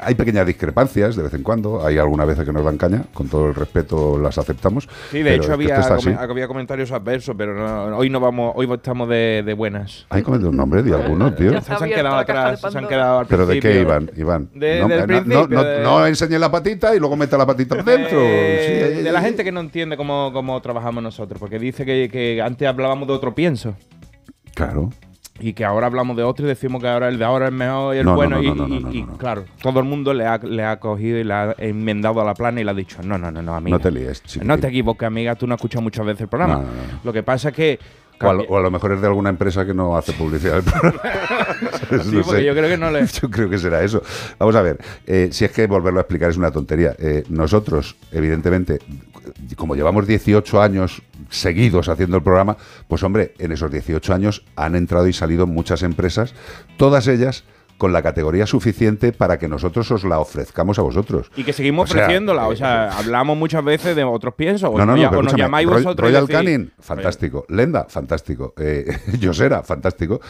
[0.00, 3.28] hay pequeñas discrepancias de vez en cuando, hay alguna vez que nos dan caña, con
[3.28, 4.88] todo el respeto las aceptamos.
[5.10, 6.10] Sí, de hecho había, así.
[6.46, 10.06] comentarios adversos, pero no- hoy no vamos, hoy estamos de, de buenas.
[10.10, 11.60] Hay comentado un nombre de alguno, tío.
[11.60, 13.80] Se han quedado atrás, se han quedado al ¿Pero de qué.
[13.80, 14.10] Iván?
[14.16, 14.48] Iván?
[14.54, 17.36] De- no, del no- principio, no, no- de- no enseñe la patita y luego mete
[17.36, 18.18] la patita por dentro.
[18.20, 22.08] Eh, Sí, de la gente que no entiende cómo, cómo trabajamos nosotros, porque dice que,
[22.10, 23.74] que antes hablábamos de otro pienso.
[24.54, 24.90] Claro.
[25.42, 27.96] Y que ahora hablamos de otro y decimos que ahora el de ahora es mejor
[27.96, 28.36] y el No, no, bueno.
[28.40, 31.54] no, y, no, claro, todo el mundo le ha, le ha cogido y le ha
[31.58, 33.76] enmendado a la plana y le ha dicho, no, no, no, no, amiga.
[33.76, 34.46] No te líes, chiquitín.
[34.46, 36.54] No te equivoques, amiga, tú no escuchas muchas veces el programa.
[36.54, 37.00] No, no, no.
[37.02, 37.78] Lo que pasa es que...
[38.22, 40.62] O a, lo, o a lo mejor es de alguna empresa que no hace publicidad.
[42.02, 44.02] Sí, porque yo creo que no le- Yo creo que será eso.
[44.38, 46.94] Vamos a ver, eh, si es que volverlo a explicar es una tontería.
[46.98, 48.78] Eh, nosotros, evidentemente,
[49.56, 52.56] como llevamos 18 años seguidos haciendo el programa,
[52.88, 56.34] pues hombre, en esos 18 años han entrado y salido muchas empresas,
[56.76, 57.44] todas ellas
[57.78, 61.30] con la categoría suficiente para que nosotros os la ofrezcamos a vosotros.
[61.36, 62.46] Y que seguimos O sea, ofreciéndola.
[62.46, 64.70] O eh, sea, hablamos muchas veces de otros piensos.
[64.72, 66.08] No, no, no, o nos llamáis Roy- vosotros.
[66.08, 67.44] Royal decís- Canin, fantástico.
[67.48, 68.54] Lenda, fantástico.
[68.56, 68.86] Eh,
[69.18, 70.20] Yosera, fantástico.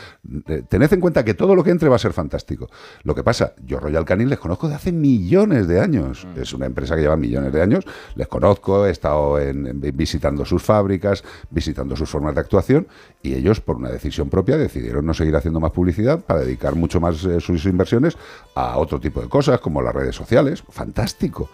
[0.49, 2.71] Eh, tened en cuenta que todo lo que entre va a ser fantástico.
[3.03, 6.27] Lo que pasa, yo Royal Canin les conozco de hace millones de años.
[6.35, 6.41] Mm.
[6.41, 7.85] Es una empresa que lleva millones de años.
[8.15, 12.87] Les conozco, he estado en- en- visitando sus fábricas, visitando sus formas de actuación
[13.23, 17.01] y ellos, por una decisión propia, decidieron no seguir haciendo más publicidad para dedicar mucho
[17.01, 18.17] más eh, sus inversiones
[18.55, 20.63] a otro tipo de cosas, como las redes sociales.
[20.69, 21.49] Fantástico.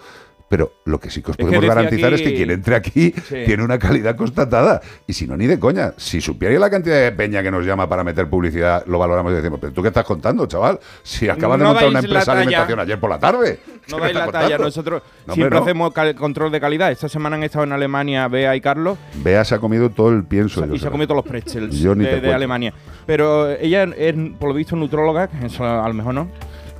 [0.48, 3.12] Pero lo que sí que os Es que podemos garantizar es que quien entre aquí
[3.28, 3.36] Sí.
[3.44, 4.80] tiene una calidad constatada.
[5.06, 5.92] Y si no, ni de coña.
[5.98, 9.36] Si supierais la cantidad de peña que nos llama para meter publicidad, lo valoramos y
[9.36, 10.80] decimos, pero tú qué estás contando, chaval?
[11.02, 13.60] Si acabas de montar una empresa de alimentación ayer por la tarde.
[13.90, 14.58] No ¿Qué me dais la talla.
[14.58, 16.90] Nosotros No, siempre hacemos control de calidad.
[16.90, 20.24] Esta semana han estado en Alemania Bea y Carlos Bea se ha comido todo el
[20.24, 20.64] pienso.
[20.74, 22.34] y se ha comido todos los pretzels de, de.
[22.34, 22.72] Alemania.
[23.06, 26.28] Pero ella es, por lo visto, nutróloga, eso a lo mejor no.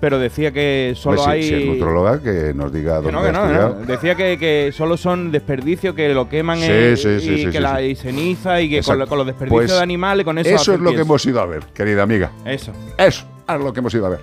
[0.01, 1.43] Pero decía que solo Pues si, hay.
[1.43, 3.77] si es nutróloga, que nos diga Que dónde no, que no, que estudiado.
[3.81, 3.87] no.
[3.87, 7.61] Decía que, que solo son desperdicios que lo queman Sí, en- sí, sí, y que
[7.61, 10.51] la y ceniza y que con, con los desperdicios Pues de animales, con eso.
[10.55, 12.31] Eso es lo que hemos ido a ver, querida amiga.
[12.45, 12.73] Eso.
[12.97, 14.21] Eso, es lo que hemos ido a ver.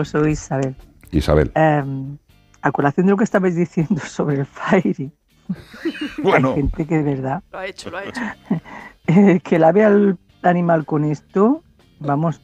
[0.00, 0.76] Equipo, soy Isabel.
[1.10, 1.50] Isabel.
[1.54, 2.18] Em,
[2.62, 5.12] a colación de lo que estabais diciendo sobre el Fairy,
[6.22, 6.50] Bueno.
[6.50, 8.20] hay gente que de verdad, Lo ha hecho, lo ha hecho.
[9.06, 11.62] eh, que la ve al animal con esto,
[12.00, 12.40] vamos,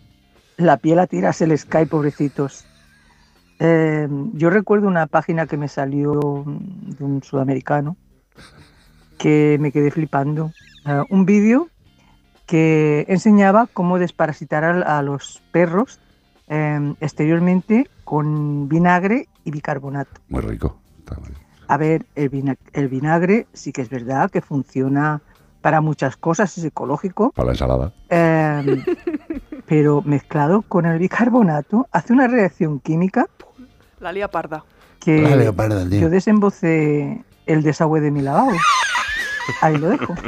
[0.56, 2.66] la piel a tiras el Sky, pobrecitos.
[3.58, 7.96] Em, yo recuerdo una página que me salió de un sudamericano
[9.18, 10.50] que me quedé flipando.
[10.86, 11.68] Eh, un vídeo
[12.46, 16.00] que enseñaba cómo desparasitar a, a los perros
[16.48, 20.20] em, exteriormente con vinagre y bicarbonato.
[20.28, 20.78] Muy rico.
[21.66, 25.20] A ver, el, vina- el vinagre sí que es verdad que funciona
[25.62, 27.92] para muchas cosas, es ecológico, Para la ensalada.
[28.10, 28.82] em,
[29.66, 33.26] pero mezclado con el bicarbonato hace una reacción química
[33.98, 34.64] La lía parda.
[35.00, 36.00] que La leoparda, tío.
[36.02, 38.52] yo desembocé el desagüe de mi lavabo.
[39.62, 40.14] Ahí lo dejo.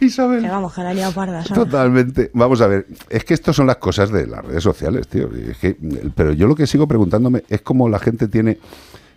[0.00, 0.42] Isabel.
[0.42, 1.42] Que vamos, que la liado parda.
[1.44, 1.64] ¿sabes?
[1.64, 2.30] Totalmente.
[2.34, 5.28] Vamos a ver, es que estos son las cosas de las redes sociales, tío.
[5.36, 5.76] Y es que-
[6.14, 8.58] pero yo lo que sigo preguntándome es cómo la gente tiene,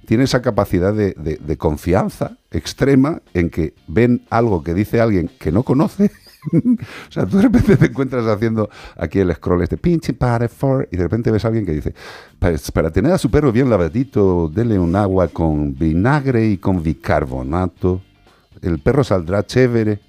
[0.06, 5.30] tiene esa capacidad de, de- de confianza extrema en que ven algo que dice alguien
[5.40, 6.12] que no conoce.
[6.54, 10.88] o sea, tú de repente te encuentras haciendo aquí el scroll este pinche para for
[10.90, 11.94] y de repente ves a alguien que dice
[12.40, 16.82] "Pues, para tener a su perro bien lavadito, dele un agua con vinagre y con
[16.82, 18.02] bicarbonato.
[18.62, 20.00] El perro saldrá chévere.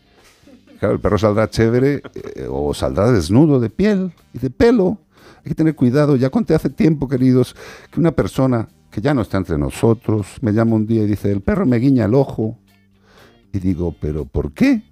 [0.81, 4.97] Claro, el perro saldrá chévere eh, o saldrá desnudo de piel y de pelo.
[5.45, 6.17] Hay que tener cuidado.
[6.17, 7.55] Ya conté hace tiempo, queridos,
[7.91, 11.31] que una persona que ya no está entre nosotros me llama un día y dice,
[11.31, 12.57] el perro me guiña el ojo.
[13.53, 14.83] Y digo, ¿pero por qué?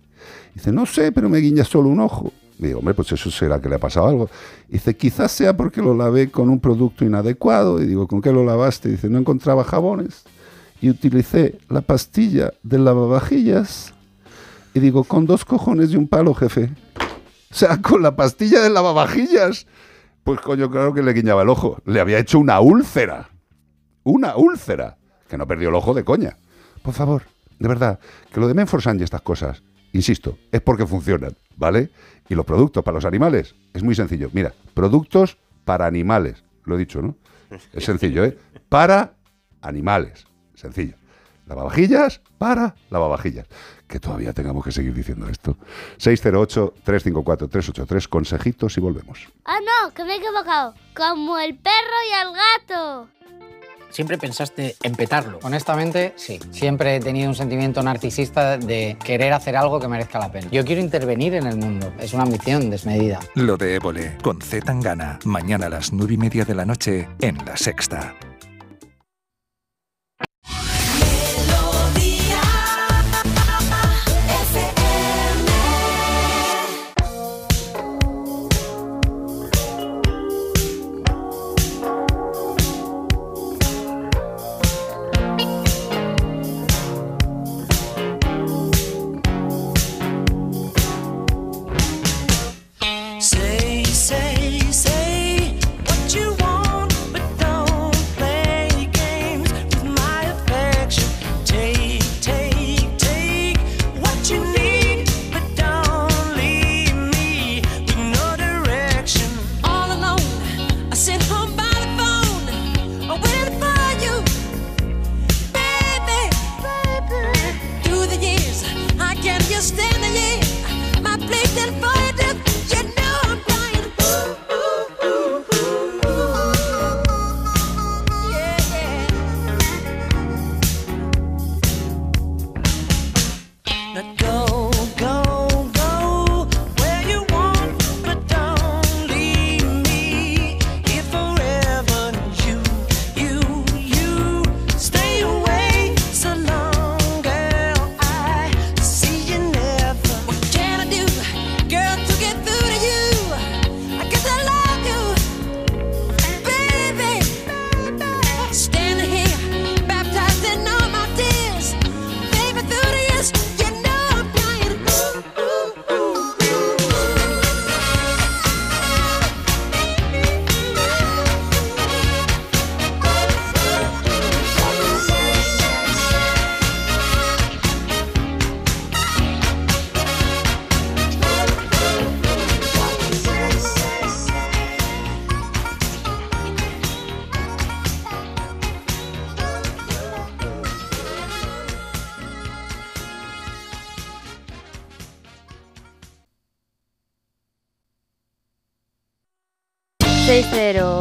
[0.54, 2.32] Dice, no sé, pero me guiña solo un ojo.
[2.58, 4.28] Digo, hombre, pues eso será que le ha pasado algo.
[4.68, 7.80] Dice, quizás sea porque lo lavé con un producto inadecuado.
[7.82, 8.90] Y digo, ¿con qué lo lavaste?
[8.90, 10.24] Dice, no encontraba jabones.
[10.82, 13.94] Y utilicé la pastilla del lavavajillas.
[14.74, 16.70] Y digo, con dos cojones y un palo, jefe.
[17.50, 19.66] O sea, con la pastilla del lavavajillas.
[20.24, 21.80] Pues coño, claro que le guiñaba el ojo.
[21.86, 23.30] Le había hecho una úlcera.
[24.04, 24.98] Una úlcera.
[25.28, 26.36] Que no perdió el ojo de coña.
[26.82, 27.22] Por favor,
[27.58, 27.98] de verdad,
[28.32, 29.62] que lo de Menforsan y estas cosas,
[29.92, 31.90] insisto, es porque funcionan, ¿vale?
[32.28, 34.30] Y los productos para los animales es muy sencillo.
[34.32, 36.44] Mira, productos para animales.
[36.64, 37.16] Lo he dicho, ¿no?
[37.72, 38.38] Es sencillo, ¿eh?
[38.68, 39.14] Para
[39.62, 40.26] animales.
[40.54, 40.94] Sencillo.
[41.46, 43.46] Lavavajillas para lavavajillas.
[43.88, 45.56] Que todavía tengamos que seguir diciendo esto.
[45.98, 48.08] 608-354-383.
[48.08, 49.28] Consejitos y volvemos.
[49.44, 50.74] Ah, no, que me he equivocado.
[50.94, 53.08] Como el perro y el gato.
[53.90, 55.38] Siempre pensaste en petarlo.
[55.42, 56.38] Honestamente, sí.
[56.50, 60.48] Siempre he tenido un sentimiento narcisista de querer hacer algo que merezca la pena.
[60.50, 61.92] Yo quiero intervenir en el mundo.
[61.98, 63.20] Es una ambición desmedida.
[63.34, 65.18] Lo de Évole, con Z Tangana.
[65.24, 68.14] Mañana a las nueve y media de la noche en La Sexta.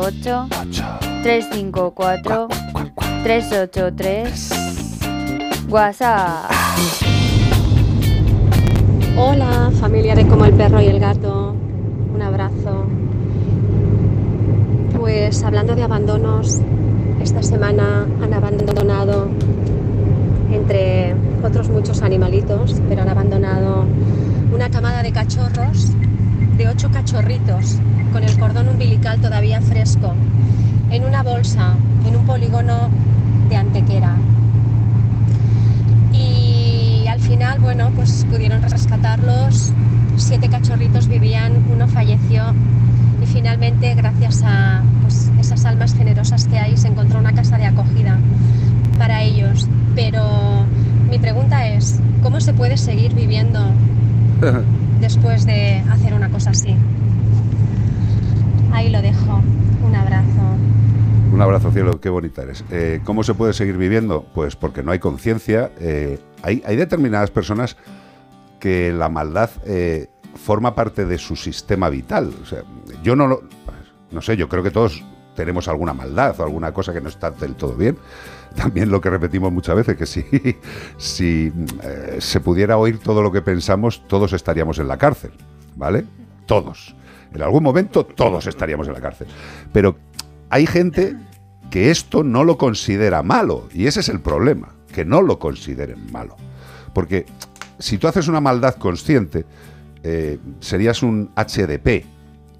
[0.07, 0.47] 608
[1.21, 2.47] 354
[3.23, 4.51] 383
[5.67, 6.49] WhatsApp.
[9.17, 11.53] Hola, familia de Como el Perro y el Gato.
[12.15, 12.85] Un abrazo.
[14.97, 16.61] Pues hablando de abandonos,
[17.21, 19.27] esta semana han abandonado,
[20.53, 23.83] entre otros muchos animalitos, pero han abandonado
[24.53, 25.91] una camada de cachorros,
[26.57, 27.77] de ocho cachorritos,
[28.11, 30.13] con el cordón umbilical todavía fresco,
[30.89, 31.75] en una bolsa,
[32.05, 32.89] en un polígono
[33.47, 34.15] de Antequera.
[36.11, 39.71] Y al final, bueno, pues pudieron rescatarlos.
[40.15, 42.43] Siete cachorritos vivían, uno falleció
[43.21, 47.65] y finalmente, gracias a pues, esas almas generosas que hay, se encontró una casa de
[47.65, 48.17] acogida
[48.97, 49.67] para ellos.
[49.93, 50.65] Pero
[51.07, 53.59] mi pregunta es, ¿cómo se puede seguir viviendo
[54.99, 56.75] después de hacer una cosa así?
[58.71, 59.41] Ahí lo dejo.
[59.85, 60.27] Un abrazo.
[61.31, 62.63] Un abrazo, cielo, qué bonita eres.
[62.71, 64.25] Eh, ¿Cómo se puede seguir viviendo?
[64.33, 65.71] Pues porque no hay conciencia.
[65.79, 67.77] eh, hay, hay determinadas personas
[68.59, 72.31] que la maldad eh, forma parte de su sistema vital.
[73.03, 73.41] Yo no lo.
[74.11, 75.03] No sé, yo creo que todos
[75.35, 77.97] tenemos alguna maldad o alguna cosa que no está del todo bien.
[78.57, 80.25] También lo que repetimos muchas veces, que si,
[80.97, 81.53] si
[81.83, 85.31] eh, se pudiera oír todo lo que pensamos, todos estaríamos en la cárcel,
[85.75, 86.05] ¿vale?
[86.47, 86.95] Todos.
[87.33, 89.27] En algún momento todos estaríamos en la cárcel.
[89.71, 89.97] Pero
[90.49, 91.15] hay gente
[91.69, 96.11] que esto no lo considera malo, y ese es el problema, que no lo consideren
[96.11, 96.35] malo.
[96.93, 97.25] Porque
[97.77, 99.45] si tú haces una maldad consciente,
[100.01, 102.05] eh, serías un HDP,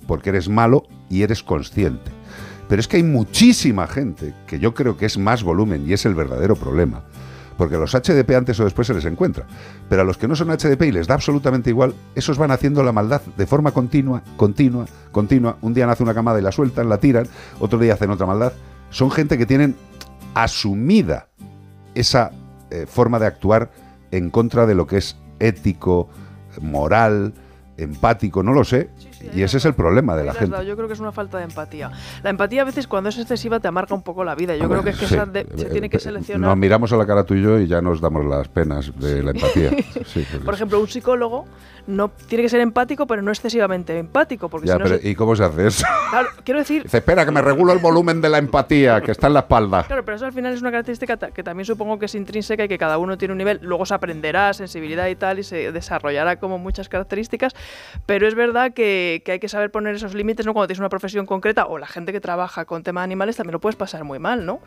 [0.06, 2.12] porque eres malo y eres consciente.
[2.68, 6.06] Pero es que hay muchísima gente que yo creo que es más volumen y es
[6.06, 7.04] el verdadero problema.
[7.58, 9.46] Porque a los HDP antes o después se les encuentra.
[9.90, 12.84] Pero a los que no son HDP y les da absolutamente igual, esos van haciendo
[12.84, 15.58] la maldad de forma continua, continua, continua.
[15.62, 17.28] Un día nace una camada y la sueltan, la tiran,
[17.60, 18.54] otro día hacen otra maldad.
[18.92, 19.76] Son gente que tienen
[20.36, 21.30] asumida
[21.96, 22.32] esa
[22.70, 23.72] eh, forma de actuar
[24.12, 26.10] en contra de lo que es ético,
[26.62, 27.34] moral,
[27.78, 28.90] empático, no lo sé.
[29.34, 30.66] Y ese es el problema de la gente.
[30.66, 31.92] Yo creo que es una falta de empatía.
[32.24, 34.56] La empatía a veces cuando es excesiva te amarga un poco la vida.
[34.56, 35.16] Yo creo que es que sí.
[35.16, 36.50] esa de- se tiene que Eh, seleccionar.
[36.50, 39.24] Nos miramos a la cara tú y yo y ya nos damos las penas de
[39.24, 39.72] la empatía.
[40.08, 41.46] Sí, Por ejemplo, un psicólogo
[41.88, 45.10] no tiene que ser empático, pero no excesivamente empático, porque ya, si no pero se-
[45.10, 45.86] ¿y cómo se hace eso?
[46.10, 49.28] Claro, quiero decir, Dice, espera, que me regulo el volumen de la empatía, que está
[49.28, 49.84] en la espalda.
[49.84, 52.68] Claro, pero eso al final es una característica que también supongo que es intrínseca y
[52.68, 53.60] que cada uno tiene un nivel.
[53.62, 57.54] Luego se aprenderá sensibilidad y tal y se desarrollará como muchas características.
[58.06, 60.54] Pero es verdad que, que hay que saber poner esos límites, ¿no?
[60.54, 63.54] Cuando tienes una profesión concreta o la gente que trabaja con tema de animales también
[63.54, 64.60] lo puedes pasar muy mal, ¿no?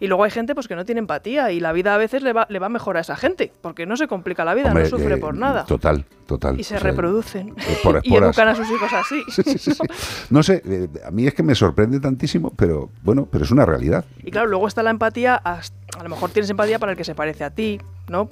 [0.00, 2.32] Y luego hay gente pues que no tiene empatía y la vida a veces le
[2.32, 4.90] va, le va mejor a esa gente porque no se complica la vida, Hombre, no
[4.90, 5.64] sufre eh, por nada.
[5.64, 6.60] Total, total.
[6.60, 7.48] Y se O sea, reproducen.
[7.58, 9.22] eh, por y educan a sus hijos así.
[10.30, 13.64] No sé, eh, a mí es que me sorprende tantísimo, pero bueno, pero es una
[13.66, 14.04] realidad.
[14.22, 17.04] Y claro, luego está la empatía, hasta- a lo mejor tienes empatía para el que
[17.04, 18.28] se parece a ti, ¿no?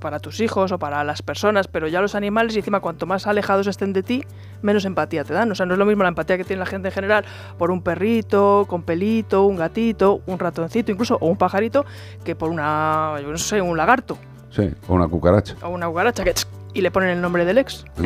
[0.00, 3.26] Para tus hijos o para las personas, pero ya los animales, y encima cuanto más
[3.26, 4.24] alejados estén de ti,
[4.62, 5.50] menos empatía te dan.
[5.50, 7.24] O sea, no es lo mismo la empatía que tiene la gente en general
[7.56, 11.84] por un perrito, con pelito, un gatito, un ratoncito, incluso, o un pajarito,
[12.24, 14.18] que por una, yo no sé, un lagarto
[14.50, 15.56] Sí, o una cucaracha.
[15.62, 16.34] o una cucaracha, que
[16.74, 17.84] y le ponen el nombre del ex.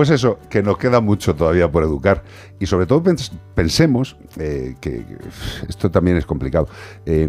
[0.00, 2.24] Pues eso, que nos queda mucho todavía por educar.
[2.58, 5.04] Y sobre todo pens- pensemos, eh, que
[5.68, 6.68] esto también es complicado,
[7.04, 7.28] eh,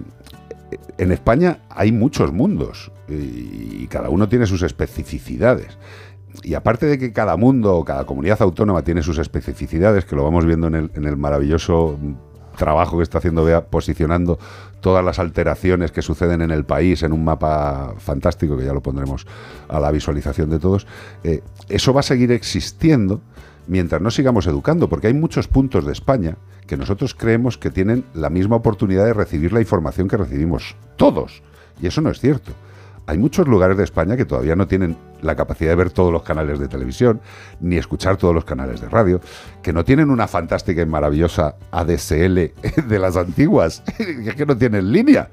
[0.97, 5.77] en España hay muchos mundos y, cada uno tiene sus especificidades.
[6.43, 10.23] Y aparte de que cada mundo o cada comunidad autónoma tiene sus especificidades, que lo
[10.23, 11.97] vamos viendo en el maravilloso
[12.61, 14.37] trabajo que está haciendo Bea posicionando
[14.81, 18.81] todas las alteraciones que suceden en el país en un mapa fantástico que ya lo
[18.81, 19.25] pondremos
[19.67, 20.85] a la visualización de todos,
[21.23, 23.19] eh, eso va a seguir existiendo
[23.65, 28.05] mientras no sigamos educando, porque hay muchos puntos de España que nosotros creemos que tienen
[28.13, 31.41] la misma oportunidad de recibir la información que recibimos todos,
[31.81, 32.51] y eso no es cierto.
[33.07, 36.23] Hay muchos lugares de España que todavía no tienen la capacidad de ver todos los
[36.23, 37.21] canales de televisión,
[37.59, 39.19] ni escuchar todos los canales de radio,
[39.61, 42.35] que no tienen una fantástica y maravillosa ADSL
[42.87, 45.29] de las antiguas, que es que no tienen línea.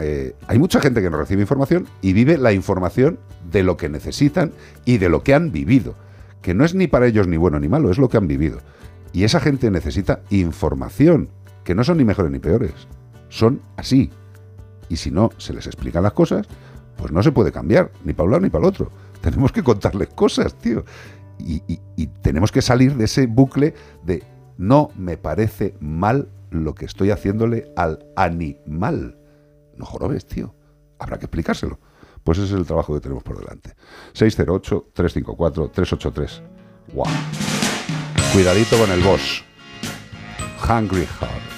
[0.00, 3.18] Eh, hay mucha gente que no recibe información y vive la información
[3.50, 4.52] de lo que necesitan
[4.84, 5.94] y de lo que han vivido,
[6.40, 8.58] que no es ni para ellos ni bueno ni malo, es lo que han vivido.
[9.12, 11.28] Y esa gente necesita información,
[11.64, 12.72] que no son ni mejores ni peores,
[13.28, 14.10] son así.
[14.88, 16.46] Y si no se les explican las cosas,
[16.96, 18.90] pues no se puede cambiar, ni para un lado ni para el otro.
[19.20, 20.84] Tenemos que contarles cosas, tío.
[21.38, 21.78] Y,
[22.20, 23.74] tenemos que salir de ese bucle
[24.04, 24.22] de
[24.58, 29.18] no me parece mal lo que estoy haciéndole al animal.
[29.76, 30.54] No jorobes, tío.
[31.00, 31.80] Habrá que explicárselo.
[32.22, 33.74] Pues ese es el trabajo que tenemos por delante.
[34.14, 36.42] 608-354-383.
[36.92, 37.10] ¡Guau!
[38.32, 39.42] Cuidadito con el boss.
[40.68, 41.51] Hungry Heart.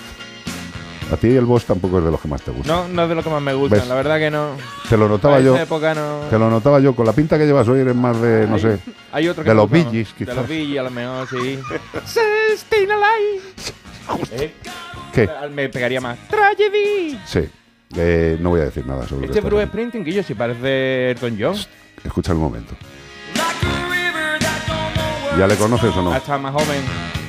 [1.13, 2.67] A ti el boss tampoco es de los que más te gusta.
[2.73, 3.89] No, no es de lo que más me gustan, ¿Ves?
[3.89, 4.51] la verdad que no.
[4.89, 5.55] Te lo notaba yo.
[5.55, 6.21] esa época no.
[6.31, 6.95] Te lo notaba yo.
[6.95, 8.79] Con la pinta que llevas hoy eres más de, no sé,
[9.13, 9.71] Hay otro que de me los.
[9.71, 10.37] Bee Gees, De quizás.
[10.37, 11.59] los Gees, a lo mejor, sí.
[12.57, 12.89] Stay.
[14.33, 14.53] ¿Eh?
[15.13, 15.29] ¿Qué?
[15.53, 16.19] Me pegaría más.
[16.29, 17.19] Tragedy.
[17.27, 17.49] Sí.
[17.97, 19.41] Eh, no voy a decir nada sobre Este.
[19.41, 21.55] Bruce Springsteen, que yo sí parece Elton John.
[22.03, 22.75] Escucha un momento.
[25.39, 26.13] ¿Ya le conoces o no?
[26.13, 26.83] Hasta más joven.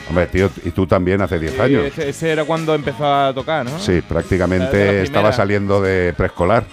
[0.07, 1.85] Hombre, tío, y tú también hace 10 Sí, años.
[1.85, 3.79] Ese, ese era cuando empezó a tocar, ¿no?
[3.79, 6.63] Sí, prácticamente estaba saliendo de preescolar.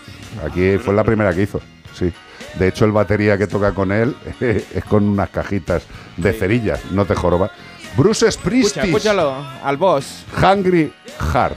[0.47, 1.61] Aquí fue la primera que hizo,
[1.95, 2.13] sí.
[2.59, 5.85] De hecho, el batería que toca con él es con unas cajitas
[6.17, 7.51] de cerillas, no te joroba.
[7.97, 10.25] Bruce Escucha, Springsteen, escúchalo, al boss.
[10.37, 10.93] Hungry
[11.33, 11.57] Heart,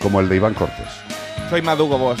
[0.00, 0.86] como el de Iván Cortés.
[1.50, 2.20] Soy Madugo Boss.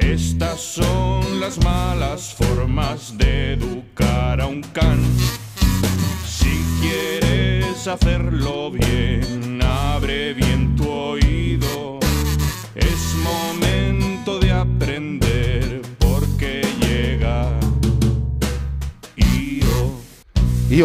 [0.00, 5.00] Estas son las malas formas de educar a un can.
[6.26, 10.59] Si quieres hacerlo bien, abre bien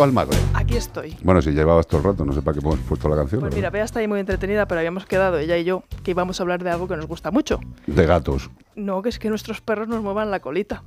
[0.04, 0.38] Almagro.
[0.54, 1.18] Aquí estoy.
[1.24, 3.42] Bueno, si llevabas todo el rato, no sé para qué hemos puesto la canción.
[3.42, 6.40] Pues mira, Bea está ahí muy entretenida, pero habíamos quedado, ella y yo, que íbamos
[6.40, 7.60] a hablar de algo que nos gusta mucho.
[7.88, 8.50] De gatos.
[8.76, 10.84] No, que es que nuestros perros nos muevan la colita.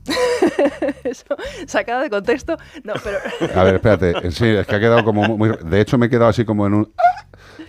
[1.04, 1.24] Eso,
[1.66, 2.56] sacada de contexto.
[2.84, 3.18] No, pero.
[3.58, 4.30] A ver, espérate.
[4.30, 5.50] Sí, es que ha quedado como muy...
[5.64, 6.92] De hecho, me he quedado así como en un...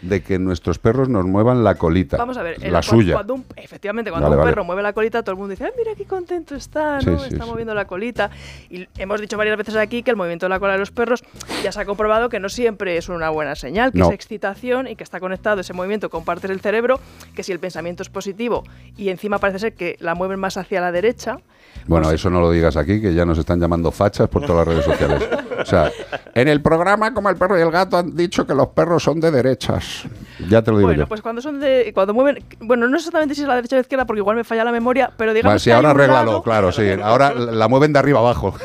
[0.01, 2.17] De que nuestros perros nos muevan la colita.
[2.17, 3.13] Vamos a ver, La suya.
[3.15, 4.51] Cuando un- efectivamente, cuando Vale, un vale.
[4.51, 7.19] perro mueve la colita, todo el mundo dice, "Ay, mira qué contento está, ¿no?
[7.19, 7.49] sí, está sí.
[7.49, 8.29] moviendo la colita.
[8.69, 11.23] Y hemos dicho varias veces aquí que el movimiento de la cola de los perros
[11.63, 14.07] ya se ha comprobado que no siempre es una buena señal, que No.
[14.07, 16.99] es excitación y que está conectado ese movimiento con partes del cerebro,
[17.35, 18.63] que si el pensamiento es positivo
[18.97, 21.39] y encima parece ser que la mueven más hacia la derecha,
[21.87, 24.75] Bueno, eso no lo digas aquí, que ya nos están llamando fachas por todas las
[24.75, 25.27] redes sociales.
[25.59, 25.91] O sea,
[26.35, 29.19] en el programa como el perro y el gato han dicho que los perros son
[29.19, 30.03] de derechas.
[30.47, 31.07] Ya te lo digo bueno, yo.
[31.07, 31.91] pues cuando son de.
[31.95, 32.43] Cuando mueven.
[32.59, 34.71] Bueno, no exactamente si es la derecha o la izquierda, porque igual me falla la
[34.71, 35.49] memoria, pero digamos.
[35.53, 36.83] Bueno, sí, que ahora arréglalo, lado- claro, sí.
[37.01, 38.53] Ahora la mueven de arriba abajo.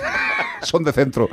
[0.65, 1.29] son de centro.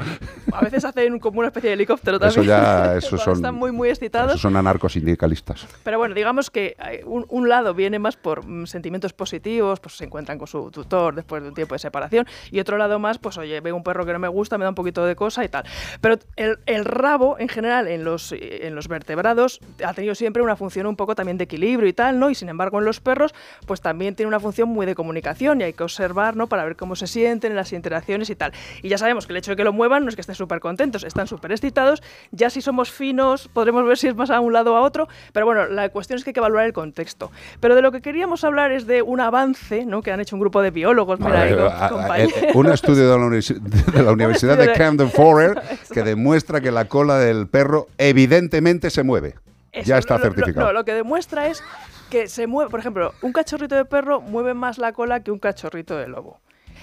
[0.51, 2.47] A veces hacen como una especie de helicóptero Eso también.
[2.47, 4.31] ya, eso son- Están muy, muy excitados.
[4.31, 5.67] Esos son anarcosindicalistas.
[5.83, 9.95] Pero bueno, digamos que eh, un, un lado viene más por mm, sentimientos positivos, pues
[9.97, 13.17] se encuentran con su tutor después de un tiempo de separación, y otro lado más,
[13.17, 15.43] pues oye, veo un perro que no me gusta, me da un poquito de cosa
[15.43, 15.63] y tal.
[16.01, 20.41] Pero el, el rabo, en general, en los, eh, en los vertebrados, ha tenido siempre
[20.41, 22.29] una función un poco también de equilibrio y tal, ¿no?
[22.29, 23.33] Y sin embargo, en los perros,
[23.65, 26.47] pues también tiene una función muy de comunicación y hay que observar, ¿no?
[26.47, 28.51] Para ver cómo se sienten en las interacciones y tal.
[28.81, 30.59] Y ya sabemos que el hecho de que lo muevan no es que estén súper
[30.59, 32.01] contentos, están súper excitados.
[32.31, 35.07] Ya si somos finos, podremos ver si es más a un lado o a otro.
[35.33, 37.31] Pero bueno, la cuestión es que hay que evaluar el contexto.
[37.59, 40.01] Pero de lo que queríamos hablar es de un avance, ¿no?
[40.01, 42.17] Que han hecho un grupo de biólogos, mira, Eh, a- a-
[42.53, 45.59] un estudio de la, universi- de la Universidad de Camden Forest
[45.93, 49.35] que demuestra que la cola del perro evidentemente se mueve.
[49.71, 50.67] Eso, ya está lo- lo- certificado.
[50.67, 51.63] no, lo que demuestra es
[52.09, 55.39] que se mueve, por ejemplo, un cachorrito de perro mueve más la cola que un
[55.39, 56.39] cachorrito de lobo.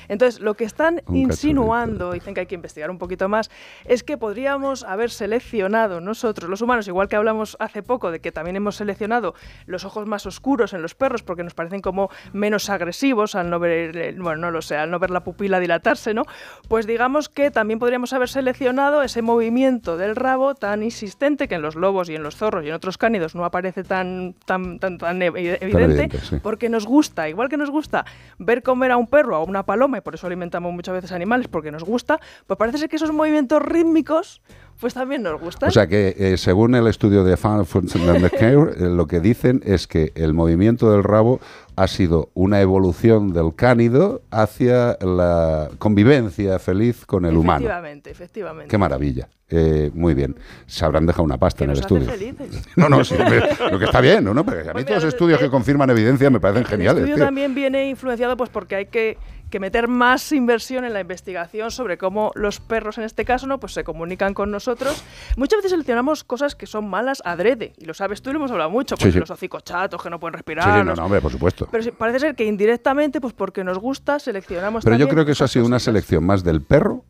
[0.08, 3.50] Entonces, lo que están Un insinuando, dicen que hay que investigar un poquito más,
[3.84, 8.32] es que podríamos haber seleccionado nosotros, los humanos, igual que hablamos hace poco de que
[8.32, 9.34] también hemos seleccionado
[9.66, 13.58] los ojos más oscuros en los perros porque nos parecen como menos agresivos al no
[13.58, 16.24] ver, bueno, no lo sé, al no ver la pupila dilatarse, ¿no?
[16.68, 21.62] Pues digamos que también podríamos haber seleccionado ese movimiento del rabo tan insistente que en
[21.62, 24.98] los lobos y en los zorros y en otros cánidos no aparece tan, tan, tan,
[24.98, 26.36] tan evi- evidente, evidente, sí.
[26.42, 28.04] porque nos gusta, igual que nos gusta
[28.38, 31.12] ver comer a un perro o a una paloma, y por eso alimentamos muchas veces
[31.12, 34.40] animales, porque nos gusta, pues parece ser que esos movimientos rítmicos,
[34.80, 35.68] pues también nos gustan.
[35.68, 40.12] O sea que, eh, según el estudio de Care, eh, lo que dicen es que
[40.14, 41.40] el movimiento del rabo
[41.76, 47.58] ha sido una evolución del cánido hacia la convivencia feliz con el humano.
[47.60, 48.68] efectivamente, efectivamente.
[48.70, 49.28] Qué maravilla.
[49.50, 50.36] Eh, muy bien.
[50.66, 52.10] Se habrán dejado una pasta que en el estudio.
[52.10, 52.68] felices.
[52.76, 54.34] No, no, sí, me- lo que está bien, ¿no?
[54.34, 56.98] no pero a mí Pues todos los estudios que confirman evidencia me parecen El geniales.
[56.98, 57.24] estudio tío.
[57.24, 59.16] también viene influenciado pues porque hay que,
[59.50, 63.58] que meter más inversión en la investigación sobre cómo los perros en este caso no
[63.58, 65.02] pues se comunican con nosotros.
[65.36, 68.70] Muchas veces seleccionamos cosas que son malas adrede y lo sabes tú lo hemos hablado
[68.70, 69.18] mucho, Sí, sí.
[69.18, 70.64] los hocicos chatos que no pueden respirar.
[70.64, 71.68] Sí, no, los- no, hombre, por supuesto.
[71.70, 75.44] Pero parece ser que indirectamente pues porque nos gusta seleccionamos Pero yo creo que eso
[75.44, 77.04] ha sido una selección más del perro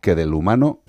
[0.00, 0.80] que del humano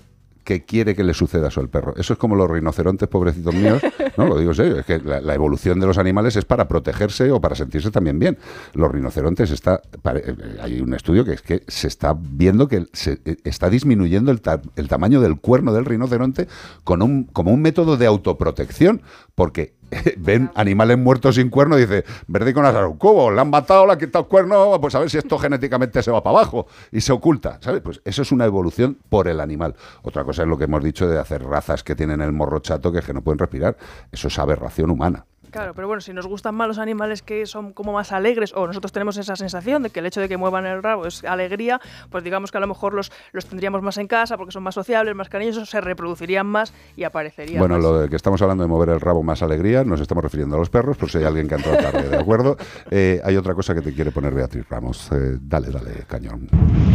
[0.48, 1.92] que quiere que le suceda eso al perro.
[1.98, 3.82] Eso es como los rinocerontes, pobrecitos míos.
[4.16, 4.78] No, lo digo en serio.
[4.78, 8.38] Es que la, evolución de los animales es para protegerse o para sentirse también bien.
[8.72, 9.82] Los rinocerontes está.
[10.00, 13.68] pare- eh, Hay un estudio que es que se está viendo que se eh, está
[13.68, 14.40] disminuyendo el,
[14.76, 16.48] el tamaño del cuerno del rinoceronte
[16.82, 19.02] con un, como un método de autoprotección.
[19.34, 19.74] Porque
[20.18, 23.92] ven animales muertos sin cuerno y dice, verde con un cubo, le han matado, le
[23.92, 27.00] han quitado el cuerno, pues a ver si esto genéticamente se va para abajo y
[27.00, 27.80] se oculta, ¿sabes?
[27.82, 29.74] Pues eso es una evolución por el animal.
[30.02, 32.92] Otra cosa es lo que hemos dicho de hacer razas que tienen el morro chato
[32.92, 33.76] que, es que no pueden respirar.
[34.12, 35.24] Eso es aberración humana.
[35.50, 38.66] Claro, pero bueno, si nos gustan más los animales que son como más alegres, o
[38.66, 41.80] nosotros tenemos esa sensación de que el hecho de que muevan el rabo es alegría,
[42.10, 44.74] pues digamos que a lo mejor los, los tendríamos más en casa porque son más
[44.74, 47.84] sociables, más cariñosos, se reproducirían más y aparecerían Bueno, más.
[47.84, 50.58] lo de que estamos hablando de mover el rabo más alegría, nos estamos refiriendo a
[50.58, 52.56] los perros, por si hay alguien que ha entrado tarde, ¿de acuerdo?
[52.90, 55.10] Eh, hay otra cosa que te quiere poner Beatriz Ramos.
[55.12, 56.48] Eh, dale, dale, cañón.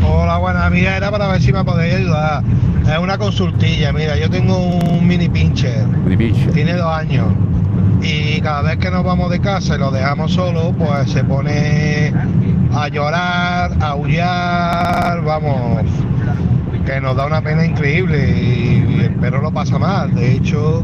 [0.07, 0.71] Hola, buenas.
[0.71, 2.43] Mira, era para ver si me podéis ayudar.
[2.87, 3.91] Es una consultilla.
[3.91, 5.87] Mira, yo tengo un mini pincher.
[5.87, 6.51] Mini pincher.
[6.53, 7.25] Tiene dos años.
[8.03, 12.13] Y cada vez que nos vamos de casa y lo dejamos solo, pues se pone
[12.73, 15.85] a llorar, a aullar, vamos,
[16.85, 20.13] que nos da una pena increíble y, el lo pasa mal.
[20.13, 20.83] De hecho,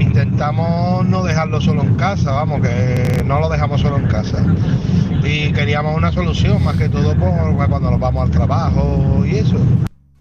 [0.00, 4.38] intentamos no dejarlo solo en casa, vamos, que no lo dejamos solo en casa.
[5.22, 9.58] Y queríamos una solución, más que todo por cuando nos vamos al trabajo y eso.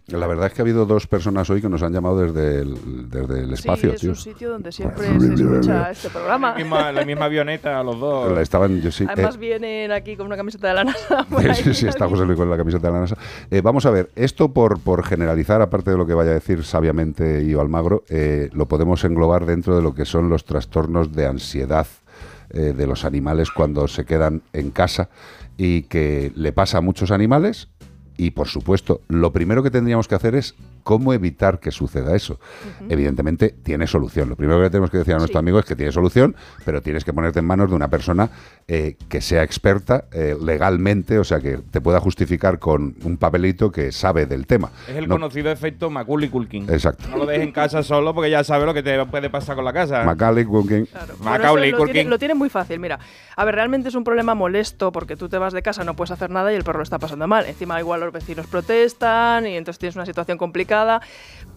[0.07, 3.09] La verdad es que ha habido dos personas hoy que nos han llamado desde el,
[3.09, 4.09] desde el espacio, sí, es tío.
[4.11, 6.51] un sitio donde siempre se escucha este programa.
[6.51, 8.31] La misma, la misma avioneta, los dos.
[8.31, 11.25] La Estaban, yo sí, Además eh, vienen aquí con una camiseta de la NASA.
[11.55, 13.17] Sí, sí, está José Luis con la camiseta de la NASA.
[13.49, 16.63] Eh, vamos a ver, esto por, por generalizar, aparte de lo que vaya a decir
[16.63, 21.25] sabiamente Io Almagro, eh, lo podemos englobar dentro de lo que son los trastornos de
[21.25, 21.87] ansiedad
[22.51, 25.09] eh, de los animales cuando se quedan en casa
[25.57, 27.69] y que le pasa a muchos animales.
[28.17, 30.55] Y por supuesto, lo primero que tendríamos que hacer es
[30.85, 32.39] cómo evitar que suceda eso.
[32.89, 34.29] Evidentemente tiene solución.
[34.29, 37.03] Lo primero que tenemos que decir a nuestro amigo es que tiene solución, pero tienes
[37.03, 38.29] que ponerte en manos de una persona
[38.67, 43.71] eh, que sea experta eh, legalmente, o sea, que te pueda justificar con un papelito
[43.71, 44.69] que sabe del tema.
[44.87, 46.69] Es el No- conocido efecto Macaulay Culkin.
[46.69, 47.07] Exacto.
[47.09, 49.65] No lo dejes en casa solo porque ya sabes lo que te puede pasar con
[49.65, 50.03] la casa.
[50.03, 50.87] Macaulay Culkin.
[51.19, 52.09] Macaulay eso lo, tiene, Culkin.
[52.11, 52.99] lo tiene muy fácil, mira.
[53.35, 56.11] A ver, realmente es un problema molesto porque tú te vas de casa, no puedes
[56.11, 57.45] hacer nada y el perro lo está pasando mal.
[57.47, 60.74] Encima igual los vecinos protestan y entonces tienes una situación complicada.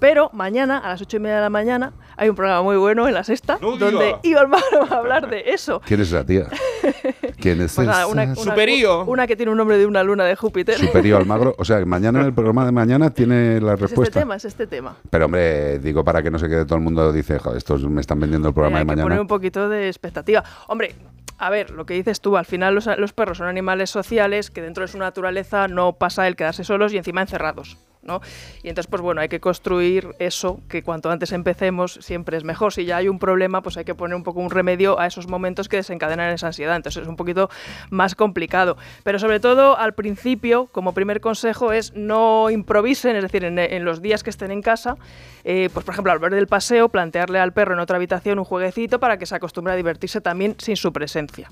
[0.01, 3.09] Pero mañana, a las ocho y media de la mañana, hay un programa muy bueno
[3.09, 4.15] en la sexta No donde.
[4.23, 5.81] Iván Almagro va a hablar de eso.
[5.87, 6.47] ¿Quién es esa tía?
[6.47, 9.05] ¿Quién ¿Quién es Pues nada, una, una- Superío.
[9.07, 10.77] una que tiene un nombre de una luna de Júpiter.
[10.79, 11.55] Superior Almagro?
[11.59, 14.21] O sea, mañana en el programa de mañana tiene la Es este respuesta.
[14.21, 14.97] tema, es este tema.
[15.11, 18.01] Pero hombre, digo para que no se quede todo el mundo dice, joder, estos me
[18.01, 19.21] están vendiendo el programa Hay de que poner mañana.
[19.23, 20.45] un poquito de expectativa.
[20.69, 20.95] Hombre,
[21.39, 24.63] a ver, lo que dices tú, al final los, los perros son animales sociales que
[24.63, 27.79] dentro de su naturaleza no pasa el quedarse solos y encima encerrados.
[28.03, 28.21] ¿No?
[28.63, 32.73] Y entonces, pues bueno, hay que construir eso, que cuanto antes empecemos siempre es mejor.
[32.73, 35.29] Si ya hay un problema, pues hay que poner un poco un remedio a esos
[35.29, 36.77] momentos que desencadenan esa ansiedad.
[36.77, 37.51] Entonces es un poquito
[37.91, 38.77] más complicado.
[39.05, 43.85] Pero sobre todo al principio, como primer consejo, es no improvisen, es decir, en, en
[43.85, 44.97] los días que estén en casa,
[45.45, 48.45] eh, pues por ejemplo, al ver del paseo, plantearle al perro en otra habitación un
[48.45, 51.51] jueguecito para que se acostumbre a divertirse también sin su presencia.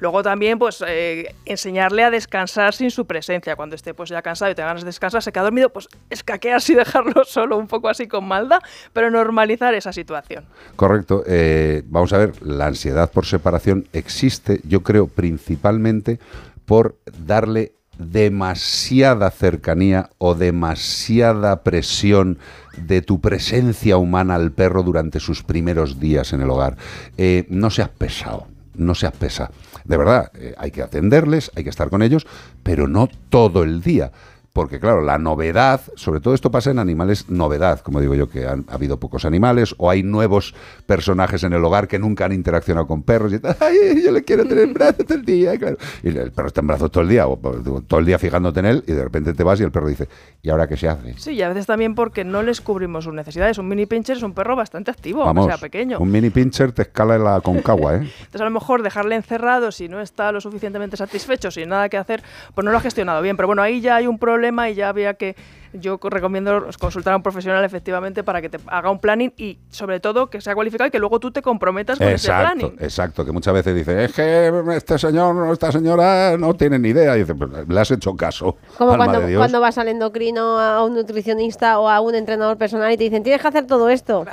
[0.00, 3.56] Luego también, pues eh, enseñarle a descansar sin su presencia.
[3.56, 6.72] Cuando esté pues ya cansado y tenga ganas de descansar, se queda dormido, pues escaquearse
[6.72, 8.60] y dejarlo solo un poco así con maldad,
[8.92, 10.44] pero normalizar esa situación.
[10.76, 11.22] Correcto.
[11.26, 16.18] Eh, vamos a ver, la ansiedad por separación existe, yo creo, principalmente
[16.64, 22.38] por darle demasiada cercanía o demasiada presión
[22.76, 26.76] de tu presencia humana al perro durante sus primeros días en el hogar.
[27.16, 29.50] Eh, no seas pesado, no seas pesa.
[29.84, 32.26] De verdad, eh, hay que atenderles, hay que estar con ellos,
[32.62, 34.12] pero no todo el día.
[34.58, 38.44] Porque claro, la novedad, sobre todo esto pasa en animales novedad, como digo yo, que
[38.44, 40.52] han ha habido pocos animales o hay nuevos
[40.84, 43.56] personajes en el hogar que nunca han interaccionado con perros y tal.
[43.60, 45.76] Ay, yo le quiero tener en brazos todo el día, claro.
[46.02, 48.66] Y el perro está en brazos todo el día, o todo el día fijándote en
[48.66, 50.08] él y de repente te vas y el perro dice,
[50.42, 51.14] ¿y ahora qué se hace?
[51.18, 53.58] Sí, y a veces también porque no les cubrimos sus necesidades.
[53.58, 56.00] Un mini pincher es un perro bastante activo, Vamos, aunque sea pequeño.
[56.00, 57.98] un mini pincher te escala en la concagua, ¿eh?
[58.18, 61.96] Entonces, a lo mejor dejarle encerrado si no está lo suficientemente satisfecho, sin nada que
[61.96, 62.24] hacer,
[62.56, 63.36] pues no lo ha gestionado bien.
[63.36, 65.36] Pero bueno, ahí ya hay un problema y ya había que.
[65.72, 69.58] Yo co- recomiendo consultar a un profesional efectivamente para que te haga un planning y,
[69.70, 72.76] sobre todo, que sea cualificado y que luego tú te comprometas con ese Exacto, planning.
[72.84, 76.88] exacto, que muchas veces dice, es que este señor o esta señora no tiene ni
[76.88, 77.16] idea.
[77.16, 78.56] Y dice, "Pues, le has hecho caso.
[78.78, 79.40] Como alma cuando, de Dios".
[79.40, 83.22] cuando vas al endocrino, a un nutricionista o a un entrenador personal y te dicen,
[83.22, 84.24] tienes que hacer todo esto.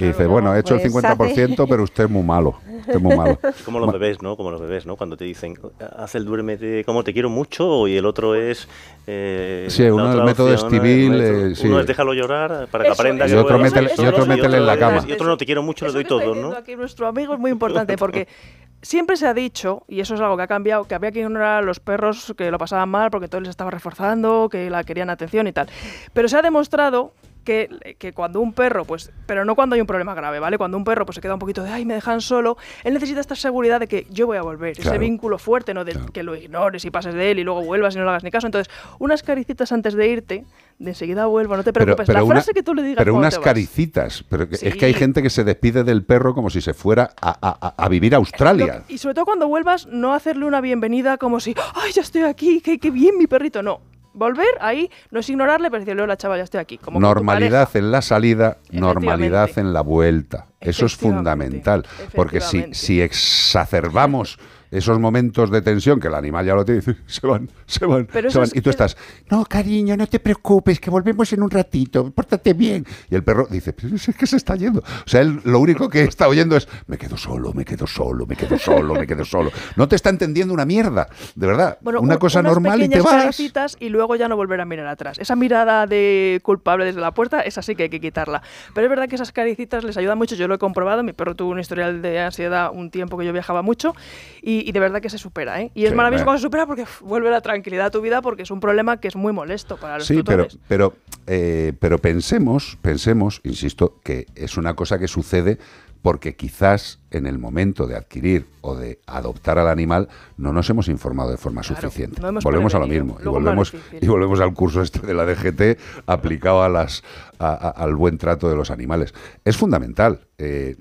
[0.00, 2.54] Y dice, bueno, he hecho el Pues 50%, pero usted es muy malo.
[2.80, 3.38] Usted es muy malo.
[3.48, 4.36] Es como los bebés, ¿no?
[4.36, 4.94] Como los bebés, ¿no?
[4.96, 5.54] Cuando te dicen,
[5.96, 8.68] haz el duérmete como te quiero mucho y el otro es...
[9.08, 10.54] eh, Sí, uno otra el método
[10.86, 11.20] el
[11.52, 11.66] eh, sí.
[11.66, 14.26] Uno es déjalo llorar para que Eso, aprenda Y que otro puede- métele- y otro
[14.26, 15.04] métele en la cama.
[15.06, 16.52] Y otro no te quiero mucho, le doy todo, ¿no?
[16.52, 18.28] Aquí nuestro amigo es muy importante porque
[18.82, 21.62] siempre se ha dicho, y eso es algo que ha cambiado, que había que ignorar
[21.62, 25.10] a los perros que lo pasaban mal porque todo les estaba reforzando, que la querían
[25.10, 25.68] atención y tal.
[26.12, 27.12] Pero se ha demostrado
[27.44, 30.58] que, que cuando un perro, pues, pero no cuando hay un problema grave, ¿vale?
[30.58, 33.20] Cuando un perro pues se queda un poquito de, ay, me dejan solo, él necesita
[33.20, 35.82] esta seguridad de que yo voy a volver, ese vínculo fuerte, ¿no?
[35.82, 38.22] De que lo ignores y pases de él y luego vuelvas y no le hagas
[38.22, 38.46] ni caso.
[38.46, 40.44] Entonces, unas caricitas antes de irte,
[40.78, 42.06] de enseguida vuelvo, no te Pero, preocupes.
[42.06, 44.24] pero la una- frase que tú le digas pero unas caricitas.
[44.28, 47.10] Pero que- es que hay gente que se despide del perro como si se fuera
[47.20, 48.84] a, a- a- vivir a Australia.
[48.88, 52.60] Y sobre todo cuando vuelvas, no hacerle una bienvenida como si, ¡ay, ya estoy aquí!
[52.60, 53.62] ¡Qué, qué bien mi perrito!
[53.62, 53.80] No.
[54.14, 56.78] Volver ahí no es ignorarle, pero decirle, hola, chaval, ya estoy aquí.
[56.78, 60.46] Como normalidad en la salida, normalidad en la vuelta.
[60.60, 61.84] Eso es fundamental.
[62.14, 64.38] Porque si, si exacerbamos
[64.70, 68.30] esos momentos de tensión que el animal ya lo tiene, se van, se van, Pero
[68.30, 68.48] se van.
[68.52, 68.96] Y tú que- estás,
[69.30, 72.86] no, cariño, no te preocupes, que volvemos en un ratito, pórtate bien.
[73.10, 74.80] Y el perro dice, pero es que se está yendo.
[74.80, 78.26] O sea, él lo único que está oyendo es, me quedo solo, me quedo solo,
[78.26, 79.50] me quedo solo, me quedo solo.
[79.76, 81.78] No te está entendiendo una mierda, de verdad.
[81.80, 83.76] Bueno, una un- cosa unas normal y te vas.
[83.80, 85.18] y luego ya no volver a mirar atrás.
[85.18, 88.42] Esa mirada de culpable desde la puerta, esa sí que hay que quitarla.
[88.74, 90.34] Pero es verdad que esas caricitas les ayudan mucho.
[90.34, 91.02] Yo lo he comprobado.
[91.02, 93.94] Mi perro tuvo un historial de ansiedad un tiempo que yo viajaba mucho
[94.42, 95.60] y, y de verdad que se supera.
[95.60, 95.70] ¿eh?
[95.74, 98.22] Y es Sí, maravilloso cuando se supera porque uf, vuelve la tranquilidad a tu vida
[98.22, 100.58] porque es un problema que es muy molesto para los Sí, pero, tutores.
[100.68, 100.94] pero,
[101.26, 105.58] eh, pero pensemos, pensemos, insisto, que es una cosa que sucede
[106.02, 110.88] porque quizás en el momento de adquirir o de adoptar al animal no nos hemos
[110.88, 112.20] informado de forma suficiente.
[112.20, 115.78] no volvemos a lo mismo y volvemos, y volvemos al curso este de la DGT
[116.06, 117.02] aplicado a las,
[117.38, 119.14] a- a- al buen trato de los animales.
[119.44, 120.20] Es fundamental.
[120.38, 120.76] Eh,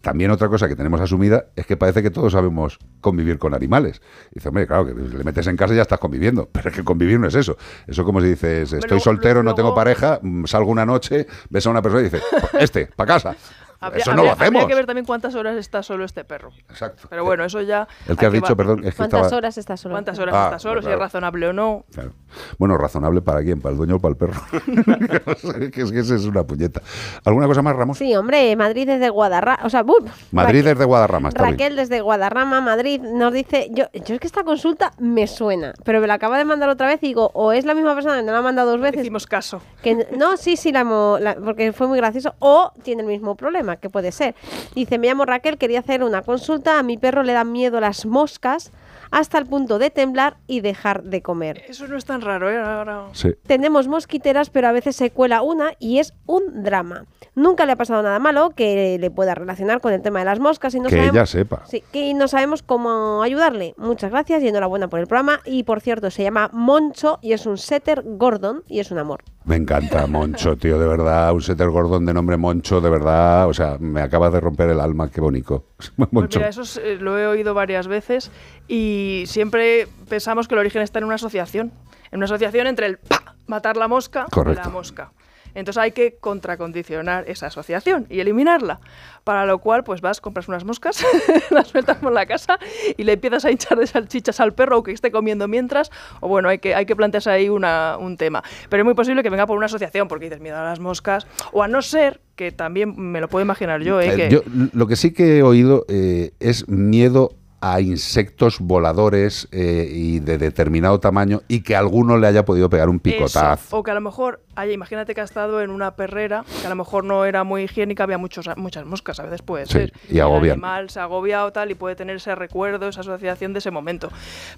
[0.00, 4.00] también otra cosa que tenemos asumida es que parece que todos sabemos convivir con animales.
[4.32, 6.48] Dice, hombre, claro, que le metes en casa y ya estás conviviendo.
[6.52, 7.56] Pero es que convivir no es eso.
[7.86, 11.70] Eso como si dices, estoy soltero, no tengo pareja, mm, salgo una noche, ves a
[11.70, 12.22] una persona y dices,
[12.58, 13.36] este, para casa.
[13.80, 14.66] Habría- eso no lo habría- habría hacemos.
[14.68, 16.50] que ver también cuántas horas está solo este perro.
[16.70, 17.06] Exacto.
[17.10, 17.86] Pero bueno, eso ya.
[18.08, 19.94] El que has dicho, va- perdón, es que ¿Cuántas estaba- horas está solo?
[19.94, 20.80] ¿Cuántas horas Ah, está solo?
[20.80, 20.96] Si claro.
[20.96, 21.84] es razonable o no.
[21.92, 22.12] Claro.
[22.58, 24.40] Bueno, razonable para quién, para el dueño o para el perro.
[24.50, 26.80] es que es que esa es una puñeta.
[27.24, 27.98] ¿Alguna cosa más, Ramos?
[27.98, 29.60] Sí, hombre, Madrid desde Guadarrama.
[29.64, 30.04] O sea, ¡bum!
[30.32, 31.52] Madrid Raquel- desde Guadarrama, está bien.
[31.54, 36.00] Raquel desde Guadarrama, Madrid, nos dice, yo, yo es que esta consulta me suena, pero
[36.00, 38.22] me la acaba de mandar otra vez y digo, o es la misma persona que
[38.22, 39.00] me la ha mandado dos veces.
[39.02, 39.60] Hicimos caso.
[39.82, 40.84] Que, no, sí, sí, la,
[41.20, 44.36] la- porque fue muy gracioso, o tiene el mismo problema, que puede ser.
[44.76, 48.06] Dice, me llamo Raquel, quería hacer una consulta, a mi perro le dan miedo las
[48.06, 48.70] moscas,
[49.16, 51.62] hasta el punto de temblar y dejar de comer.
[51.68, 52.58] Eso no es tan raro, ¿eh?
[52.58, 53.04] Ahora...
[53.12, 53.30] Sí.
[53.46, 57.06] Tenemos mosquiteras, pero a veces se cuela una y es un drama.
[57.34, 60.38] Nunca le ha pasado nada malo que le pueda relacionar con el tema de las
[60.38, 61.62] moscas y no Que sabemos, ella sepa.
[61.66, 63.74] Sí, que no sabemos cómo ayudarle.
[63.78, 65.40] Muchas gracias y enhorabuena por el programa.
[65.46, 69.22] Y por cierto, se llama Moncho y es un setter Gordon y es un amor.
[69.46, 71.32] Me encanta Moncho, tío, de verdad.
[71.32, 73.48] Un setter Gordon de nombre Moncho, de verdad.
[73.48, 75.64] O sea, me acaba de romper el alma, qué bonito.
[75.96, 76.38] Pues Moncho.
[76.38, 78.30] mira, eso es, eh, lo he oído varias veces
[78.66, 81.72] y siempre pensamos que el origen está en una asociación.
[82.12, 85.12] En una asociación entre el pa, matar la mosca y la mosca.
[85.54, 88.78] Entonces hay que contracondicionar esa asociación y eliminarla.
[89.24, 91.02] Para lo cual, pues vas, compras unas moscas,
[91.50, 92.58] las sueltas por la casa
[92.96, 95.90] y le empiezas a hinchar de salchichas al perro o que esté comiendo mientras.
[96.20, 98.42] O bueno, hay que, hay que plantearse ahí una- un tema.
[98.68, 101.26] Pero es muy posible que venga por una asociación porque dices miedo a las moscas.
[101.52, 104.08] O a no ser, que también me lo puedo imaginar yo, ¿eh?
[104.12, 104.42] Eh, que, yo,
[104.74, 107.30] lo que sí que he oído eh, es miedo
[107.60, 112.68] a insectos voladores eh, y de determinado tamaño y que a alguno le haya podido
[112.70, 113.76] pegar un picotazo.
[113.76, 116.70] O que a lo mejor, haya, imagínate que ha estado en una perrera, que a
[116.70, 119.92] lo mejor no era muy higiénica, había muchos, muchas moscas, a veces puede Sí, ser.
[120.08, 120.52] y el agobian.
[120.54, 124.10] animal se ha agobiado tal y puede tener ese recuerdo, esa asociación de ese momento.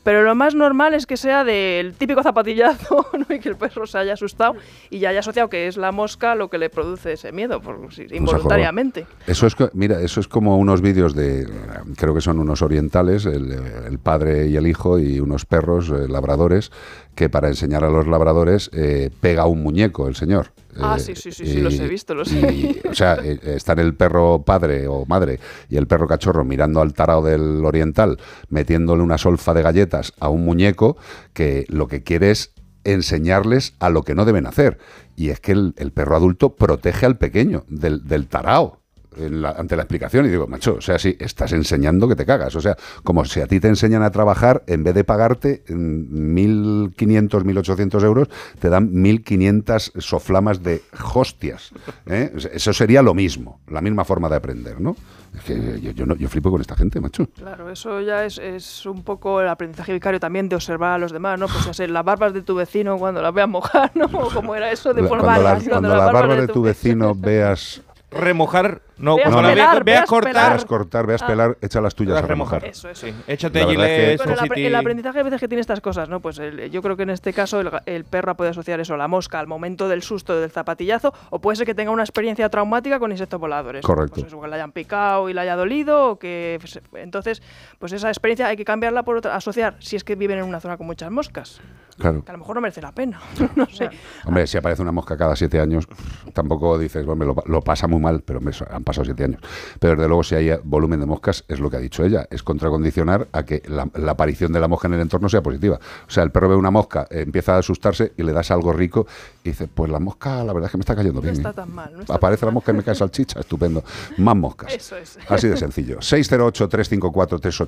[0.03, 3.35] Pero lo más normal es que sea del típico zapatillazo ¿no?
[3.35, 4.57] y que el perro se haya asustado
[4.91, 7.93] y ya haya asociado que es la mosca lo que le produce ese miedo, por,
[7.95, 9.07] si- involuntariamente.
[9.27, 11.49] Eso es, mira, eso es como unos vídeos de,
[11.97, 13.53] creo que son unos orientales, el,
[13.87, 16.71] el padre y el hijo y unos perros eh, labradores,
[17.15, 20.53] que para enseñar a los labradores eh, pega un muñeco el señor.
[20.81, 23.39] Ah, Eh, sí, sí, sí, sí, los he visto, los he y, O sea, eh,
[23.43, 28.19] están el perro padre o madre y el perro cachorro mirando al tarao del oriental,
[28.49, 30.97] metiéndole una solfa de galletas a un muñeco
[31.33, 32.53] que lo que quiere es
[32.85, 34.79] enseñarles a lo que no deben hacer.
[35.17, 38.81] Y es que el, el perro adulto protege al pequeño del, del tarao.
[39.17, 42.25] En la- ante la explicación y digo, macho, o sea, sí, estás enseñando que te
[42.27, 42.55] cagas.
[42.57, 46.35] O sea, como si a ti te enseñan a trabajar, en vez de pagarte mm,
[46.35, 48.29] 1.500, 1.800 euros,
[48.59, 50.83] te dan 1.500 soflamas de
[51.15, 51.71] hostias.
[52.07, 52.33] ¿eh?
[52.53, 54.97] Eso sería lo mismo, la misma forma de aprender, ¿no?
[55.37, 57.27] Es que yo, yo no- yo flipo con esta gente, macho.
[57.37, 61.13] Claro, eso ya es, es un poco el aprendizaje vicario también de observar a los
[61.13, 61.47] demás, ¿no?
[61.49, 64.09] Pues ya sé, las barbas de tu vecino cuando las veas mojar, ¿no?
[64.35, 68.81] Como era eso de por Cuando, las, cuando las barbas de tu vecino veas Remojar,
[68.99, 70.33] no, Veas cuando la veas, pelar, veas veas cortar.
[70.33, 70.51] pelar.
[70.51, 71.27] veas cortar, veas Ah.
[71.27, 72.65] pelar, echa las tuyas a remojar.
[72.65, 73.07] Eso, eso.
[73.07, 75.81] Sí, échate La verdad es que- Bueno, el, el aprendizaje a veces que tiene estas
[75.81, 76.21] cosas, ¿no?
[76.21, 79.09] Pues el- yo creo que en este caso el, el perro puede asociar eso, la
[79.09, 82.99] mosca, al momento del susto del zapatillazo, o puede ser que tenga una experiencia traumática
[82.99, 83.85] con insectos voladores.
[83.85, 84.15] Correcto.
[84.17, 86.59] Pues eso, que le hayan picado y le haya dolido, o que...
[86.65, 87.43] se- Entonces,
[87.79, 90.61] pues esa experiencia hay que cambiarla por otra, asociar, si es que viven en una
[90.61, 91.61] zona con muchas moscas.
[91.99, 92.23] Claro.
[92.23, 93.21] Que a lo mejor no merece la pena,
[93.57, 93.91] no sé.
[94.25, 95.89] Hombre, si aparece una mosca cada siete años,
[96.33, 99.41] tampoco dices, bueno, lo, lo pasa muy mal, pero eso, han pasado siete años.
[99.81, 102.45] Pero desde luego, si hay volumen de moscas, es lo que ha dicho ella, es
[102.45, 105.81] contracondicionar a que la, la aparición de la mosca en el entorno sea positiva.
[106.07, 108.73] O sea, el perro ve una mosca, eh, empieza a asustarse y le das algo
[108.73, 109.09] rico
[109.43, 111.35] y dice, pues la mosca, la verdad es que me está cayendo No bien.
[111.35, 111.55] está ¿eh?
[111.55, 113.83] tan mal, no está Aparece la mosca y me cae salchicha, estupendo.
[114.19, 114.73] Más moscas.
[114.77, 115.19] Eso es.
[115.29, 116.01] Así de sencillo.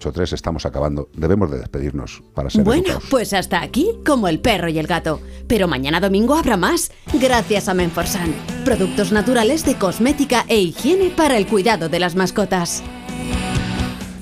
[0.01, 1.09] 608-354-383, estamos acabando.
[1.15, 3.05] Debemos de despedirnos para ser Bueno, educados.
[3.11, 5.21] pues hasta aquí, como el perro y el gato.
[5.47, 6.91] Pero mañana domingo habrá más,
[7.21, 8.35] gracias a Menforsan.
[8.65, 12.83] Productos naturales de cosmética e higiene para el cuidado de las mascotas.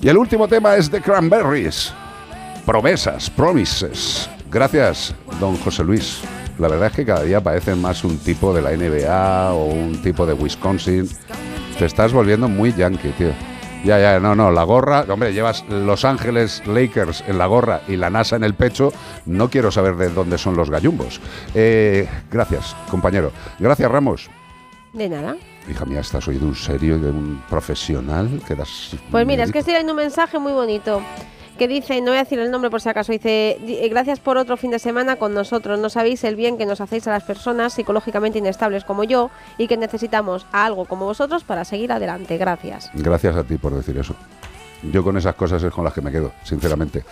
[0.01, 1.93] Y el último tema es The Cranberries.
[2.65, 4.29] Promesas, promises.
[4.51, 6.21] Gracias, don José Luis.
[6.59, 10.01] La verdad es que cada día parecen más un tipo de la NBA o un
[10.03, 11.09] tipo de Wisconsin.
[11.79, 13.31] Te estás volviendo muy yankee, tío.
[13.85, 17.97] Ya, ya, no, no, la gorra, hombre, llevas Los Ángeles Lakers en la gorra y
[17.97, 18.93] la NASA en el pecho,
[19.25, 21.21] no quiero saber de dónde son los gallumbos.
[21.55, 23.33] Eh, gracias, compañero.
[23.59, 24.31] Gracias, Ramos.
[24.93, 25.37] De nada.
[25.71, 28.97] Hija mía, estás hoy de un serio y de un profesional que das...
[29.11, 31.01] Pues mira, es que estoy leyendo un mensaje muy bonito
[31.59, 34.21] que dice, no voy a decir el nombre por si acaso, dice, "Di- eh, gracias
[34.21, 37.11] por otro fin de semana con nosotros, no sabéis el bien que nos hacéis a
[37.11, 41.93] las personas psicológicamente inestables como yo y que necesitamos a algo como vosotros para seguir
[41.93, 42.91] adelante, gracias.
[42.95, 44.15] Gracias a ti por decir eso.
[44.83, 47.03] Yo con esas cosas es con las que me quedo, sinceramente.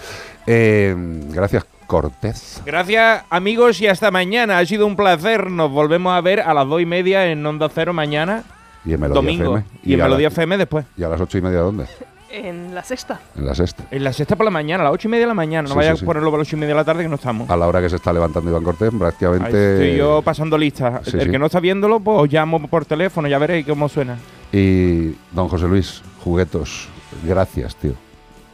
[0.47, 0.95] Eh,
[1.33, 2.63] gracias, Cortés.
[2.65, 4.59] Gracias amigos y hasta mañana.
[4.59, 5.51] Ha sido un placer.
[5.51, 8.45] Nos volvemos a ver a las dos y media en Onda Cero mañana.
[8.85, 9.57] Y en Melodía Domingo.
[9.59, 9.65] FM.
[9.85, 10.87] Y en a la- Melodía FM después.
[10.97, 11.87] ¿Y a las ocho y media dónde?
[12.31, 13.21] En la sexta.
[13.37, 13.85] En la sexta.
[13.91, 15.63] En la sexta por la mañana, a las ocho y media de la mañana.
[15.69, 16.05] No Sí, vaya sí, sí.
[16.05, 17.49] a ponerlo a las ocho y media de la tarde que no estamos.
[17.49, 19.73] A la hora que se está levantando Iván Cortés, Ahí prácticamente...
[19.75, 21.05] estoy yo pasando listas.
[21.05, 21.31] Sí, el sí.
[21.31, 24.19] que no está viéndolo, pues os llamo por teléfono, ya veréis cómo suena.
[24.53, 26.89] Y don José Luis, juguetos,
[27.25, 27.93] gracias, tío.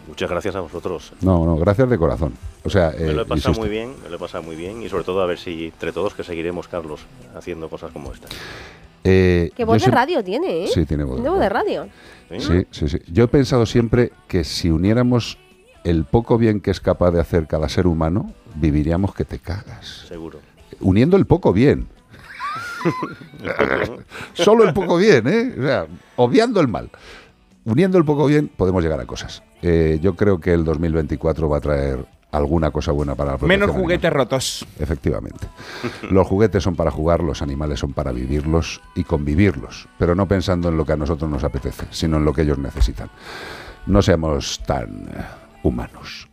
[0.07, 1.13] Muchas gracias a vosotros.
[1.23, 2.35] No, no, gracias de corazón.
[2.65, 4.57] O sea, Me eh, lo he pasado insisto, muy bien, me lo he pasado muy
[4.57, 7.01] bien y sobre todo a ver si entre todos que seguiremos, Carlos,
[7.35, 8.29] haciendo cosas como esta.
[9.05, 10.69] Eh, Qué yo voz de siempre- radio tiene, ¿eh?
[10.73, 11.89] Sí, tiene voz de voz de radio.
[12.39, 12.99] Sí, sí, sí.
[13.09, 15.39] Yo he pensado siempre que si uniéramos
[15.85, 20.05] el poco bien que es capaz de hacer cada ser humano, viviríamos que te cagas.
[20.09, 20.39] Seguro.
[20.81, 21.89] Uniendo el poco bien.
[24.35, 25.55] Solo el poco bien, ¿eh?
[25.59, 26.91] O sea, obviando el mal.
[27.65, 29.43] Uniendo el poco bien, podemos llegar a cosas.
[29.63, 33.69] Eh, yo creo que el 2024 va a traer alguna cosa buena para la Menos
[33.69, 33.83] animal.
[33.83, 34.67] juguetes rotos.
[34.79, 35.47] Efectivamente.
[36.11, 40.69] Los juguetes son para jugar, los animales son para vivirlos y convivirlos, pero no pensando
[40.69, 43.11] en lo que a nosotros nos apetece, sino en lo que ellos necesitan.
[43.87, 45.07] No seamos tan
[45.63, 46.29] humanos.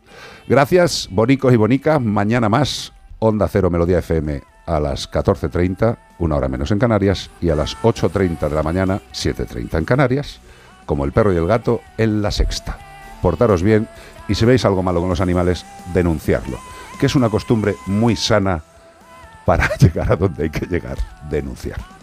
[0.48, 2.00] Gracias, bonicos y bonicas.
[2.00, 7.50] Mañana más, Onda Cero Melodía FM a las 14.30, una hora menos en Canarias, y
[7.50, 10.40] a las 8.30 de la mañana, 7.30 en Canarias,
[10.86, 12.78] como el perro y el gato en la sexta.
[13.20, 13.88] Portaros bien
[14.30, 16.60] y si veis algo malo con los animales, denunciarlo,
[17.00, 18.62] que es una costumbre muy sana
[19.44, 20.98] para llegar a donde hay que llegar,
[21.28, 21.99] denunciar.